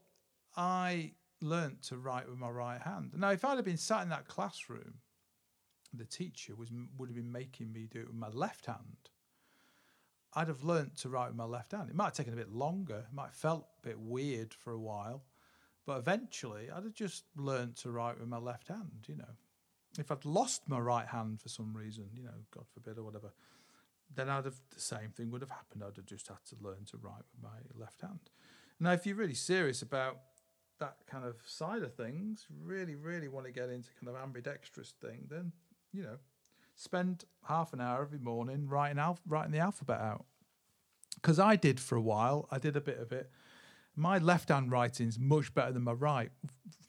I 0.55 1.11
learnt 1.41 1.83
to 1.83 1.97
write 1.97 2.29
with 2.29 2.37
my 2.37 2.49
right 2.49 2.81
hand. 2.81 3.11
Now, 3.15 3.29
if 3.29 3.45
I'd 3.45 3.55
have 3.55 3.65
been 3.65 3.77
sat 3.77 4.03
in 4.03 4.09
that 4.09 4.27
classroom, 4.27 4.95
the 5.93 6.05
teacher 6.05 6.55
was 6.55 6.69
would 6.97 7.09
have 7.09 7.15
been 7.15 7.31
making 7.31 7.71
me 7.71 7.87
do 7.89 8.01
it 8.01 8.07
with 8.07 8.15
my 8.15 8.29
left 8.29 8.65
hand. 8.65 9.09
I'd 10.33 10.49
have 10.49 10.63
learnt 10.63 10.97
to 10.97 11.09
write 11.09 11.29
with 11.29 11.37
my 11.37 11.45
left 11.45 11.71
hand. 11.71 11.89
It 11.89 11.95
might 11.95 12.05
have 12.05 12.13
taken 12.13 12.33
a 12.33 12.37
bit 12.37 12.51
longer. 12.51 13.05
It 13.09 13.15
might 13.15 13.27
have 13.27 13.35
felt 13.35 13.67
a 13.83 13.87
bit 13.87 13.99
weird 13.99 14.53
for 14.53 14.71
a 14.73 14.79
while 14.79 15.23
but 15.87 15.99
eventually, 15.99 16.69
I'd 16.69 16.83
have 16.83 16.93
just 16.93 17.23
learned 17.37 17.77
to 17.77 17.91
write 17.91 18.19
with 18.19 18.27
my 18.27 18.37
left 18.37 18.67
hand, 18.67 19.05
you 19.07 19.15
know. 19.15 19.35
If 19.97 20.11
I'd 20.11 20.25
lost 20.25 20.67
my 20.67 20.79
right 20.79 21.07
hand 21.07 21.39
for 21.41 21.47
some 21.47 21.75
reason, 21.75 22.09
you 22.13 22.23
know, 22.23 22.43
God 22.51 22.65
forbid 22.73 22.99
or 22.99 23.03
whatever, 23.03 23.31
then 24.13 24.29
I'd 24.29 24.43
have 24.43 24.59
the 24.75 24.81
same 24.81 25.11
thing 25.15 25.31
would 25.31 25.39
have 25.39 25.49
happened. 25.49 25.83
I'd 25.83 25.95
have 25.95 26.05
just 26.05 26.27
had 26.27 26.43
to 26.49 26.55
learn 26.61 26.83
to 26.91 26.97
write 26.97 27.23
with 27.31 27.41
my 27.41 27.57
left 27.73 28.01
hand. 28.01 28.19
Now, 28.81 28.91
if 28.91 29.05
you're 29.05 29.15
really 29.15 29.33
serious 29.33 29.81
about 29.81 30.19
that 30.79 30.97
kind 31.09 31.25
of 31.25 31.35
side 31.45 31.83
of 31.83 31.93
things, 31.93 32.45
really, 32.63 32.95
really 32.95 33.27
want 33.27 33.45
to 33.45 33.51
get 33.51 33.69
into 33.69 33.89
kind 33.99 34.15
of 34.15 34.21
ambidextrous 34.21 34.93
thing, 35.01 35.27
then 35.29 35.51
you 35.93 36.03
know, 36.03 36.17
spend 36.75 37.25
half 37.47 37.73
an 37.73 37.81
hour 37.81 38.01
every 38.01 38.19
morning 38.19 38.67
writing 38.67 38.99
alph- 38.99 39.21
writing 39.27 39.51
the 39.51 39.59
alphabet 39.59 39.99
out. 39.99 40.25
Because 41.15 41.39
I 41.39 41.55
did 41.55 41.79
for 41.79 41.95
a 41.95 42.01
while. 42.01 42.47
I 42.51 42.59
did 42.59 42.75
a 42.75 42.81
bit 42.81 42.99
of 42.99 43.11
it 43.11 43.31
my 43.97 44.19
left 44.19 44.49
hand 44.49 44.71
writing 44.71 45.07
is 45.07 45.19
much 45.19 45.53
better 45.53 45.71
than 45.73 45.83
my 45.83 45.91
right, 45.91 46.29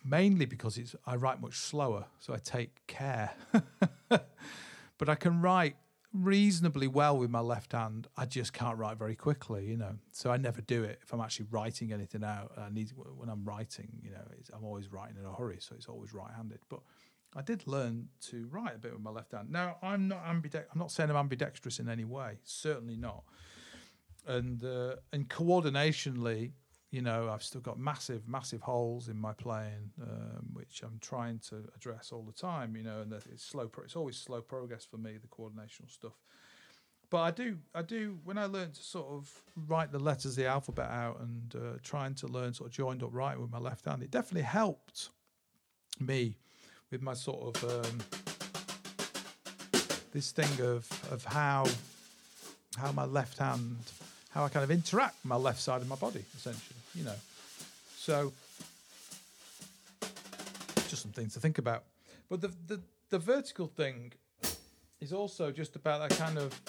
mainly 0.05 0.45
because 0.45 0.77
it's 0.77 0.95
I 1.07 1.17
write 1.17 1.41
much 1.41 1.57
slower, 1.57 2.05
so 2.21 2.35
I 2.35 2.37
take 2.37 2.87
care. 2.87 3.33
but 4.09 5.09
I 5.09 5.15
can 5.15 5.41
write 5.41 5.77
reasonably 6.13 6.89
well 6.89 7.17
with 7.17 7.31
my 7.31 7.41
left 7.41 7.73
hand. 7.73 8.07
I 8.17 8.25
just 8.25 8.53
can't 8.53 8.79
write 8.79 8.99
very 8.99 9.15
quickly, 9.15 9.67
you 9.67 9.77
know. 9.77 9.97
So 10.13 10.31
I 10.31 10.37
never 10.37 10.61
do 10.61 10.85
it 10.85 11.01
if 11.03 11.13
I'm 11.13 11.21
actually 11.21 11.47
writing 11.51 11.93
anything 11.93 12.25
out. 12.25 12.53
I 12.57 12.71
need 12.71 12.93
when 12.97 13.29
I'm 13.29 13.45
writing, 13.45 13.89
you 14.03 14.11
know, 14.11 14.23
I'm 14.55 14.65
always 14.65 14.91
writing 14.91 15.17
in 15.19 15.25
a 15.27 15.33
hurry, 15.33 15.59
so 15.61 15.75
it's 15.77 15.87
always 15.87 16.13
right-handed. 16.15 16.61
But 16.69 16.81
I 17.37 17.43
did 17.43 17.67
learn 17.67 18.09
to 18.31 18.47
write 18.51 18.75
a 18.75 18.79
bit 18.79 18.93
with 18.93 19.03
my 19.03 19.11
left 19.11 19.33
hand. 19.33 19.51
Now 19.51 19.77
I'm 19.83 20.09
not 20.09 20.25
ambidex. 20.25 20.65
I'm 20.73 20.79
not 20.79 20.91
saying 20.91 21.11
I'm 21.11 21.17
ambidextrous 21.17 21.79
in 21.79 21.89
any 21.89 22.05
way. 22.05 22.39
Certainly 22.45 22.97
not. 22.97 23.25
And 24.27 24.65
uh, 24.65 24.97
and 25.13 25.29
coordinationally, 25.29 26.53
you 26.91 27.03
know, 27.03 27.29
I've 27.29 27.43
still 27.43 27.61
got 27.61 27.79
massive, 27.79 28.27
massive 28.27 28.63
holes 28.63 29.09
in 29.09 29.17
my 29.17 29.33
playing, 29.33 29.91
um, 30.01 30.49
which 30.55 30.83
I'm 30.83 30.99
trying 31.01 31.39
to 31.51 31.57
address 31.77 32.13
all 32.13 32.23
the 32.23 32.33
time. 32.33 32.77
You 32.77 32.83
know, 32.83 33.01
and 33.03 33.13
it's 33.13 33.45
slow. 33.45 33.69
Pro- 33.69 33.85
it's 33.85 33.97
always 33.97 34.17
slow 34.17 34.41
progress 34.41 34.85
for 34.85 34.97
me, 34.97 35.19
the 35.21 35.29
coordinational 35.29 35.91
stuff. 35.91 36.15
But 37.11 37.19
I 37.23 37.31
do, 37.31 37.59
I 37.75 37.83
do. 37.83 38.19
When 38.25 38.37
I 38.37 38.45
learned 38.45 38.75
to 38.75 38.83
sort 38.83 39.07
of 39.09 39.31
write 39.67 39.93
the 39.93 39.99
letters, 39.99 40.37
the 40.37 40.47
alphabet 40.47 40.91
out, 40.91 41.21
and 41.21 41.55
uh, 41.55 41.79
trying 41.83 42.15
to 42.17 42.27
learn 42.27 42.53
sort 42.53 42.71
of 42.71 42.75
joined 42.75 43.03
up 43.03 43.11
writing 43.13 43.41
with 43.41 43.51
my 43.51 43.59
left 43.59 43.87
hand, 43.87 44.03
it 44.03 44.11
definitely 44.11 44.43
helped 44.43 45.11
me 46.01 46.37
with 46.91 47.03
my 47.03 47.15
sort 47.15 47.57
of 47.57 47.85
um, 47.85 47.99
this 50.13 50.33
thing 50.33 50.65
of 50.65 50.87
of 51.11 51.25
how 51.25 51.67
how 52.77 52.93
my 52.93 53.05
left 53.05 53.39
hand, 53.39 53.77
how 54.31 54.45
I 54.45 54.49
kind 54.49 54.65
of 54.65 54.71
interact 54.71 55.25
my 55.25 55.37
left 55.37 55.61
side 55.61 55.81
of 55.81 55.89
my 55.89 55.97
body, 55.97 56.25
essentially 56.37 56.79
you 56.95 57.05
know. 57.05 57.15
So 57.97 58.33
just 60.89 61.03
some 61.03 61.13
things 61.13 61.35
to 61.35 61.41
think 61.41 61.59
about. 61.59 61.85
But 62.29 62.41
the 62.41 62.53
the, 62.67 62.81
the 63.11 63.19
vertical 63.19 63.67
thing 63.67 64.13
is 65.01 65.13
also 65.13 65.53
just 65.53 65.77
about 65.77 66.09
that 66.09 66.19
kind 66.19 66.39
of 66.39 66.61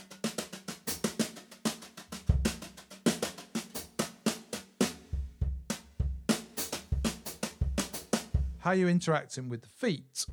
how 8.59 8.71
you're 8.71 8.89
interacting 8.89 9.49
with 9.49 9.61
the 9.61 9.67
feet. 9.67 10.25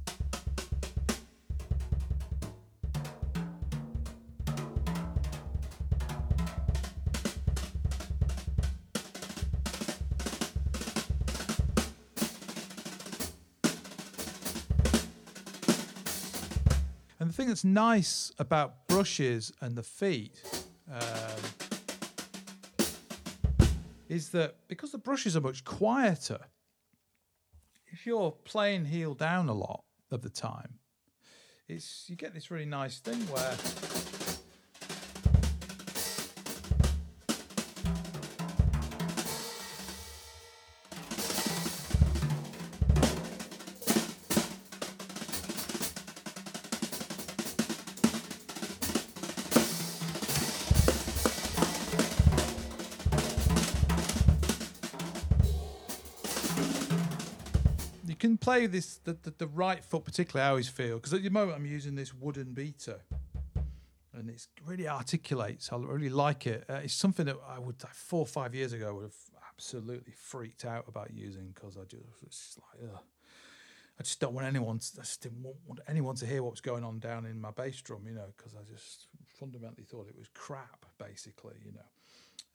Nice 17.75 18.33
about 18.39 18.87
brushes 18.89 19.53
and 19.61 19.77
the 19.77 19.83
feet, 19.83 20.41
um, 20.91 21.43
is 24.09 24.31
that 24.31 24.57
because 24.69 24.93
the 24.93 24.99
brushes 24.99 25.37
are 25.37 25.41
much 25.41 25.65
quieter, 25.65 26.39
if 27.89 28.07
you're 28.07 28.31
playing 28.45 28.85
heel 28.85 29.15
down 29.15 29.49
a 29.49 29.55
lot 29.55 29.85
of 30.11 30.23
the 30.23 30.31
time, 30.31 30.79
it's 31.69 32.05
you 32.09 32.17
get 32.17 32.33
this 32.33 32.51
really 32.51 32.67
nice 32.67 33.01
thing 33.01 33.21
where 33.27 33.55
can 58.27 58.39
play 58.39 58.67
this 58.67 58.99
the, 59.05 59.15
the, 59.23 59.33
the 59.39 59.47
right 59.47 59.85
foot 59.85 60.05
particularly 60.05 60.47
I 60.47 60.51
always 60.51 60.69
feel 60.69 60.97
because 60.97 61.13
at 61.13 61.23
the 61.23 61.31
moment 61.31 61.57
I'm 61.57 61.67
using 61.67 61.95
this 61.95 62.15
wooden 62.15 62.53
beater 62.53 63.01
and 64.15 64.31
it's 64.31 64.49
really 64.65 64.89
articulates 64.89 65.73
I 65.73 65.77
really 65.77 66.09
like 66.09 66.47
it 66.47 66.65
uh, 66.69 66.81
it's 66.85 66.95
something 66.95 67.27
that 67.27 67.37
I 67.49 67.59
would 67.59 67.83
like, 67.83 67.95
four 67.95 68.21
or 68.21 68.27
five 68.27 68.55
years 68.55 68.73
ago 68.73 68.95
would 68.95 69.05
have 69.05 69.43
absolutely 69.49 70.13
freaked 70.13 70.65
out 70.65 70.85
about 70.89 71.13
using 71.15 71.53
because 71.55 71.77
I 71.77 71.85
just 71.85 72.05
it's 72.25 72.59
like 72.59 72.91
ugh. 72.93 73.03
I 73.99 74.03
just 74.03 74.21
don't 74.21 74.35
want 74.35 74.47
anyone 74.47 74.79
to, 74.79 74.87
I 74.99 75.03
just 75.05 75.23
didn't 75.23 75.43
want, 75.43 75.57
want 75.67 75.81
anyone 75.89 76.17
to 76.17 76.27
hear 76.27 76.43
what 76.43 76.51
was 76.51 76.61
going 76.61 76.85
on 76.85 76.99
down 76.99 77.25
in 77.25 77.41
my 77.41 77.51
bass 77.51 77.81
drum 77.81 78.03
you 78.07 78.15
know 78.15 78.27
because 78.37 78.55
I 78.55 78.63
just 78.71 79.07
fundamentally 79.39 79.85
thought 79.85 80.09
it 80.09 80.19
was 80.19 80.29
crap 80.35 80.85
basically 80.99 81.55
you 81.65 81.73
know 81.73 81.83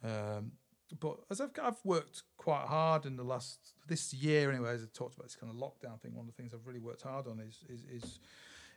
um, 0.03 0.51
but 0.99 1.17
as 1.29 1.41
I've, 1.41 1.51
I've 1.61 1.83
worked 1.83 2.23
quite 2.37 2.65
hard 2.65 3.05
in 3.05 3.15
the 3.15 3.23
last 3.23 3.59
this 3.87 4.13
year 4.13 4.51
anyway, 4.51 4.73
as 4.73 4.83
I 4.83 4.87
talked 4.93 5.15
about 5.15 5.25
this 5.25 5.35
kind 5.35 5.51
of 5.51 5.57
lockdown 5.57 5.99
thing, 5.99 6.13
one 6.13 6.27
of 6.27 6.35
the 6.35 6.41
things 6.41 6.53
I've 6.53 6.65
really 6.65 6.79
worked 6.79 7.03
hard 7.03 7.27
on 7.27 7.39
is 7.39 7.63
is 7.69 7.83
is, 8.03 8.19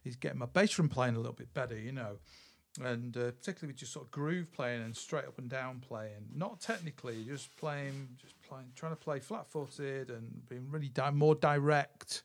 is 0.04 0.16
getting 0.16 0.38
my 0.38 0.46
bass 0.46 0.70
drum 0.70 0.88
playing 0.88 1.14
a 1.14 1.18
little 1.18 1.32
bit 1.34 1.52
better, 1.54 1.78
you 1.78 1.92
know, 1.92 2.18
and 2.82 3.16
uh, 3.16 3.30
particularly 3.32 3.72
with 3.72 3.76
just 3.76 3.92
sort 3.92 4.06
of 4.06 4.10
groove 4.10 4.52
playing 4.52 4.82
and 4.82 4.96
straight 4.96 5.24
up 5.24 5.38
and 5.38 5.48
down 5.48 5.80
playing, 5.80 6.28
not 6.34 6.60
technically, 6.60 7.24
just 7.24 7.54
playing, 7.56 8.08
just 8.20 8.34
playing, 8.42 8.66
trying 8.74 8.92
to 8.92 8.96
play 8.96 9.20
flat 9.20 9.48
footed 9.48 10.10
and 10.10 10.48
being 10.48 10.66
really 10.70 10.88
di- 10.88 11.10
more 11.10 11.34
direct 11.34 12.22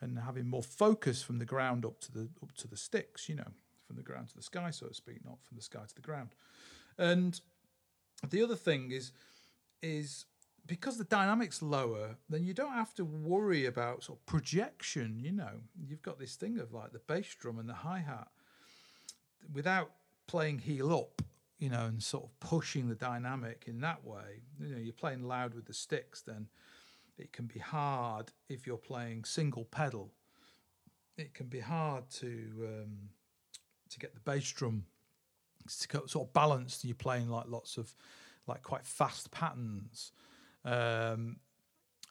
and 0.00 0.18
having 0.18 0.46
more 0.46 0.62
focus 0.62 1.22
from 1.22 1.38
the 1.38 1.44
ground 1.44 1.84
up 1.84 2.00
to 2.00 2.12
the 2.12 2.28
up 2.42 2.52
to 2.56 2.68
the 2.68 2.76
sticks, 2.76 3.28
you 3.28 3.34
know, 3.34 3.50
from 3.86 3.96
the 3.96 4.02
ground 4.02 4.28
to 4.28 4.36
the 4.36 4.42
sky, 4.42 4.70
so 4.70 4.86
to 4.86 4.94
speak, 4.94 5.24
not 5.24 5.38
from 5.42 5.56
the 5.56 5.62
sky 5.62 5.80
to 5.86 5.94
the 5.94 6.00
ground, 6.00 6.30
and 6.96 7.40
the 8.28 8.42
other 8.42 8.56
thing 8.56 8.90
is 8.90 9.12
is 9.82 10.26
because 10.66 10.98
the 10.98 11.04
dynamics 11.04 11.62
lower, 11.62 12.16
then 12.28 12.44
you 12.44 12.54
don't 12.54 12.72
have 12.72 12.94
to 12.94 13.04
worry 13.04 13.66
about 13.66 14.04
sort 14.04 14.18
of 14.18 14.26
projection. 14.26 15.18
You 15.18 15.32
know, 15.32 15.60
you've 15.84 16.02
got 16.02 16.18
this 16.18 16.36
thing 16.36 16.58
of 16.58 16.72
like 16.72 16.92
the 16.92 17.00
bass 17.00 17.34
drum 17.38 17.58
and 17.58 17.68
the 17.68 17.74
hi 17.74 17.98
hat 17.98 18.28
without 19.52 19.90
playing 20.26 20.58
heel 20.58 20.92
up. 20.94 21.22
You 21.58 21.68
know, 21.68 21.84
and 21.84 22.02
sort 22.02 22.24
of 22.24 22.40
pushing 22.40 22.88
the 22.88 22.94
dynamic 22.94 23.64
in 23.66 23.82
that 23.82 24.02
way. 24.02 24.40
You 24.58 24.74
know, 24.74 24.80
you're 24.80 24.94
playing 24.94 25.24
loud 25.24 25.52
with 25.52 25.66
the 25.66 25.74
sticks, 25.74 26.22
then 26.22 26.48
it 27.18 27.34
can 27.34 27.44
be 27.44 27.60
hard 27.60 28.32
if 28.48 28.66
you're 28.66 28.78
playing 28.78 29.24
single 29.24 29.66
pedal. 29.66 30.10
It 31.18 31.34
can 31.34 31.48
be 31.48 31.60
hard 31.60 32.08
to 32.20 32.26
um, 32.62 33.10
to 33.90 33.98
get 33.98 34.14
the 34.14 34.20
bass 34.20 34.50
drum 34.52 34.84
to 35.68 36.08
sort 36.08 36.28
of 36.28 36.32
balanced. 36.32 36.84
You're 36.84 36.94
playing 36.94 37.28
like 37.28 37.44
lots 37.46 37.76
of 37.76 37.94
like 38.46 38.62
quite 38.62 38.86
fast 38.86 39.30
patterns. 39.30 40.12
Um, 40.64 41.36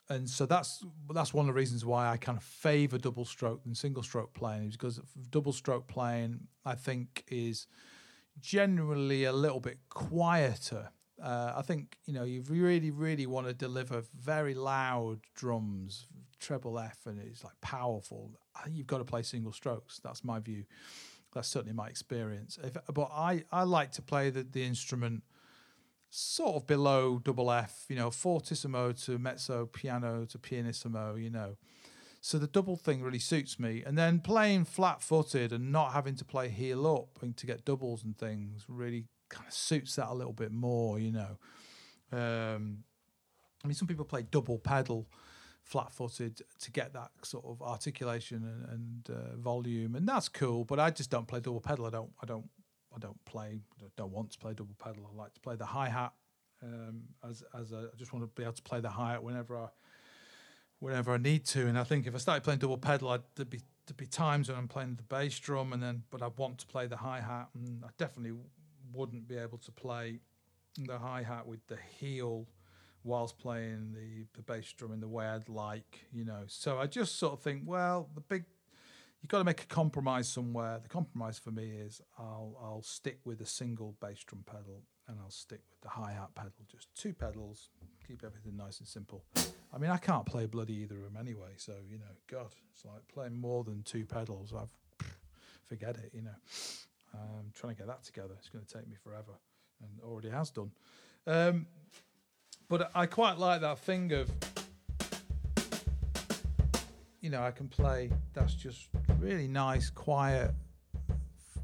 and 0.08 0.28
so 0.28 0.44
that's 0.44 0.84
that's 1.14 1.32
one 1.32 1.48
of 1.48 1.54
the 1.54 1.58
reasons 1.58 1.84
why 1.84 2.08
I 2.08 2.16
kind 2.16 2.36
of 2.36 2.42
favour 2.42 2.98
double 2.98 3.24
stroke 3.24 3.62
than 3.62 3.74
single 3.74 4.02
stroke 4.02 4.34
playing 4.34 4.68
is 4.68 4.76
because 4.76 5.00
double 5.30 5.52
stroke 5.52 5.86
playing 5.86 6.48
I 6.64 6.74
think 6.74 7.24
is 7.28 7.68
generally 8.40 9.24
a 9.24 9.32
little 9.32 9.60
bit 9.60 9.78
quieter. 9.88 10.90
Uh, 11.22 11.52
I 11.56 11.62
think 11.62 11.98
you 12.06 12.14
know 12.14 12.24
you 12.24 12.42
really 12.48 12.90
really 12.90 13.26
want 13.26 13.46
to 13.46 13.52
deliver 13.52 14.02
very 14.18 14.54
loud 14.54 15.20
drums, 15.36 16.08
treble 16.40 16.78
F, 16.78 17.06
and 17.06 17.20
it's 17.20 17.44
like 17.44 17.60
powerful. 17.60 18.32
You've 18.68 18.88
got 18.88 18.98
to 18.98 19.04
play 19.04 19.22
single 19.22 19.52
strokes. 19.52 20.00
That's 20.02 20.24
my 20.24 20.40
view. 20.40 20.64
That's 21.32 21.48
certainly 21.48 21.74
my 21.74 21.86
experience. 21.86 22.58
If, 22.62 22.76
but 22.92 23.10
I, 23.12 23.44
I 23.52 23.62
like 23.62 23.92
to 23.92 24.02
play 24.02 24.30
the, 24.30 24.42
the 24.42 24.64
instrument 24.64 25.22
sort 26.10 26.56
of 26.56 26.66
below 26.66 27.20
double 27.22 27.50
F, 27.50 27.84
you 27.88 27.96
know, 27.96 28.10
fortissimo 28.10 28.92
to 29.04 29.18
mezzo, 29.18 29.66
piano 29.66 30.26
to 30.26 30.38
pianissimo, 30.38 31.14
you 31.14 31.30
know. 31.30 31.56
So 32.20 32.38
the 32.38 32.46
double 32.46 32.76
thing 32.76 33.02
really 33.02 33.18
suits 33.18 33.58
me. 33.58 33.82
And 33.86 33.96
then 33.96 34.20
playing 34.20 34.66
flat 34.66 35.02
footed 35.02 35.52
and 35.52 35.72
not 35.72 35.92
having 35.92 36.16
to 36.16 36.24
play 36.24 36.48
heel 36.48 36.86
up 36.86 37.22
and 37.22 37.36
to 37.38 37.46
get 37.46 37.64
doubles 37.64 38.04
and 38.04 38.18
things 38.18 38.64
really 38.68 39.06
kind 39.30 39.46
of 39.46 39.54
suits 39.54 39.96
that 39.96 40.08
a 40.08 40.14
little 40.14 40.34
bit 40.34 40.52
more, 40.52 40.98
you 40.98 41.12
know. 41.12 41.38
Um, 42.12 42.84
I 43.64 43.68
mean, 43.68 43.74
some 43.74 43.88
people 43.88 44.04
play 44.04 44.22
double 44.30 44.58
pedal 44.58 45.06
flat 45.62 45.92
footed 45.92 46.42
to 46.58 46.70
get 46.72 46.92
that 46.94 47.10
sort 47.22 47.44
of 47.44 47.62
articulation 47.62 48.44
and, 48.44 49.06
and 49.08 49.16
uh, 49.16 49.36
volume, 49.36 49.94
and 49.94 50.06
that's 50.06 50.28
cool. 50.28 50.64
But 50.64 50.80
I 50.80 50.90
just 50.90 51.10
don't 51.10 51.28
play 51.28 51.40
double 51.40 51.60
pedal. 51.60 51.86
I 51.86 51.90
don't, 51.90 52.10
I 52.22 52.26
don't 52.26 52.50
I 52.94 52.98
don't 52.98 53.24
play, 53.24 53.60
don't 53.96 54.12
want 54.12 54.30
to 54.32 54.38
play 54.38 54.52
double 54.54 54.74
pedal. 54.78 55.08
I 55.12 55.16
like 55.16 55.34
to 55.34 55.40
play 55.40 55.56
the 55.56 55.66
hi 55.66 55.88
hat 55.88 56.12
um, 56.62 57.02
as 57.28 57.42
as 57.58 57.72
a, 57.72 57.90
I 57.92 57.96
just 57.96 58.12
want 58.12 58.24
to 58.24 58.28
be 58.28 58.42
able 58.42 58.52
to 58.52 58.62
play 58.62 58.80
the 58.80 58.90
hi 58.90 59.12
hat 59.12 59.22
whenever 59.22 59.56
I 59.56 59.68
whenever 60.78 61.12
I 61.12 61.18
need 61.18 61.44
to. 61.46 61.66
And 61.66 61.78
I 61.78 61.84
think 61.84 62.06
if 62.06 62.14
I 62.14 62.18
started 62.18 62.42
playing 62.42 62.58
double 62.58 62.78
pedal, 62.78 63.10
I'd, 63.10 63.22
there'd 63.34 63.50
be 63.50 63.60
there'd 63.86 63.96
be 63.96 64.06
times 64.06 64.48
when 64.48 64.58
I'm 64.58 64.68
playing 64.68 64.96
the 64.96 65.02
bass 65.02 65.38
drum, 65.38 65.72
and 65.72 65.82
then 65.82 66.02
but 66.10 66.22
I 66.22 66.28
want 66.36 66.58
to 66.58 66.66
play 66.66 66.86
the 66.86 66.96
hi 66.96 67.20
hat, 67.20 67.48
and 67.54 67.84
I 67.84 67.88
definitely 67.98 68.36
wouldn't 68.92 69.28
be 69.28 69.36
able 69.36 69.58
to 69.58 69.72
play 69.72 70.20
the 70.78 70.98
hi 70.98 71.22
hat 71.22 71.46
with 71.46 71.66
the 71.66 71.78
heel 71.98 72.46
whilst 73.02 73.38
playing 73.38 73.94
the, 73.94 74.26
the 74.34 74.42
bass 74.42 74.70
drum 74.72 74.92
in 74.92 75.00
the 75.00 75.08
way 75.08 75.26
I'd 75.26 75.48
like, 75.48 76.00
you 76.12 76.24
know. 76.24 76.42
So 76.48 76.78
I 76.78 76.86
just 76.86 77.18
sort 77.18 77.32
of 77.32 77.40
think, 77.40 77.62
well, 77.64 78.10
the 78.14 78.20
big 78.20 78.44
you've 79.22 79.28
got 79.30 79.38
to 79.38 79.44
make 79.44 79.62
a 79.62 79.66
compromise 79.66 80.28
somewhere. 80.28 80.80
The 80.82 80.88
compromise 80.88 81.38
for 81.38 81.50
me 81.50 81.70
is 81.70 82.00
I'll 82.18 82.56
I'll 82.62 82.82
stick 82.82 83.18
with 83.24 83.40
a 83.40 83.46
single 83.46 83.96
bass 84.00 84.18
drum 84.24 84.44
pedal 84.46 84.82
and 85.08 85.18
I'll 85.22 85.30
stick 85.30 85.60
with 85.70 85.80
the 85.80 85.88
hi 85.88 86.12
hat 86.12 86.34
pedal, 86.34 86.52
just 86.70 86.88
two 86.94 87.12
pedals, 87.12 87.70
keep 88.06 88.24
everything 88.24 88.56
nice 88.56 88.78
and 88.78 88.88
simple. 88.88 89.24
I 89.72 89.78
mean, 89.78 89.90
I 89.90 89.98
can't 89.98 90.26
play 90.26 90.46
bloody 90.46 90.74
either 90.74 90.96
of 90.96 91.12
them 91.12 91.16
anyway, 91.18 91.52
so 91.56 91.74
you 91.88 91.98
know, 91.98 92.14
God, 92.30 92.54
it's 92.72 92.84
like 92.84 93.06
playing 93.12 93.40
more 93.40 93.64
than 93.64 93.82
two 93.82 94.04
pedals. 94.04 94.52
I've 94.52 94.70
forget 95.70 95.96
it, 95.96 96.10
you 96.12 96.22
know. 96.22 96.34
Um, 97.14 97.52
trying 97.54 97.74
to 97.74 97.78
get 97.78 97.86
that 97.86 98.02
together, 98.04 98.34
it's 98.38 98.48
going 98.48 98.64
to 98.64 98.74
take 98.74 98.88
me 98.88 98.96
forever, 99.02 99.32
and 99.80 99.90
already 100.02 100.30
has 100.30 100.50
done. 100.50 100.70
Um, 101.26 101.66
but 102.68 102.90
I 102.94 103.06
quite 103.06 103.38
like 103.38 103.60
that 103.62 103.78
thing 103.78 104.12
of 104.12 104.30
you 107.30 107.36
know, 107.36 107.44
I 107.44 107.52
can 107.52 107.68
play. 107.68 108.10
That's 108.34 108.54
just 108.54 108.88
really 109.20 109.46
nice, 109.46 109.88
quiet, 109.88 110.50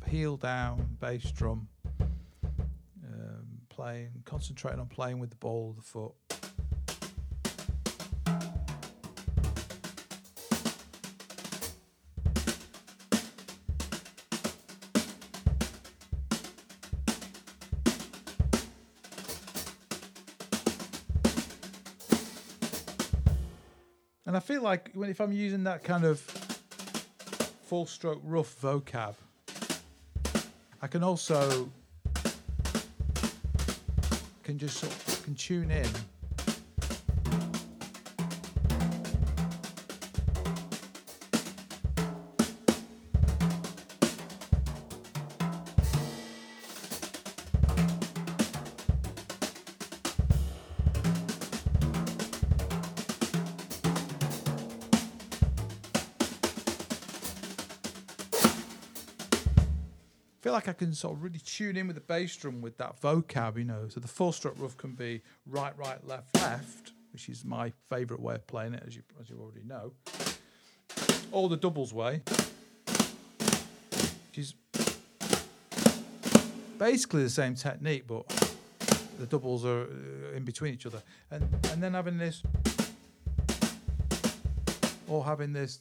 heel 0.06 0.36
down 0.36 0.96
bass 1.00 1.28
drum. 1.32 1.66
Um, 2.00 3.48
playing, 3.68 4.10
concentrating 4.24 4.78
on 4.78 4.86
playing 4.86 5.18
with 5.18 5.30
the 5.30 5.36
ball 5.36 5.70
of 5.70 5.76
the 5.76 5.82
foot. 5.82 6.12
Feel 24.46 24.62
like 24.62 24.92
when 24.94 25.10
if 25.10 25.20
I'm 25.20 25.32
using 25.32 25.64
that 25.64 25.82
kind 25.82 26.04
of 26.04 26.20
four 26.20 27.88
stroke 27.88 28.20
ruff 28.22 28.54
vocab, 28.62 29.16
I 30.80 30.86
can 30.86 31.02
also 31.02 31.68
can 34.44 34.56
just 34.56 34.76
sort 34.76 34.92
of, 34.92 35.24
can 35.24 35.34
tune 35.34 35.72
in 35.72 35.88
feel 60.46 60.52
like 60.52 60.68
I 60.68 60.74
can 60.74 60.94
sort 60.94 61.16
of 61.16 61.24
really 61.24 61.40
tune 61.40 61.76
in 61.76 61.88
with 61.88 61.96
the 61.96 62.02
bass 62.02 62.36
drum 62.36 62.62
with 62.62 62.78
that 62.78 63.00
vocab, 63.00 63.58
you 63.58 63.64
know. 63.64 63.88
So 63.88 63.98
the 63.98 64.06
four 64.06 64.32
stroke 64.32 64.54
ruff 64.58 64.76
can 64.76 64.92
be 64.92 65.20
right, 65.44 65.76
right, 65.76 65.98
left, 66.06 66.36
left, 66.36 66.92
which 67.12 67.28
is 67.28 67.44
my 67.44 67.72
favourite 67.90 68.22
way 68.22 68.36
of 68.36 68.46
playing 68.46 68.74
it, 68.74 68.84
as 68.86 68.94
you 68.94 69.02
as 69.20 69.28
you 69.28 69.40
already 69.40 69.64
know. 69.66 69.90
Or 71.32 71.48
the 71.48 71.56
doubles 71.56 71.92
way, 71.92 72.22
which 74.28 74.38
is 74.38 74.54
basically 76.78 77.24
the 77.24 77.30
same 77.30 77.56
technique, 77.56 78.06
but 78.06 78.28
the 79.18 79.26
doubles 79.26 79.64
are 79.64 79.82
uh, 79.82 80.36
in 80.36 80.44
between 80.44 80.74
each 80.74 80.86
other, 80.86 81.02
and 81.32 81.42
and 81.72 81.82
then 81.82 81.94
having 81.94 82.18
this, 82.18 82.44
or 85.08 85.24
having 85.24 85.52
this, 85.52 85.80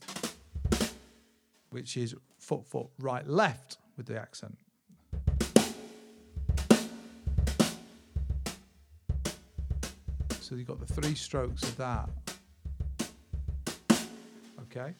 which 1.70 1.98
is 1.98 2.16
foot 2.40 2.66
foot 2.66 2.88
right 2.98 3.28
left 3.28 3.78
with 3.98 4.06
the 4.06 4.20
accent. 4.20 4.58
So 10.42 10.56
you've 10.56 10.68
got 10.68 10.80
the 10.80 10.94
three 10.94 11.16
strokes 11.16 11.64
of 11.64 11.76
that. 11.78 12.10
Okay. 14.62 14.94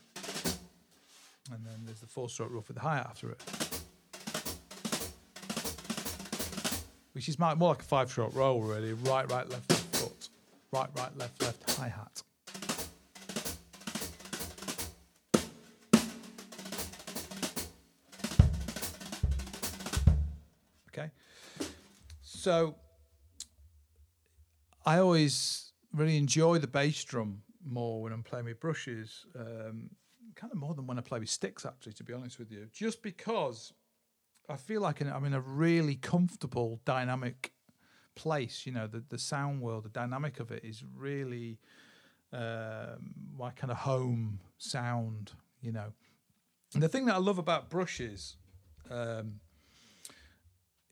And 1.52 1.64
then 1.64 1.76
there's 1.86 2.00
the 2.00 2.08
four 2.08 2.30
stroke 2.30 2.52
ruff 2.52 2.68
with 2.68 2.78
the 2.78 2.82
hi 2.82 2.96
hat 2.96 3.08
after 3.12 3.30
it. 3.30 3.42
Which 7.14 7.30
is 7.30 7.38
more 7.38 7.56
like 7.56 7.82
a 7.82 7.84
five 7.84 8.10
stroke 8.10 8.36
roll, 8.36 8.62
really. 8.62 8.94
Right, 8.94 9.32
right, 9.32 9.48
left, 9.48 9.70
left 9.70 9.96
foot. 9.96 10.30
Right, 10.72 10.90
right, 10.96 11.16
left, 11.18 11.42
left, 11.42 11.78
hi 11.78 11.90
hat. 11.90 12.24
So 22.46 22.76
I 24.86 25.00
always 25.00 25.72
really 25.92 26.16
enjoy 26.16 26.60
the 26.60 26.68
bass 26.68 27.04
drum 27.04 27.42
more 27.66 28.04
when 28.04 28.14
I'm 28.14 28.22
playing 28.22 28.46
with 28.46 28.60
brushes, 28.60 29.26
um, 29.36 29.90
kind 30.36 30.54
of 30.54 30.60
more 30.60 30.76
than 30.76 30.86
when 30.86 31.00
I 31.00 31.02
play 31.02 31.18
with 31.18 31.30
sticks, 31.30 31.66
actually, 31.66 31.94
to 31.94 32.04
be 32.04 32.14
honest 32.14 32.38
with 32.38 32.52
you, 32.52 32.68
just 32.72 33.02
because 33.02 33.74
I 34.48 34.58
feel 34.58 34.82
like 34.82 35.02
I'm 35.02 35.26
in 35.26 35.34
a 35.34 35.40
really 35.40 35.96
comfortable, 35.96 36.80
dynamic 36.86 37.52
place. 38.14 38.68
You 38.68 38.74
know, 38.74 38.86
the, 38.86 39.04
the 39.10 39.18
sound 39.18 39.60
world, 39.60 39.86
the 39.86 39.90
dynamic 39.90 40.40
of 40.40 40.52
it 40.52 40.64
is 40.64 40.84
really 40.96 41.58
um, 42.32 43.16
my 43.36 43.50
kind 43.50 43.72
of 43.72 43.78
home 43.78 44.40
sound, 44.60 45.32
you 45.64 45.72
know. 45.72 45.94
And 46.76 46.84
the 46.84 46.90
thing 46.90 47.08
that 47.08 47.16
I 47.16 47.18
love 47.18 47.40
about 47.40 47.72
brushes 47.72 48.38
um, 48.92 49.40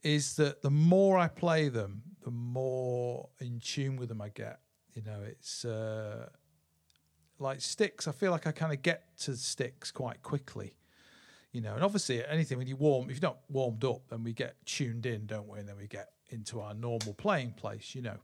is 0.04 0.36
that 0.36 0.62
the 0.62 0.70
more 0.70 1.18
I 1.18 1.28
play 1.28 1.68
them, 1.68 2.02
the 2.22 2.30
more 2.30 3.28
in 3.40 3.58
tune 3.58 3.96
with 3.96 4.10
them 4.10 4.20
I 4.20 4.28
get. 4.28 4.60
You 4.92 5.02
know, 5.02 5.20
it's 5.26 5.64
uh, 5.64 6.28
like 7.38 7.60
sticks. 7.60 8.06
I 8.06 8.12
feel 8.12 8.30
like 8.30 8.46
I 8.46 8.52
kind 8.52 8.72
of 8.72 8.82
get 8.82 9.16
to 9.20 9.36
sticks 9.36 9.90
quite 9.90 10.22
quickly. 10.22 10.76
You 11.52 11.60
know, 11.60 11.74
and 11.74 11.82
obviously 11.82 12.24
anything 12.26 12.58
when 12.58 12.66
you 12.66 12.76
warm, 12.76 13.10
if 13.10 13.20
you're 13.20 13.28
not 13.28 13.38
warmed 13.48 13.84
up, 13.84 14.02
then 14.08 14.22
we 14.22 14.32
get 14.32 14.56
tuned 14.66 15.06
in, 15.06 15.26
don't 15.26 15.48
we? 15.48 15.58
And 15.58 15.68
then 15.68 15.76
we 15.76 15.86
get 15.86 16.10
into 16.30 16.60
our 16.60 16.74
normal 16.74 17.14
playing 17.14 17.52
place. 17.52 17.94
You 17.94 18.02
know, 18.02 18.18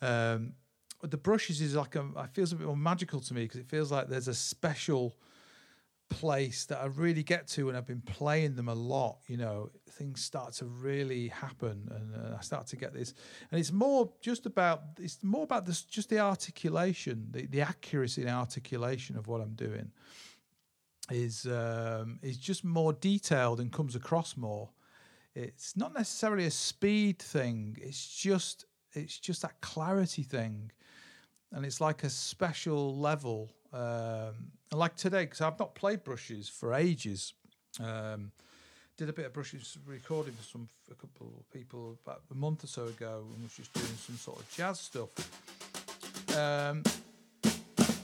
um, 0.00 0.52
but 1.00 1.10
the 1.10 1.16
brushes 1.16 1.60
is 1.60 1.74
like 1.74 1.96
a, 1.96 2.06
it 2.16 2.30
feels 2.32 2.52
a 2.52 2.56
bit 2.56 2.66
more 2.66 2.76
magical 2.76 3.20
to 3.20 3.34
me 3.34 3.42
because 3.42 3.60
it 3.60 3.68
feels 3.68 3.90
like 3.90 4.08
there's 4.08 4.28
a 4.28 4.34
special 4.34 5.16
place 6.08 6.64
that 6.66 6.80
I 6.80 6.86
really 6.86 7.22
get 7.22 7.46
to 7.48 7.66
when 7.66 7.76
I've 7.76 7.86
been 7.86 8.00
playing 8.02 8.54
them 8.54 8.68
a 8.68 8.74
lot. 8.74 9.18
You 9.26 9.36
know, 9.36 9.70
things 9.90 10.22
start 10.22 10.52
to 10.54 10.64
really 10.66 11.28
happen, 11.28 11.88
and 11.90 12.14
uh, 12.14 12.36
I 12.38 12.42
start 12.42 12.66
to 12.68 12.76
get 12.76 12.92
this. 12.92 13.14
And 13.50 13.60
it's 13.60 13.72
more 13.72 14.10
just 14.20 14.46
about 14.46 14.82
it's 14.98 15.22
more 15.22 15.44
about 15.44 15.66
this, 15.66 15.82
just 15.82 16.08
the 16.08 16.20
articulation, 16.20 17.28
the, 17.30 17.46
the 17.46 17.60
accuracy 17.60 18.22
and 18.22 18.30
articulation 18.30 19.16
of 19.16 19.26
what 19.26 19.40
I'm 19.40 19.54
doing 19.54 19.90
is 21.10 21.46
um, 21.46 22.18
is 22.22 22.36
just 22.36 22.64
more 22.64 22.92
detailed 22.92 23.60
and 23.60 23.72
comes 23.72 23.94
across 23.94 24.36
more. 24.36 24.70
It's 25.34 25.76
not 25.76 25.94
necessarily 25.94 26.46
a 26.46 26.50
speed 26.50 27.18
thing. 27.18 27.76
It's 27.80 28.06
just 28.16 28.66
it's 28.92 29.18
just 29.18 29.42
that 29.42 29.60
clarity 29.60 30.22
thing, 30.22 30.70
and 31.52 31.64
it's 31.64 31.80
like 31.80 32.04
a 32.04 32.10
special 32.10 32.96
level 32.96 33.52
um, 33.72 34.52
like 34.76 34.96
today, 34.96 35.24
because 35.24 35.40
I've 35.40 35.58
not 35.58 35.74
played 35.74 36.04
brushes 36.04 36.48
for 36.48 36.74
ages. 36.74 37.34
Um, 37.80 38.32
did 38.96 39.08
a 39.08 39.12
bit 39.12 39.26
of 39.26 39.32
brushes 39.32 39.78
recording 39.86 40.34
for 40.34 40.42
some 40.42 40.68
for 40.84 40.92
a 40.92 40.96
couple 40.96 41.32
of 41.38 41.50
people 41.52 41.96
about 42.04 42.22
a 42.30 42.34
month 42.34 42.64
or 42.64 42.66
so 42.66 42.86
ago, 42.86 43.24
and 43.32 43.42
was 43.42 43.54
just 43.54 43.72
doing 43.72 43.86
some 43.86 44.16
sort 44.16 44.40
of 44.40 44.50
jazz 44.50 44.80
stuff. 44.80 45.10
Um, 46.36 46.82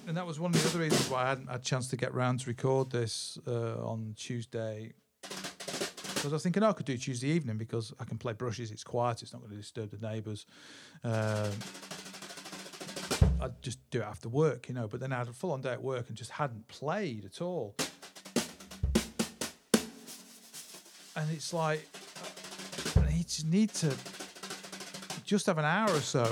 and 0.07 0.17
that 0.17 0.27
was 0.27 0.39
one 0.39 0.55
of 0.55 0.63
the 0.63 0.69
other 0.69 0.79
reasons 0.79 1.09
why 1.09 1.25
I 1.25 1.29
hadn't 1.31 1.49
had 1.49 1.61
a 1.61 1.65
chance 1.65 1.89
to 1.89 1.97
get 1.97 2.15
round 2.15 2.41
to 2.41 2.47
record 2.49 2.91
this 2.91 3.39
uh, 3.47 3.85
on 3.85 4.15
Tuesday. 4.17 4.93
Because 5.23 6.33
I 6.33 6.37
was 6.37 6.43
thinking 6.43 6.63
oh, 6.63 6.69
I 6.69 6.73
could 6.73 6.87
do 6.87 6.97
Tuesday 6.97 7.29
evening 7.29 7.59
because 7.59 7.93
I 7.99 8.05
can 8.05 8.17
play 8.17 8.33
brushes. 8.33 8.71
It's 8.71 8.85
quiet. 8.85 9.23
It's 9.23 9.33
not 9.33 9.41
going 9.41 9.53
to 9.53 9.57
disturb 9.57 9.91
the 9.91 10.07
neighbours. 10.07 10.47
Um, 11.03 11.51
I'd 13.41 13.61
just 13.63 13.79
do 13.91 14.01
it 14.01 14.05
after 14.05 14.29
work, 14.29 14.69
you 14.69 14.75
know. 14.75 14.89
But 14.89 15.01
then 15.01 15.13
I 15.13 15.19
had 15.19 15.29
a 15.29 15.33
full 15.33 15.53
on 15.53 15.61
day 15.61 15.73
at 15.73 15.83
work 15.83 16.09
and 16.09 16.17
just 16.17 16.31
hadn't 16.31 16.67
played 16.69 17.25
at 17.25 17.41
all. 17.41 17.75
And 21.17 21.31
it's 21.31 21.53
like, 21.53 21.87
I 22.97 23.23
just 23.23 23.47
need 23.47 23.71
to 23.75 23.95
just 25.25 25.47
have 25.47 25.59
an 25.59 25.65
hour 25.65 25.91
or 25.91 26.01
so 26.01 26.31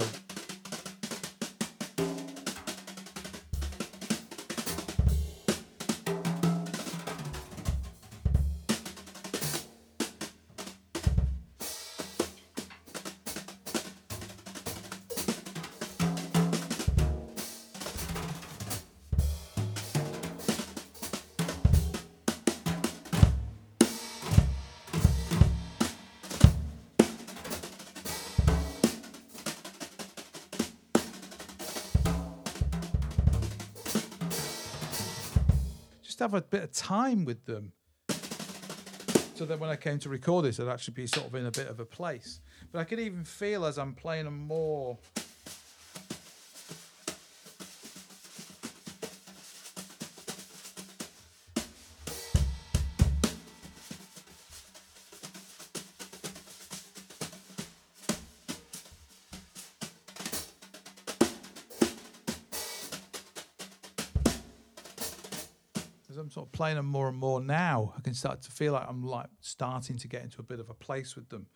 have 36.33 36.43
a 36.45 36.47
bit 36.47 36.63
of 36.63 36.73
time 36.73 37.25
with 37.25 37.45
them. 37.45 37.73
So 39.35 39.45
that 39.47 39.59
when 39.59 39.71
I 39.71 39.77
came 39.77 39.99
to 40.01 40.09
record 40.09 40.45
this, 40.45 40.61
I'd 40.61 40.69
actually 40.69 40.95
be 40.95 41.07
sort 41.07 41.27
of 41.27 41.35
in 41.35 41.47
a 41.47 41.51
bit 41.51 41.69
of 41.69 41.81
a 41.81 41.85
place. 41.85 42.41
But 42.71 42.79
I 42.79 42.85
can 42.85 42.99
even 43.01 43.25
feel 43.25 43.65
as 43.65 43.79
I'm 43.79 43.95
playing 43.95 44.25
them 44.25 44.39
more 44.39 44.99
playing 66.63 66.77
them 66.77 66.87
more 66.87 67.09
and 67.09 67.19
more 67.19 67.41
now, 67.41 67.93
I 67.99 68.01
can 68.03 68.15
start 68.15 68.41
to 68.43 68.53
feel 68.53 68.75
like 68.75 68.87
I'm 68.89 69.03
like 69.03 69.27
starting 69.41 69.99
to 69.99 70.07
get 70.07 70.23
into 70.23 70.39
a 70.39 70.45
bit 70.45 70.61
of 70.61 70.71
a 70.71 70.75
place 70.75 71.17
with 71.17 71.29
them 71.29 71.49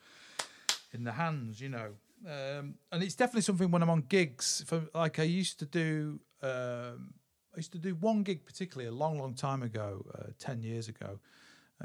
in 0.92 1.04
the 1.04 1.12
hands, 1.12 1.60
you 1.60 1.68
know. 1.68 1.90
Um, 2.26 2.74
and 2.90 3.04
it's 3.04 3.14
definitely 3.14 3.42
something 3.42 3.70
when 3.70 3.82
I'm 3.84 3.90
on 3.90 4.00
gigs. 4.08 4.64
For, 4.66 4.82
like 4.94 5.20
I 5.20 5.22
used 5.22 5.60
to 5.60 5.64
do, 5.64 6.18
um, 6.42 7.14
I 7.54 7.58
used 7.58 7.70
to 7.70 7.78
do 7.78 7.94
one 7.94 8.24
gig 8.24 8.44
particularly 8.44 8.88
a 8.88 8.92
long, 8.92 9.16
long 9.20 9.34
time 9.34 9.62
ago, 9.62 10.04
uh, 10.18 10.30
ten 10.40 10.60
years 10.60 10.88
ago. 10.88 11.20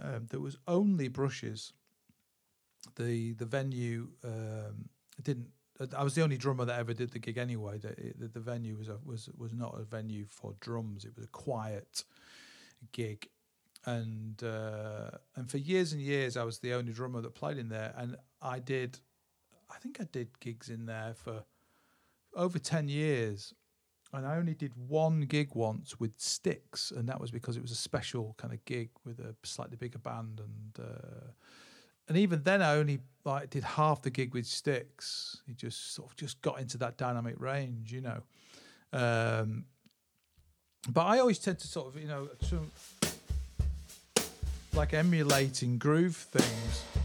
Um, 0.01 0.25
there 0.31 0.39
was 0.39 0.57
only 0.67 1.07
brushes. 1.07 1.73
The 2.95 3.33
the 3.33 3.45
venue 3.45 4.07
um, 4.23 4.89
didn't. 5.21 5.49
I 5.95 6.03
was 6.03 6.15
the 6.15 6.23
only 6.23 6.37
drummer 6.37 6.65
that 6.65 6.79
ever 6.79 6.95
did 6.95 7.11
the 7.11 7.19
gig 7.19 7.37
anyway. 7.37 7.77
The, 7.77 7.93
the, 8.17 8.27
the 8.29 8.39
venue 8.39 8.77
was 8.77 8.89
a, 8.89 8.97
was 9.05 9.29
was 9.37 9.53
not 9.53 9.79
a 9.79 9.83
venue 9.83 10.25
for 10.27 10.55
drums. 10.59 11.05
It 11.05 11.15
was 11.15 11.25
a 11.25 11.29
quiet 11.29 12.03
gig, 12.91 13.29
and 13.85 14.41
uh, 14.43 15.11
and 15.35 15.49
for 15.49 15.57
years 15.57 15.93
and 15.93 16.01
years 16.01 16.37
I 16.37 16.43
was 16.43 16.59
the 16.59 16.73
only 16.73 16.93
drummer 16.93 17.21
that 17.21 17.35
played 17.35 17.57
in 17.57 17.69
there, 17.69 17.93
and 17.97 18.15
I 18.41 18.59
did, 18.59 18.99
I 19.69 19.77
think 19.77 19.99
I 19.99 20.07
did 20.11 20.39
gigs 20.39 20.69
in 20.69 20.85
there 20.85 21.13
for 21.15 21.43
over 22.35 22.59
ten 22.59 22.87
years, 22.87 23.53
and 24.13 24.25
I 24.25 24.37
only 24.37 24.53
did 24.53 24.73
one 24.75 25.21
gig 25.21 25.49
once 25.53 25.99
with 25.99 26.13
Sticks, 26.17 26.91
and 26.91 27.07
that 27.09 27.19
was 27.19 27.31
because 27.31 27.57
it 27.57 27.61
was 27.61 27.71
a 27.71 27.75
special 27.75 28.35
kind 28.37 28.53
of 28.53 28.63
gig 28.65 28.89
with 29.05 29.19
a 29.19 29.35
slightly 29.43 29.77
bigger 29.77 29.99
band, 29.99 30.39
and 30.39 30.85
uh, 30.85 31.31
and 32.07 32.17
even 32.17 32.43
then, 32.43 32.61
I 32.61 32.75
only 32.75 32.99
like 33.23 33.49
did 33.49 33.63
half 33.63 34.01
the 34.01 34.09
gig 34.09 34.33
with 34.33 34.45
sticks. 34.45 35.41
It 35.47 35.55
just 35.55 35.93
sort 35.93 36.09
of 36.09 36.17
just 36.17 36.41
got 36.41 36.59
into 36.59 36.77
that 36.79 36.97
dynamic 36.97 37.35
range, 37.39 37.93
you 37.93 38.01
know. 38.01 38.21
Um, 38.91 39.63
but 40.89 41.05
I 41.05 41.19
always 41.19 41.39
tend 41.39 41.59
to 41.59 41.67
sort 41.67 41.87
of, 41.87 42.01
you 42.01 42.07
know, 42.07 42.29
to, 42.49 42.59
like 44.73 44.93
emulating 44.93 45.77
groove 45.77 46.15
things. 46.15 47.00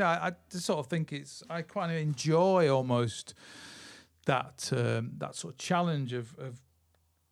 Know, 0.00 0.06
I, 0.06 0.28
I 0.28 0.32
just 0.50 0.66
sort 0.66 0.78
of 0.80 0.86
think 0.86 1.12
it's 1.12 1.42
I 1.48 1.62
quite 1.62 1.90
enjoy 1.90 2.68
almost 2.68 3.34
that 4.26 4.70
um, 4.72 5.12
that 5.18 5.34
sort 5.34 5.54
of 5.54 5.58
challenge 5.58 6.12
of, 6.12 6.36
of 6.38 6.60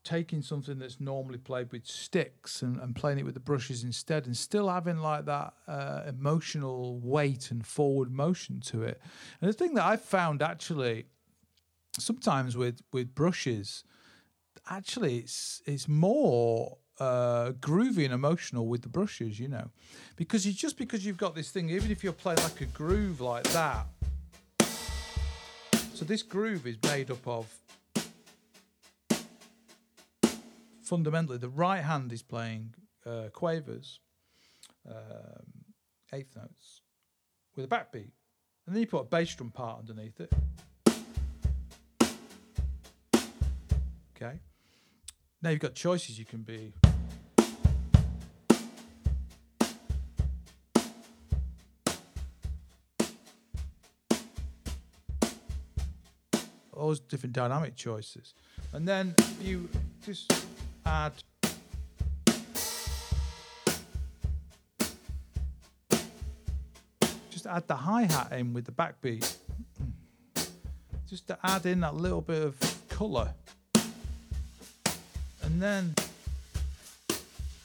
taking 0.05 0.41
something 0.41 0.79
that's 0.79 1.01
normally 1.01 1.39
played 1.39 1.71
with 1.71 1.87
sticks 1.87 2.63
and, 2.63 2.79
and 2.81 2.97
playing 2.97 3.19
it 3.19 3.25
with 3.25 3.35
the 3.35 3.41
brushes 3.41 3.85
instead, 3.85 4.27
and 4.27 4.37
still 4.37 4.69
having 4.69 4.99
like 4.99 5.27
that 5.27 5.53
uh, 5.67 6.03
emotional 6.07 6.99
weight 7.01 7.51
and 7.51 7.67
forward 7.67 8.11
motion 8.11 8.61
to 8.61 8.83
it. 8.83 9.01
And 9.41 9.49
the 9.49 9.53
thing 9.53 9.75
that 9.75 9.85
I've 9.85 10.03
found 10.03 10.43
actually 10.43 11.07
sometimes 11.99 12.57
with 12.57 12.81
with 12.93 13.15
brushes, 13.15 13.85
actually 14.71 15.19
it's 15.19 15.63
it's 15.67 15.89
more 15.89 16.79
uh, 17.01 17.53
groovy 17.61 18.05
and 18.05 18.13
emotional 18.13 18.67
with 18.67 18.83
the 18.83 18.89
brushes, 18.89 19.39
you 19.39 19.49
know, 19.49 19.71
because 20.17 20.47
you 20.47 20.53
just 20.53 20.77
because 20.77 21.05
you've 21.05 21.17
got 21.17 21.35
this 21.35 21.51
thing, 21.51 21.71
even 21.71 21.91
if 21.91 22.03
you're 22.03 22.13
playing 22.13 22.41
like 22.41 22.61
a 22.61 22.67
groove 22.67 23.21
like 23.21 23.45
that. 23.51 23.87
So 25.95 26.05
this 26.05 26.23
groove 26.23 26.67
is 26.67 26.77
made 26.85 27.11
up 27.11 27.27
of 27.27 27.47
fundamentally 30.83 31.39
the 31.39 31.49
right 31.49 31.83
hand 31.83 32.13
is 32.13 32.23
playing 32.23 32.75
uh, 33.05 33.29
quavers, 33.33 34.01
um, 34.89 35.65
eighth 36.13 36.37
notes 36.37 36.83
with 37.57 37.65
a 37.65 37.69
backbeat, 37.69 38.11
and 38.67 38.75
then 38.75 38.81
you 38.81 38.87
put 38.87 39.01
a 39.01 39.05
bass 39.05 39.35
drum 39.35 39.51
part 39.51 39.81
underneath 39.81 40.21
it. 40.21 40.33
Okay. 44.17 44.41
Now 45.43 45.51
you've 45.51 45.61
got 45.61 45.75
choices. 45.75 46.19
You 46.19 46.25
can 46.25 46.43
be 46.43 46.73
those 56.89 57.01
different 57.01 57.35
dynamic 57.35 57.77
choices, 57.77 58.35
and 58.73 58.89
then 58.89 59.15
you 59.43 59.69
just 60.05 60.33
add. 60.87 61.13
Just 67.31 67.47
add 67.47 67.69
the 67.69 67.77
hi 67.77 68.03
hat 68.05 68.33
in 68.33 68.55
with 68.55 68.65
the 68.65 68.73
backbeat, 68.73 69.37
just 71.07 71.27
to 71.27 71.39
add 71.45 71.67
in 71.67 71.81
that 71.81 71.95
little 71.95 72.23
bit 72.23 72.43
of 72.43 72.57
colour, 72.89 73.35
and 75.43 75.61
then 75.61 75.95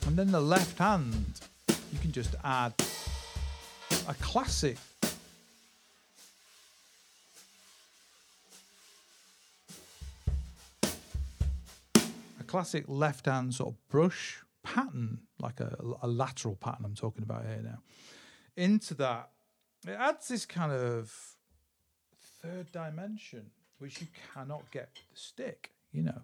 and 0.05 0.17
then 0.17 0.31
the 0.31 0.41
left 0.41 0.77
hand, 0.77 1.39
you 1.93 1.99
can 1.99 2.11
just 2.11 2.35
add 2.43 2.73
a 4.09 4.13
classic 4.15 4.77
classic 12.53 12.85
left 12.87 13.25
hand 13.25 13.51
sort 13.51 13.73
of 13.73 13.89
brush 13.89 14.43
pattern, 14.61 15.17
like 15.39 15.59
a, 15.59 15.75
a 16.03 16.07
lateral 16.07 16.55
pattern 16.55 16.85
I'm 16.85 16.93
talking 16.93 17.23
about 17.23 17.47
here 17.47 17.61
now, 17.63 17.79
into 18.55 18.93
that, 18.93 19.31
it 19.87 19.97
adds 19.99 20.27
this 20.27 20.45
kind 20.45 20.71
of 20.71 21.11
third 22.43 22.71
dimension, 22.71 23.47
which 23.79 24.01
you 24.01 24.07
cannot 24.35 24.69
get 24.69 24.89
with 24.93 25.15
the 25.15 25.19
stick, 25.19 25.71
you 25.91 26.03
know. 26.03 26.21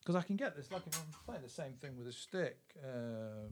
Because 0.00 0.16
I 0.16 0.22
can 0.22 0.34
get 0.34 0.56
this, 0.56 0.72
like 0.72 0.82
if 0.88 0.98
I'm 0.98 1.06
playing 1.24 1.42
the 1.42 1.48
same 1.48 1.74
thing 1.74 1.96
with 1.96 2.08
a 2.08 2.12
stick. 2.12 2.58
Uh, 2.82 3.46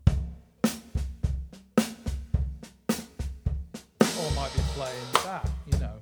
or 4.19 4.27
I 4.27 4.35
might 4.35 4.53
be 4.53 4.63
playing 4.75 5.13
that, 5.23 5.49
you 5.71 5.79
know. 5.79 5.95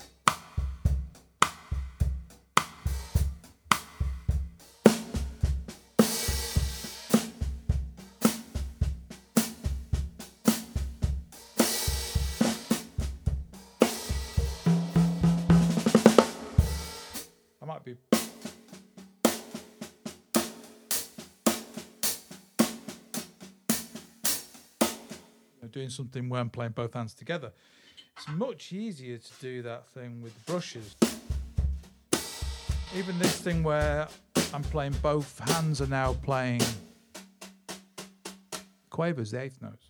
Doing 25.77 25.91
something 25.91 26.31
where 26.31 26.41
I'm 26.41 26.49
playing 26.49 26.72
both 26.72 26.95
hands 26.95 27.12
together. 27.12 27.53
It's 28.16 28.27
much 28.29 28.72
easier 28.72 29.18
to 29.18 29.33
do 29.43 29.61
that 29.61 29.87
thing 29.89 30.22
with 30.22 30.33
brushes. 30.47 30.95
Even 32.97 33.18
this 33.18 33.39
thing 33.43 33.62
where 33.62 34.09
I'm 34.55 34.62
playing 34.62 34.95
both 35.03 35.39
hands 35.51 35.83
are 35.83 35.87
now 35.87 36.14
playing 36.14 36.62
quavers, 38.89 39.33
the 39.33 39.43
eighth 39.43 39.61
notes. 39.61 39.87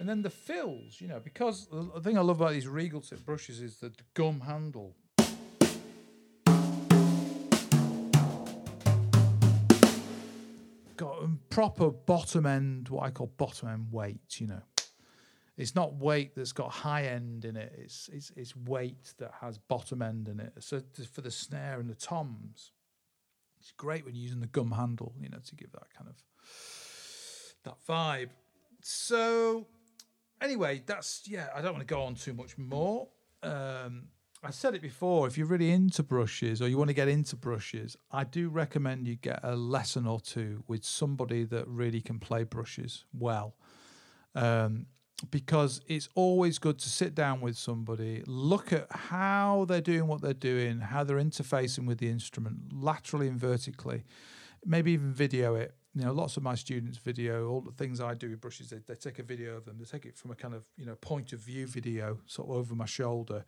And 0.00 0.08
then 0.08 0.22
the 0.22 0.30
fills, 0.30 1.00
you 1.00 1.06
know, 1.06 1.20
because 1.22 1.68
the 1.70 2.00
thing 2.00 2.18
I 2.18 2.20
love 2.22 2.40
about 2.40 2.50
these 2.50 2.66
regal 2.66 3.00
tip 3.00 3.24
brushes 3.24 3.60
is 3.60 3.76
the 3.76 3.92
gum 4.14 4.40
handle 4.40 4.96
got 10.96 11.18
proper 11.50 11.90
bottom 11.90 12.46
end, 12.46 12.88
what 12.88 13.04
I 13.04 13.10
call 13.10 13.32
bottom 13.36 13.68
end 13.68 13.86
weight. 13.90 14.40
You 14.40 14.48
know, 14.48 14.62
it's 15.56 15.74
not 15.74 15.94
weight 15.96 16.34
that's 16.34 16.52
got 16.52 16.70
high 16.70 17.04
end 17.04 17.44
in 17.44 17.56
it. 17.56 17.72
It's 17.76 18.08
it's 18.12 18.32
it's 18.36 18.56
weight 18.56 19.14
that 19.18 19.32
has 19.40 19.58
bottom 19.58 20.02
end 20.02 20.28
in 20.28 20.40
it. 20.40 20.52
So 20.60 20.82
for 21.12 21.20
the 21.20 21.30
snare 21.30 21.80
and 21.80 21.88
the 21.88 21.94
toms, 21.94 22.72
it's 23.60 23.72
great 23.72 24.04
when 24.04 24.14
you're 24.14 24.24
using 24.24 24.40
the 24.40 24.46
gum 24.46 24.72
handle. 24.72 25.14
You 25.20 25.28
know, 25.28 25.38
to 25.44 25.54
give 25.54 25.72
that 25.72 25.92
kind 25.96 26.08
of 26.08 26.16
that 27.64 27.76
vibe. 27.88 28.30
So 28.82 29.66
anyway, 30.40 30.82
that's 30.84 31.22
yeah. 31.26 31.48
I 31.54 31.62
don't 31.62 31.72
want 31.72 31.86
to 31.86 31.94
go 31.94 32.02
on 32.02 32.14
too 32.14 32.34
much 32.34 32.58
more. 32.58 33.08
Um, 33.42 34.08
I 34.44 34.50
said 34.50 34.74
it 34.74 34.82
before. 34.82 35.28
If 35.28 35.38
you're 35.38 35.46
really 35.46 35.70
into 35.70 36.02
brushes 36.02 36.60
or 36.60 36.68
you 36.68 36.76
want 36.76 36.88
to 36.88 36.94
get 36.94 37.06
into 37.06 37.36
brushes, 37.36 37.96
I 38.10 38.24
do 38.24 38.48
recommend 38.48 39.06
you 39.06 39.14
get 39.14 39.38
a 39.44 39.54
lesson 39.54 40.04
or 40.04 40.18
two 40.18 40.64
with 40.66 40.84
somebody 40.84 41.44
that 41.44 41.68
really 41.68 42.00
can 42.00 42.18
play 42.18 42.42
brushes 42.42 43.04
well. 43.16 43.54
Um, 44.34 44.86
because 45.30 45.80
it's 45.86 46.08
always 46.16 46.58
good 46.58 46.80
to 46.80 46.88
sit 46.88 47.14
down 47.14 47.40
with 47.40 47.56
somebody, 47.56 48.24
look 48.26 48.72
at 48.72 48.88
how 48.90 49.64
they're 49.68 49.80
doing 49.80 50.08
what 50.08 50.20
they're 50.20 50.34
doing, 50.34 50.80
how 50.80 51.04
they're 51.04 51.18
interfacing 51.18 51.86
with 51.86 51.98
the 51.98 52.08
instrument 52.08 52.72
laterally 52.72 53.28
and 53.28 53.38
vertically, 53.38 54.02
maybe 54.64 54.90
even 54.90 55.12
video 55.12 55.54
it, 55.54 55.76
you 55.94 56.04
know, 56.04 56.12
lots 56.12 56.38
of 56.38 56.42
my 56.42 56.54
students 56.54 56.96
video 56.96 57.48
all 57.48 57.60
the 57.60 57.72
things 57.72 58.00
I 58.00 58.14
do 58.14 58.30
with 58.30 58.40
brushes. 58.40 58.70
They, 58.70 58.78
they 58.86 58.94
take 58.94 59.18
a 59.18 59.22
video 59.22 59.56
of 59.56 59.66
them. 59.66 59.76
They 59.78 59.84
take 59.84 60.06
it 60.06 60.16
from 60.16 60.30
a 60.30 60.34
kind 60.34 60.54
of 60.54 60.64
you 60.76 60.86
know 60.86 60.94
point 60.96 61.32
of 61.32 61.40
view 61.40 61.66
video, 61.66 62.18
sort 62.26 62.48
of 62.48 62.56
over 62.56 62.74
my 62.74 62.86
shoulder, 62.86 63.44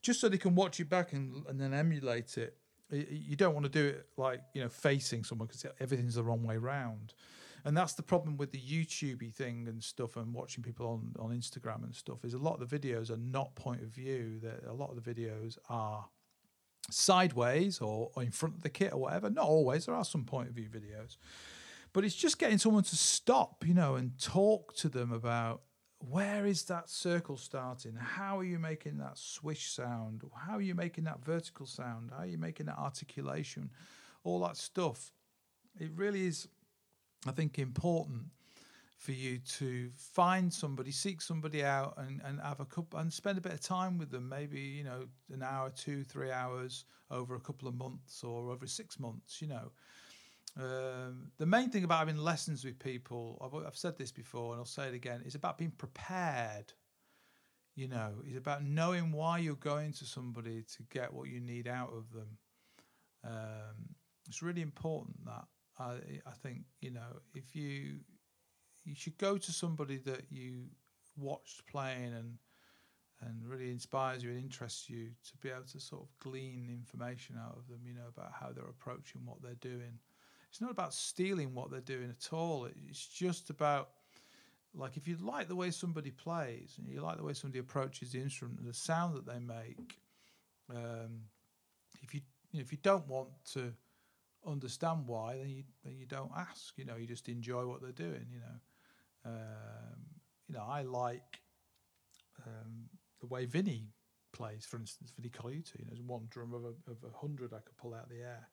just 0.00 0.20
so 0.20 0.28
they 0.28 0.38
can 0.38 0.54
watch 0.54 0.78
it 0.78 0.88
back 0.88 1.12
and 1.12 1.44
and 1.48 1.60
then 1.60 1.74
emulate 1.74 2.38
it. 2.38 2.56
You 2.90 3.36
don't 3.36 3.52
want 3.52 3.64
to 3.64 3.72
do 3.72 3.86
it 3.86 4.06
like 4.16 4.40
you 4.54 4.62
know 4.62 4.68
facing 4.68 5.24
someone 5.24 5.48
because 5.48 5.66
everything's 5.80 6.14
the 6.14 6.22
wrong 6.22 6.44
way 6.44 6.56
round, 6.56 7.14
and 7.64 7.76
that's 7.76 7.94
the 7.94 8.02
problem 8.02 8.36
with 8.36 8.52
the 8.52 8.60
YouTubey 8.60 9.34
thing 9.34 9.66
and 9.66 9.82
stuff 9.82 10.16
and 10.16 10.32
watching 10.32 10.62
people 10.62 10.86
on 10.86 11.14
on 11.18 11.36
Instagram 11.36 11.82
and 11.82 11.94
stuff. 11.94 12.24
Is 12.24 12.34
a 12.34 12.38
lot 12.38 12.62
of 12.62 12.68
the 12.68 12.78
videos 12.78 13.10
are 13.10 13.16
not 13.16 13.56
point 13.56 13.82
of 13.82 13.88
view. 13.88 14.38
That 14.40 14.62
a 14.68 14.72
lot 14.72 14.90
of 14.90 15.02
the 15.02 15.14
videos 15.14 15.58
are 15.68 16.06
sideways 16.90 17.80
or, 17.80 18.10
or 18.14 18.22
in 18.22 18.30
front 18.30 18.54
of 18.54 18.62
the 18.62 18.70
kit 18.70 18.92
or 18.92 19.00
whatever. 19.00 19.28
Not 19.28 19.44
always. 19.44 19.86
There 19.86 19.96
are 19.96 20.04
some 20.04 20.24
point 20.24 20.48
of 20.48 20.54
view 20.54 20.68
videos 20.68 21.16
but 21.98 22.04
it's 22.04 22.14
just 22.14 22.38
getting 22.38 22.58
someone 22.58 22.84
to 22.84 22.94
stop, 22.94 23.66
you 23.66 23.74
know, 23.74 23.96
and 23.96 24.16
talk 24.20 24.72
to 24.72 24.88
them 24.88 25.10
about 25.10 25.62
where 25.98 26.46
is 26.46 26.62
that 26.66 26.88
circle 26.88 27.36
starting? 27.36 27.96
How 27.96 28.38
are 28.38 28.44
you 28.44 28.60
making 28.60 28.98
that 28.98 29.18
swish 29.18 29.72
sound? 29.72 30.22
How 30.32 30.58
are 30.58 30.60
you 30.60 30.76
making 30.76 31.02
that 31.06 31.24
vertical 31.24 31.66
sound? 31.66 32.12
How 32.12 32.22
are 32.22 32.26
you 32.26 32.38
making 32.38 32.66
that 32.66 32.78
articulation? 32.78 33.70
All 34.22 34.38
that 34.46 34.56
stuff. 34.56 35.10
It 35.80 35.90
really 35.96 36.24
is, 36.24 36.46
I 37.26 37.32
think, 37.32 37.58
important 37.58 38.26
for 38.96 39.10
you 39.10 39.38
to 39.56 39.90
find 39.96 40.54
somebody, 40.54 40.92
seek 40.92 41.20
somebody 41.20 41.64
out, 41.64 41.94
and, 41.96 42.20
and 42.24 42.40
have 42.40 42.60
a 42.60 42.64
couple 42.64 43.00
and 43.00 43.12
spend 43.12 43.38
a 43.38 43.40
bit 43.40 43.54
of 43.54 43.60
time 43.60 43.98
with 43.98 44.12
them. 44.12 44.28
Maybe 44.28 44.60
you 44.60 44.84
know 44.84 45.08
an 45.32 45.42
hour, 45.42 45.70
two, 45.70 46.04
three 46.04 46.30
hours 46.30 46.84
over 47.10 47.34
a 47.34 47.40
couple 47.40 47.66
of 47.66 47.74
months 47.74 48.22
or 48.22 48.52
over 48.52 48.68
six 48.68 49.00
months. 49.00 49.42
You 49.42 49.48
know, 49.48 49.72
um, 50.58 51.30
the 51.38 51.46
main 51.46 51.70
thing 51.70 51.84
about 51.84 52.00
having 52.00 52.16
lessons 52.16 52.64
with 52.64 52.78
people, 52.78 53.38
I've, 53.40 53.66
I've 53.66 53.76
said 53.76 53.96
this 53.96 54.10
before 54.10 54.52
and 54.52 54.60
I'll 54.60 54.66
say 54.66 54.88
it 54.88 54.94
again, 54.94 55.22
is 55.24 55.36
about 55.36 55.56
being 55.56 55.70
prepared. 55.70 56.72
You 57.76 57.86
know, 57.86 58.14
it's 58.26 58.36
about 58.36 58.64
knowing 58.64 59.12
why 59.12 59.38
you're 59.38 59.54
going 59.54 59.92
to 59.92 60.04
somebody 60.04 60.64
to 60.76 60.82
get 60.90 61.12
what 61.14 61.28
you 61.28 61.40
need 61.40 61.68
out 61.68 61.92
of 61.96 62.12
them. 62.12 62.38
Um, 63.24 63.94
it's 64.28 64.42
really 64.42 64.62
important 64.62 65.24
that 65.26 65.44
I, 65.78 65.92
I 66.26 66.32
think 66.42 66.62
you 66.80 66.90
know 66.90 67.20
if 67.34 67.54
you 67.54 68.00
you 68.84 68.94
should 68.94 69.16
go 69.18 69.38
to 69.38 69.52
somebody 69.52 69.98
that 69.98 70.22
you 70.30 70.64
watched 71.16 71.66
playing 71.66 72.14
and 72.14 72.38
and 73.20 73.44
really 73.44 73.70
inspires 73.70 74.22
you 74.22 74.30
and 74.30 74.38
interests 74.38 74.88
you 74.88 75.10
to 75.24 75.36
be 75.38 75.50
able 75.50 75.62
to 75.72 75.80
sort 75.80 76.02
of 76.02 76.08
glean 76.20 76.68
information 76.70 77.36
out 77.36 77.56
of 77.56 77.66
them, 77.66 77.80
you 77.84 77.92
know, 77.92 78.06
about 78.08 78.32
how 78.32 78.52
they're 78.52 78.64
approaching 78.64 79.22
what 79.24 79.42
they're 79.42 79.54
doing 79.54 79.98
it's 80.50 80.60
not 80.60 80.70
about 80.70 80.94
stealing 80.94 81.54
what 81.54 81.70
they're 81.70 81.80
doing 81.80 82.10
at 82.10 82.32
all. 82.32 82.68
It's 82.88 83.06
just 83.06 83.50
about 83.50 83.90
like 84.74 84.96
if 84.96 85.08
you 85.08 85.16
like 85.20 85.48
the 85.48 85.56
way 85.56 85.70
somebody 85.70 86.10
plays 86.10 86.74
and 86.78 86.88
you 86.88 87.00
like 87.00 87.16
the 87.16 87.24
way 87.24 87.32
somebody 87.32 87.58
approaches 87.58 88.12
the 88.12 88.20
instrument 88.20 88.60
and 88.60 88.68
the 88.68 88.74
sound 88.74 89.16
that 89.16 89.26
they 89.26 89.38
make, 89.38 89.98
um, 90.70 91.22
if 92.02 92.14
you, 92.14 92.20
you 92.52 92.60
know, 92.60 92.62
if 92.62 92.72
you 92.72 92.78
don't 92.82 93.06
want 93.08 93.28
to 93.52 93.72
understand 94.46 95.06
why, 95.06 95.36
then 95.36 95.48
you 95.48 95.64
then 95.84 95.96
you 95.96 96.06
don't 96.06 96.30
ask. 96.36 96.74
You 96.76 96.84
know, 96.84 96.96
you 96.96 97.06
just 97.06 97.28
enjoy 97.28 97.66
what 97.66 97.82
they're 97.82 97.92
doing. 97.92 98.26
You 98.32 98.40
know, 98.40 99.32
um, 99.32 99.98
you 100.48 100.54
know, 100.54 100.64
I 100.66 100.82
like 100.82 101.40
um, 102.46 102.88
the 103.20 103.26
way 103.26 103.46
Vinnie 103.46 103.88
plays, 104.32 104.64
for 104.64 104.76
instance, 104.78 105.12
Vinnie 105.16 105.30
Colaiuta. 105.30 105.78
You 105.78 105.84
know, 105.84 105.90
there's 105.90 106.02
one 106.02 106.26
drum 106.30 106.54
of 106.54 106.64
a, 106.64 106.90
of 106.90 106.98
a 107.04 107.16
hundred 107.18 107.52
I 107.52 107.58
could 107.58 107.76
pull 107.76 107.94
out 107.94 108.08
the 108.08 108.20
air. 108.20 108.48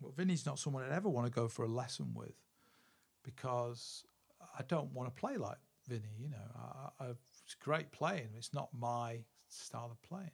Well, 0.00 0.12
Vinnie's 0.12 0.46
not 0.46 0.58
someone 0.58 0.84
I'd 0.84 0.92
ever 0.92 1.08
want 1.08 1.26
to 1.26 1.32
go 1.32 1.48
for 1.48 1.64
a 1.64 1.68
lesson 1.68 2.12
with 2.14 2.34
because 3.22 4.04
I 4.58 4.62
don't 4.62 4.92
want 4.92 5.14
to 5.14 5.20
play 5.20 5.36
like 5.36 5.58
Vinnie. 5.88 6.16
You 6.18 6.28
know, 6.30 6.90
I, 7.00 7.04
I, 7.04 7.08
it's 7.44 7.54
great 7.54 7.92
playing. 7.92 8.28
but 8.32 8.38
It's 8.38 8.54
not 8.54 8.68
my 8.78 9.20
style 9.48 9.90
of 9.90 10.02
playing. 10.02 10.30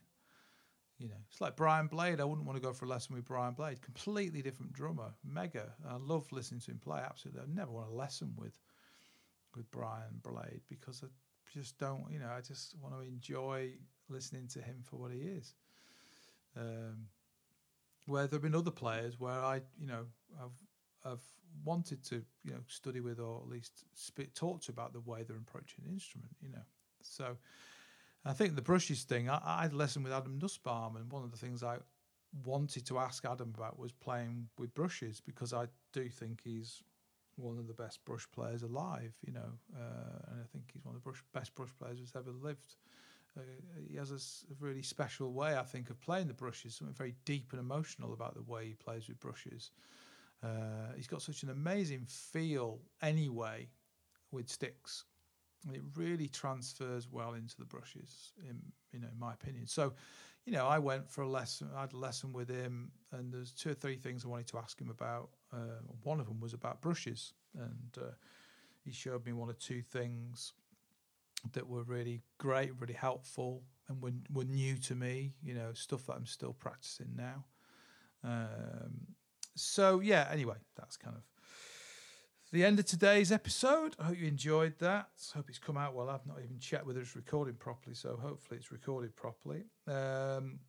You 0.99 1.09
know, 1.09 1.15
it's 1.31 1.41
like 1.41 1.55
Brian 1.55 1.87
Blade. 1.87 2.21
I 2.21 2.25
wouldn't 2.25 2.45
want 2.45 2.61
to 2.61 2.61
go 2.61 2.73
for 2.73 2.85
a 2.85 2.87
lesson 2.87 3.15
with 3.15 3.25
Brian 3.25 3.53
Blade. 3.55 3.81
Completely 3.81 4.43
different 4.43 4.71
drummer, 4.73 5.13
mega. 5.23 5.73
I 5.89 5.95
love 5.95 6.31
listening 6.31 6.61
to 6.61 6.71
him 6.71 6.77
play. 6.77 7.01
Absolutely, 7.03 7.41
I 7.41 7.45
never 7.51 7.71
want 7.71 7.89
a 7.89 7.95
lesson 7.95 8.33
with 8.37 8.59
with 9.55 9.69
Brian 9.71 10.21
Blade 10.21 10.61
because 10.69 11.03
I 11.03 11.07
just 11.57 11.79
don't. 11.79 12.05
You 12.11 12.19
know, 12.19 12.29
I 12.29 12.41
just 12.41 12.75
want 12.79 12.93
to 12.93 13.01
enjoy 13.01 13.71
listening 14.09 14.47
to 14.49 14.59
him 14.61 14.83
for 14.83 14.97
what 14.97 15.11
he 15.11 15.21
is. 15.21 15.55
Um, 16.55 17.07
where 18.11 18.27
there 18.27 18.37
have 18.37 18.43
been 18.43 18.55
other 18.55 18.71
players 18.71 19.19
where 19.19 19.39
I, 19.39 19.61
you 19.79 19.87
know, 19.87 20.05
I've 20.39 21.11
I've 21.11 21.23
wanted 21.65 22.03
to, 22.05 22.23
you 22.43 22.51
know, 22.51 22.61
study 22.67 22.99
with 22.99 23.19
or 23.19 23.41
at 23.41 23.47
least 23.47 23.85
speak, 23.93 24.33
talk 24.33 24.61
to 24.61 24.71
about 24.71 24.93
the 24.93 24.99
way 24.99 25.23
they're 25.23 25.37
approaching 25.37 25.83
the 25.85 25.91
instrument, 25.91 26.31
you 26.41 26.49
know. 26.49 26.63
So 27.01 27.37
I 28.23 28.33
think 28.33 28.55
the 28.55 28.61
brushes 28.61 29.03
thing, 29.03 29.29
I, 29.29 29.41
I 29.43 29.61
had 29.63 29.73
a 29.73 29.75
lesson 29.75 30.03
with 30.03 30.13
Adam 30.13 30.37
Nussbaum, 30.39 30.95
and 30.95 31.11
one 31.11 31.23
of 31.23 31.31
the 31.31 31.37
things 31.37 31.63
I 31.63 31.77
wanted 32.45 32.85
to 32.87 32.99
ask 32.99 33.25
Adam 33.25 33.53
about 33.55 33.79
was 33.79 33.91
playing 33.91 34.47
with 34.57 34.73
brushes 34.73 35.21
because 35.21 35.53
I 35.53 35.65
do 35.91 36.07
think 36.09 36.41
he's 36.43 36.83
one 37.35 37.57
of 37.57 37.67
the 37.67 37.73
best 37.73 38.03
brush 38.05 38.27
players 38.31 38.61
alive, 38.63 39.13
you 39.25 39.33
know, 39.33 39.57
uh, 39.75 40.31
and 40.31 40.41
I 40.41 40.45
think 40.51 40.65
he's 40.73 40.85
one 40.85 40.95
of 40.95 41.01
the 41.01 41.03
brush, 41.03 41.23
best 41.33 41.55
brush 41.55 41.71
players 41.79 41.99
who's 41.99 42.15
ever 42.15 42.31
lived. 42.31 42.75
Uh, 43.37 43.41
he 43.87 43.95
has 43.95 44.11
a, 44.11 44.63
really 44.63 44.81
special 44.81 45.31
way, 45.31 45.57
I 45.57 45.63
think, 45.63 45.89
of 45.89 45.99
playing 46.01 46.27
the 46.27 46.33
brushes. 46.33 46.75
Something 46.75 46.95
very 46.95 47.15
deep 47.25 47.51
and 47.51 47.59
emotional 47.59 48.13
about 48.13 48.35
the 48.35 48.41
way 48.43 48.67
he 48.67 48.73
plays 48.73 49.07
with 49.07 49.19
brushes. 49.19 49.71
Uh, 50.43 50.93
he's 50.95 51.07
got 51.07 51.21
such 51.21 51.43
an 51.43 51.49
amazing 51.49 52.05
feel, 52.07 52.79
anyway, 53.01 53.69
with 54.31 54.49
sticks. 54.49 55.05
And 55.67 55.75
it 55.75 55.83
really 55.95 56.27
transfers 56.27 57.07
well 57.09 57.35
into 57.35 57.55
the 57.57 57.65
brushes, 57.65 58.33
in 58.49 58.59
you 58.91 58.99
know, 58.99 59.07
in 59.11 59.19
my 59.19 59.33
opinion. 59.33 59.67
So, 59.67 59.93
you 60.45 60.51
know, 60.51 60.65
I 60.65 60.79
went 60.79 61.09
for 61.09 61.21
a 61.21 61.29
lesson. 61.29 61.69
I 61.75 61.81
had 61.81 61.93
a 61.93 61.97
lesson 61.97 62.33
with 62.33 62.49
him, 62.49 62.91
and 63.11 63.31
there's 63.31 63.51
two 63.51 63.69
or 63.69 63.73
three 63.75 63.95
things 63.95 64.25
I 64.25 64.27
wanted 64.27 64.47
to 64.47 64.57
ask 64.57 64.81
him 64.81 64.89
about. 64.89 65.29
Uh, 65.53 65.79
one 66.03 66.19
of 66.19 66.25
them 66.25 66.39
was 66.39 66.53
about 66.53 66.81
brushes, 66.81 67.33
and 67.55 67.97
uh, 67.97 68.11
he 68.83 68.91
showed 68.91 69.25
me 69.25 69.33
one 69.33 69.49
or 69.49 69.53
two 69.53 69.83
things 69.83 70.53
that 71.53 71.67
were 71.67 71.83
really 71.83 72.21
great, 72.37 72.71
really 72.79 72.93
helpful, 72.93 73.63
and 73.87 74.01
were, 74.01 74.13
were 74.31 74.45
new 74.45 74.77
to 74.77 74.95
me. 74.95 75.33
You 75.43 75.53
know, 75.53 75.73
stuff 75.73 76.05
that 76.07 76.13
I'm 76.13 76.25
still 76.25 76.53
practicing 76.53 77.15
now. 77.15 77.45
Um, 78.23 79.07
so 79.55 79.99
yeah. 79.99 80.27
Anyway, 80.31 80.57
that's 80.75 80.97
kind 80.97 81.15
of 81.15 81.23
the 82.51 82.65
end 82.65 82.79
of 82.79 82.85
today's 82.85 83.31
episode. 83.31 83.95
I 83.97 84.05
hope 84.05 84.17
you 84.19 84.27
enjoyed 84.27 84.77
that. 84.79 85.07
I 85.33 85.37
hope 85.37 85.49
it's 85.49 85.57
come 85.57 85.77
out 85.77 85.95
well. 85.95 86.09
I've 86.09 86.25
not 86.27 86.39
even 86.43 86.59
checked 86.59 86.85
whether 86.85 86.99
it's 86.99 87.15
recording 87.15 87.55
properly, 87.55 87.95
so 87.95 88.17
hopefully 88.21 88.59
it's 88.59 88.71
recorded 88.71 89.15
properly. 89.15 89.63
Um, 89.87 90.59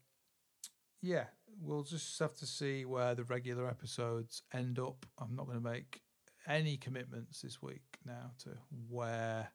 yeah, 1.00 1.24
we'll 1.60 1.82
just 1.82 2.18
have 2.20 2.36
to 2.36 2.46
see 2.46 2.84
where 2.84 3.16
the 3.16 3.24
regular 3.24 3.66
episodes 3.66 4.42
end 4.54 4.78
up. 4.78 5.04
I'm 5.18 5.34
not 5.34 5.46
going 5.46 5.58
to 5.58 5.70
make 5.70 6.02
any 6.46 6.76
commitments 6.76 7.42
this 7.42 7.60
week 7.60 7.82
now 8.06 8.30
to 8.44 8.50
where 8.88 9.50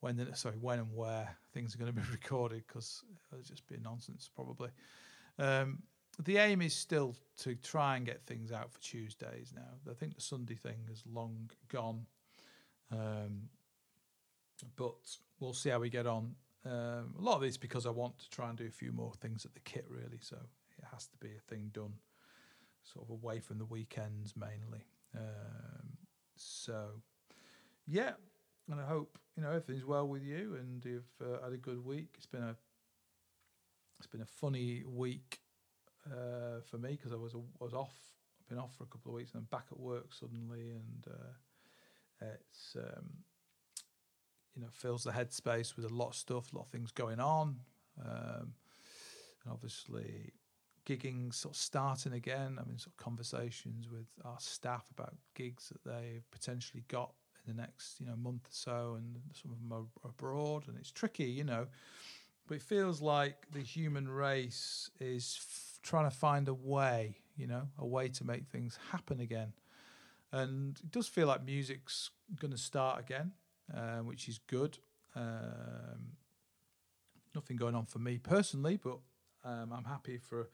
when 0.00 0.16
the, 0.16 0.34
sorry 0.34 0.56
when 0.60 0.78
and 0.78 0.94
where 0.94 1.36
things 1.52 1.74
are 1.74 1.78
going 1.78 1.92
to 1.92 2.00
be 2.00 2.06
recorded 2.12 2.64
because 2.66 3.02
it'll 3.32 3.44
just 3.44 3.66
be 3.66 3.76
nonsense 3.82 4.30
probably. 4.34 4.70
Um, 5.38 5.82
the 6.24 6.38
aim 6.38 6.62
is 6.62 6.74
still 6.74 7.14
to 7.38 7.54
try 7.54 7.96
and 7.96 8.04
get 8.04 8.26
things 8.26 8.50
out 8.50 8.72
for 8.72 8.80
Tuesdays 8.80 9.52
now. 9.54 9.90
I 9.90 9.94
think 9.94 10.14
the 10.14 10.20
Sunday 10.20 10.56
thing 10.56 10.78
is 10.90 11.04
long 11.06 11.50
gone, 11.68 12.06
um, 12.90 13.48
but 14.76 14.94
we'll 15.38 15.52
see 15.52 15.70
how 15.70 15.78
we 15.78 15.90
get 15.90 16.06
on. 16.06 16.34
Um, 16.66 17.14
a 17.16 17.20
lot 17.20 17.36
of 17.36 17.44
it's 17.44 17.56
because 17.56 17.86
I 17.86 17.90
want 17.90 18.18
to 18.18 18.30
try 18.30 18.48
and 18.48 18.58
do 18.58 18.66
a 18.66 18.70
few 18.70 18.90
more 18.90 19.12
things 19.20 19.44
at 19.44 19.54
the 19.54 19.60
kit, 19.60 19.86
really. 19.88 20.18
So 20.20 20.36
it 20.76 20.84
has 20.92 21.06
to 21.06 21.16
be 21.18 21.28
a 21.36 21.54
thing 21.54 21.70
done 21.72 21.94
sort 22.82 23.06
of 23.06 23.10
away 23.10 23.38
from 23.38 23.58
the 23.58 23.64
weekends 23.64 24.34
mainly. 24.36 24.84
Um, 25.16 25.98
so 26.36 27.02
yeah, 27.86 28.12
and 28.70 28.80
I 28.80 28.84
hope 28.86 29.18
you 29.36 29.42
know 29.42 29.50
everything's 29.50 29.84
well 29.84 30.06
with 30.06 30.22
you 30.22 30.56
and 30.58 30.84
you've 30.84 31.10
uh, 31.22 31.42
had 31.42 31.52
a 31.52 31.56
good 31.56 31.84
week. 31.84 32.14
It's 32.16 32.26
been 32.26 32.42
a 32.42 32.56
it's 33.98 34.06
been 34.06 34.20
a 34.20 34.26
funny 34.26 34.84
week 34.86 35.40
uh, 36.06 36.60
for 36.70 36.78
me 36.78 36.90
because 36.90 37.12
I 37.12 37.16
was 37.16 37.34
I 37.34 37.64
was 37.64 37.74
off. 37.74 37.96
I've 38.40 38.48
been 38.48 38.58
off 38.58 38.74
for 38.76 38.84
a 38.84 38.86
couple 38.86 39.10
of 39.10 39.16
weeks 39.16 39.32
and 39.32 39.40
I'm 39.40 39.58
back 39.58 39.66
at 39.70 39.78
work 39.78 40.12
suddenly, 40.12 40.70
and 40.70 41.06
uh, 41.08 42.26
it's 42.40 42.76
um, 42.76 43.08
you 44.54 44.62
know 44.62 44.68
fills 44.70 45.04
the 45.04 45.12
headspace 45.12 45.76
with 45.76 45.84
a 45.84 45.94
lot 45.94 46.08
of 46.08 46.14
stuff, 46.14 46.52
a 46.52 46.56
lot 46.56 46.66
of 46.66 46.70
things 46.70 46.90
going 46.90 47.20
on, 47.20 47.60
um, 48.04 48.54
and 49.44 49.52
obviously 49.52 50.32
gigging 50.86 51.34
sort 51.34 51.54
of 51.54 51.60
starting 51.60 52.12
again. 52.12 52.58
I 52.60 52.66
mean, 52.66 52.78
sort 52.78 52.94
of 52.94 52.96
conversations 52.96 53.90
with 53.90 54.06
our 54.24 54.38
staff 54.40 54.86
about 54.90 55.14
gigs 55.34 55.68
that 55.68 55.84
they've 55.84 56.24
potentially 56.30 56.84
got 56.88 57.12
the 57.48 57.54
next 57.54 58.00
you 58.00 58.06
know 58.06 58.16
month 58.16 58.46
or 58.46 58.52
so, 58.52 58.94
and 58.98 59.16
some 59.34 59.52
of 59.52 59.58
them 59.58 59.72
are 59.72 60.08
abroad, 60.10 60.68
and 60.68 60.76
it's 60.78 60.92
tricky, 60.92 61.24
you 61.24 61.44
know. 61.44 61.66
But 62.46 62.56
it 62.56 62.62
feels 62.62 63.00
like 63.02 63.46
the 63.52 63.60
human 63.60 64.08
race 64.08 64.90
is 65.00 65.36
f- 65.38 65.80
trying 65.82 66.10
to 66.10 66.16
find 66.16 66.48
a 66.48 66.54
way, 66.54 67.18
you 67.36 67.46
know, 67.46 67.68
a 67.78 67.86
way 67.86 68.08
to 68.08 68.24
make 68.24 68.46
things 68.48 68.78
happen 68.92 69.20
again. 69.20 69.52
and 70.32 70.78
it 70.84 70.90
does 70.92 71.08
feel 71.08 71.26
like 71.28 71.44
music's 71.44 72.10
going 72.40 72.50
to 72.52 72.58
start 72.58 73.00
again, 73.00 73.32
uh, 73.74 73.98
which 73.98 74.28
is 74.28 74.38
good. 74.46 74.78
Um, 75.16 76.16
nothing 77.34 77.56
going 77.56 77.74
on 77.74 77.86
for 77.86 77.98
me 77.98 78.18
personally, 78.18 78.76
but 78.82 78.98
um, 79.44 79.72
I'm 79.72 79.84
happy 79.84 80.18
for 80.18 80.48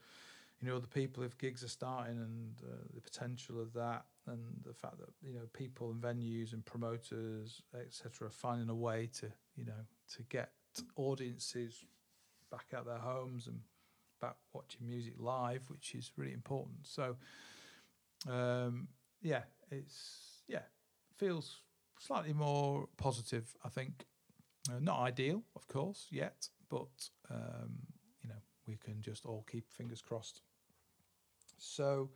you 0.61 0.67
know 0.69 0.79
the 0.79 0.87
people 0.87 1.23
if 1.23 1.37
gigs 1.37 1.63
are 1.63 1.69
starting 1.69 2.17
and 2.17 2.55
uh, 2.63 2.75
the 2.93 3.01
potential 3.01 3.59
of 3.61 3.73
that, 3.73 4.05
and 4.27 4.39
the 4.65 4.73
fact 4.73 4.97
that 4.97 5.09
you 5.21 5.33
know 5.33 5.47
people 5.53 5.91
and 5.91 6.01
venues 6.01 6.53
and 6.53 6.65
promoters 6.65 7.61
etc. 7.79 8.27
are 8.27 8.31
finding 8.31 8.69
a 8.69 8.75
way 8.75 9.09
to 9.19 9.27
you 9.55 9.65
know 9.65 9.85
to 10.15 10.23
get 10.23 10.51
audiences 10.95 11.85
back 12.51 12.65
at 12.73 12.85
their 12.85 12.97
homes 12.97 13.47
and 13.47 13.59
back 14.21 14.35
watching 14.53 14.87
music 14.87 15.13
live, 15.17 15.63
which 15.69 15.93
is 15.95 16.11
really 16.17 16.33
important. 16.33 16.77
So, 16.83 17.15
um, 18.29 18.87
yeah, 19.21 19.43
it's 19.71 20.43
yeah 20.47 20.63
feels 21.17 21.61
slightly 21.99 22.33
more 22.33 22.87
positive. 22.97 23.55
I 23.63 23.69
think 23.69 24.05
uh, 24.69 24.79
not 24.79 24.99
ideal, 24.99 25.43
of 25.55 25.67
course, 25.67 26.07
yet, 26.09 26.49
but 26.69 27.09
um, 27.29 27.77
you 28.21 28.29
know 28.29 28.41
we 28.67 28.77
can 28.77 29.01
just 29.01 29.25
all 29.25 29.45
keep 29.49 29.71
fingers 29.71 30.01
crossed. 30.01 30.41
So, 31.57 32.09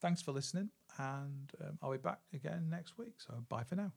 thanks 0.00 0.20
for 0.22 0.32
listening, 0.32 0.70
and 0.98 1.50
um, 1.60 1.78
I'll 1.82 1.92
be 1.92 1.98
back 1.98 2.20
again 2.32 2.68
next 2.70 2.98
week. 2.98 3.20
So, 3.20 3.44
bye 3.48 3.64
for 3.64 3.76
now. 3.76 3.92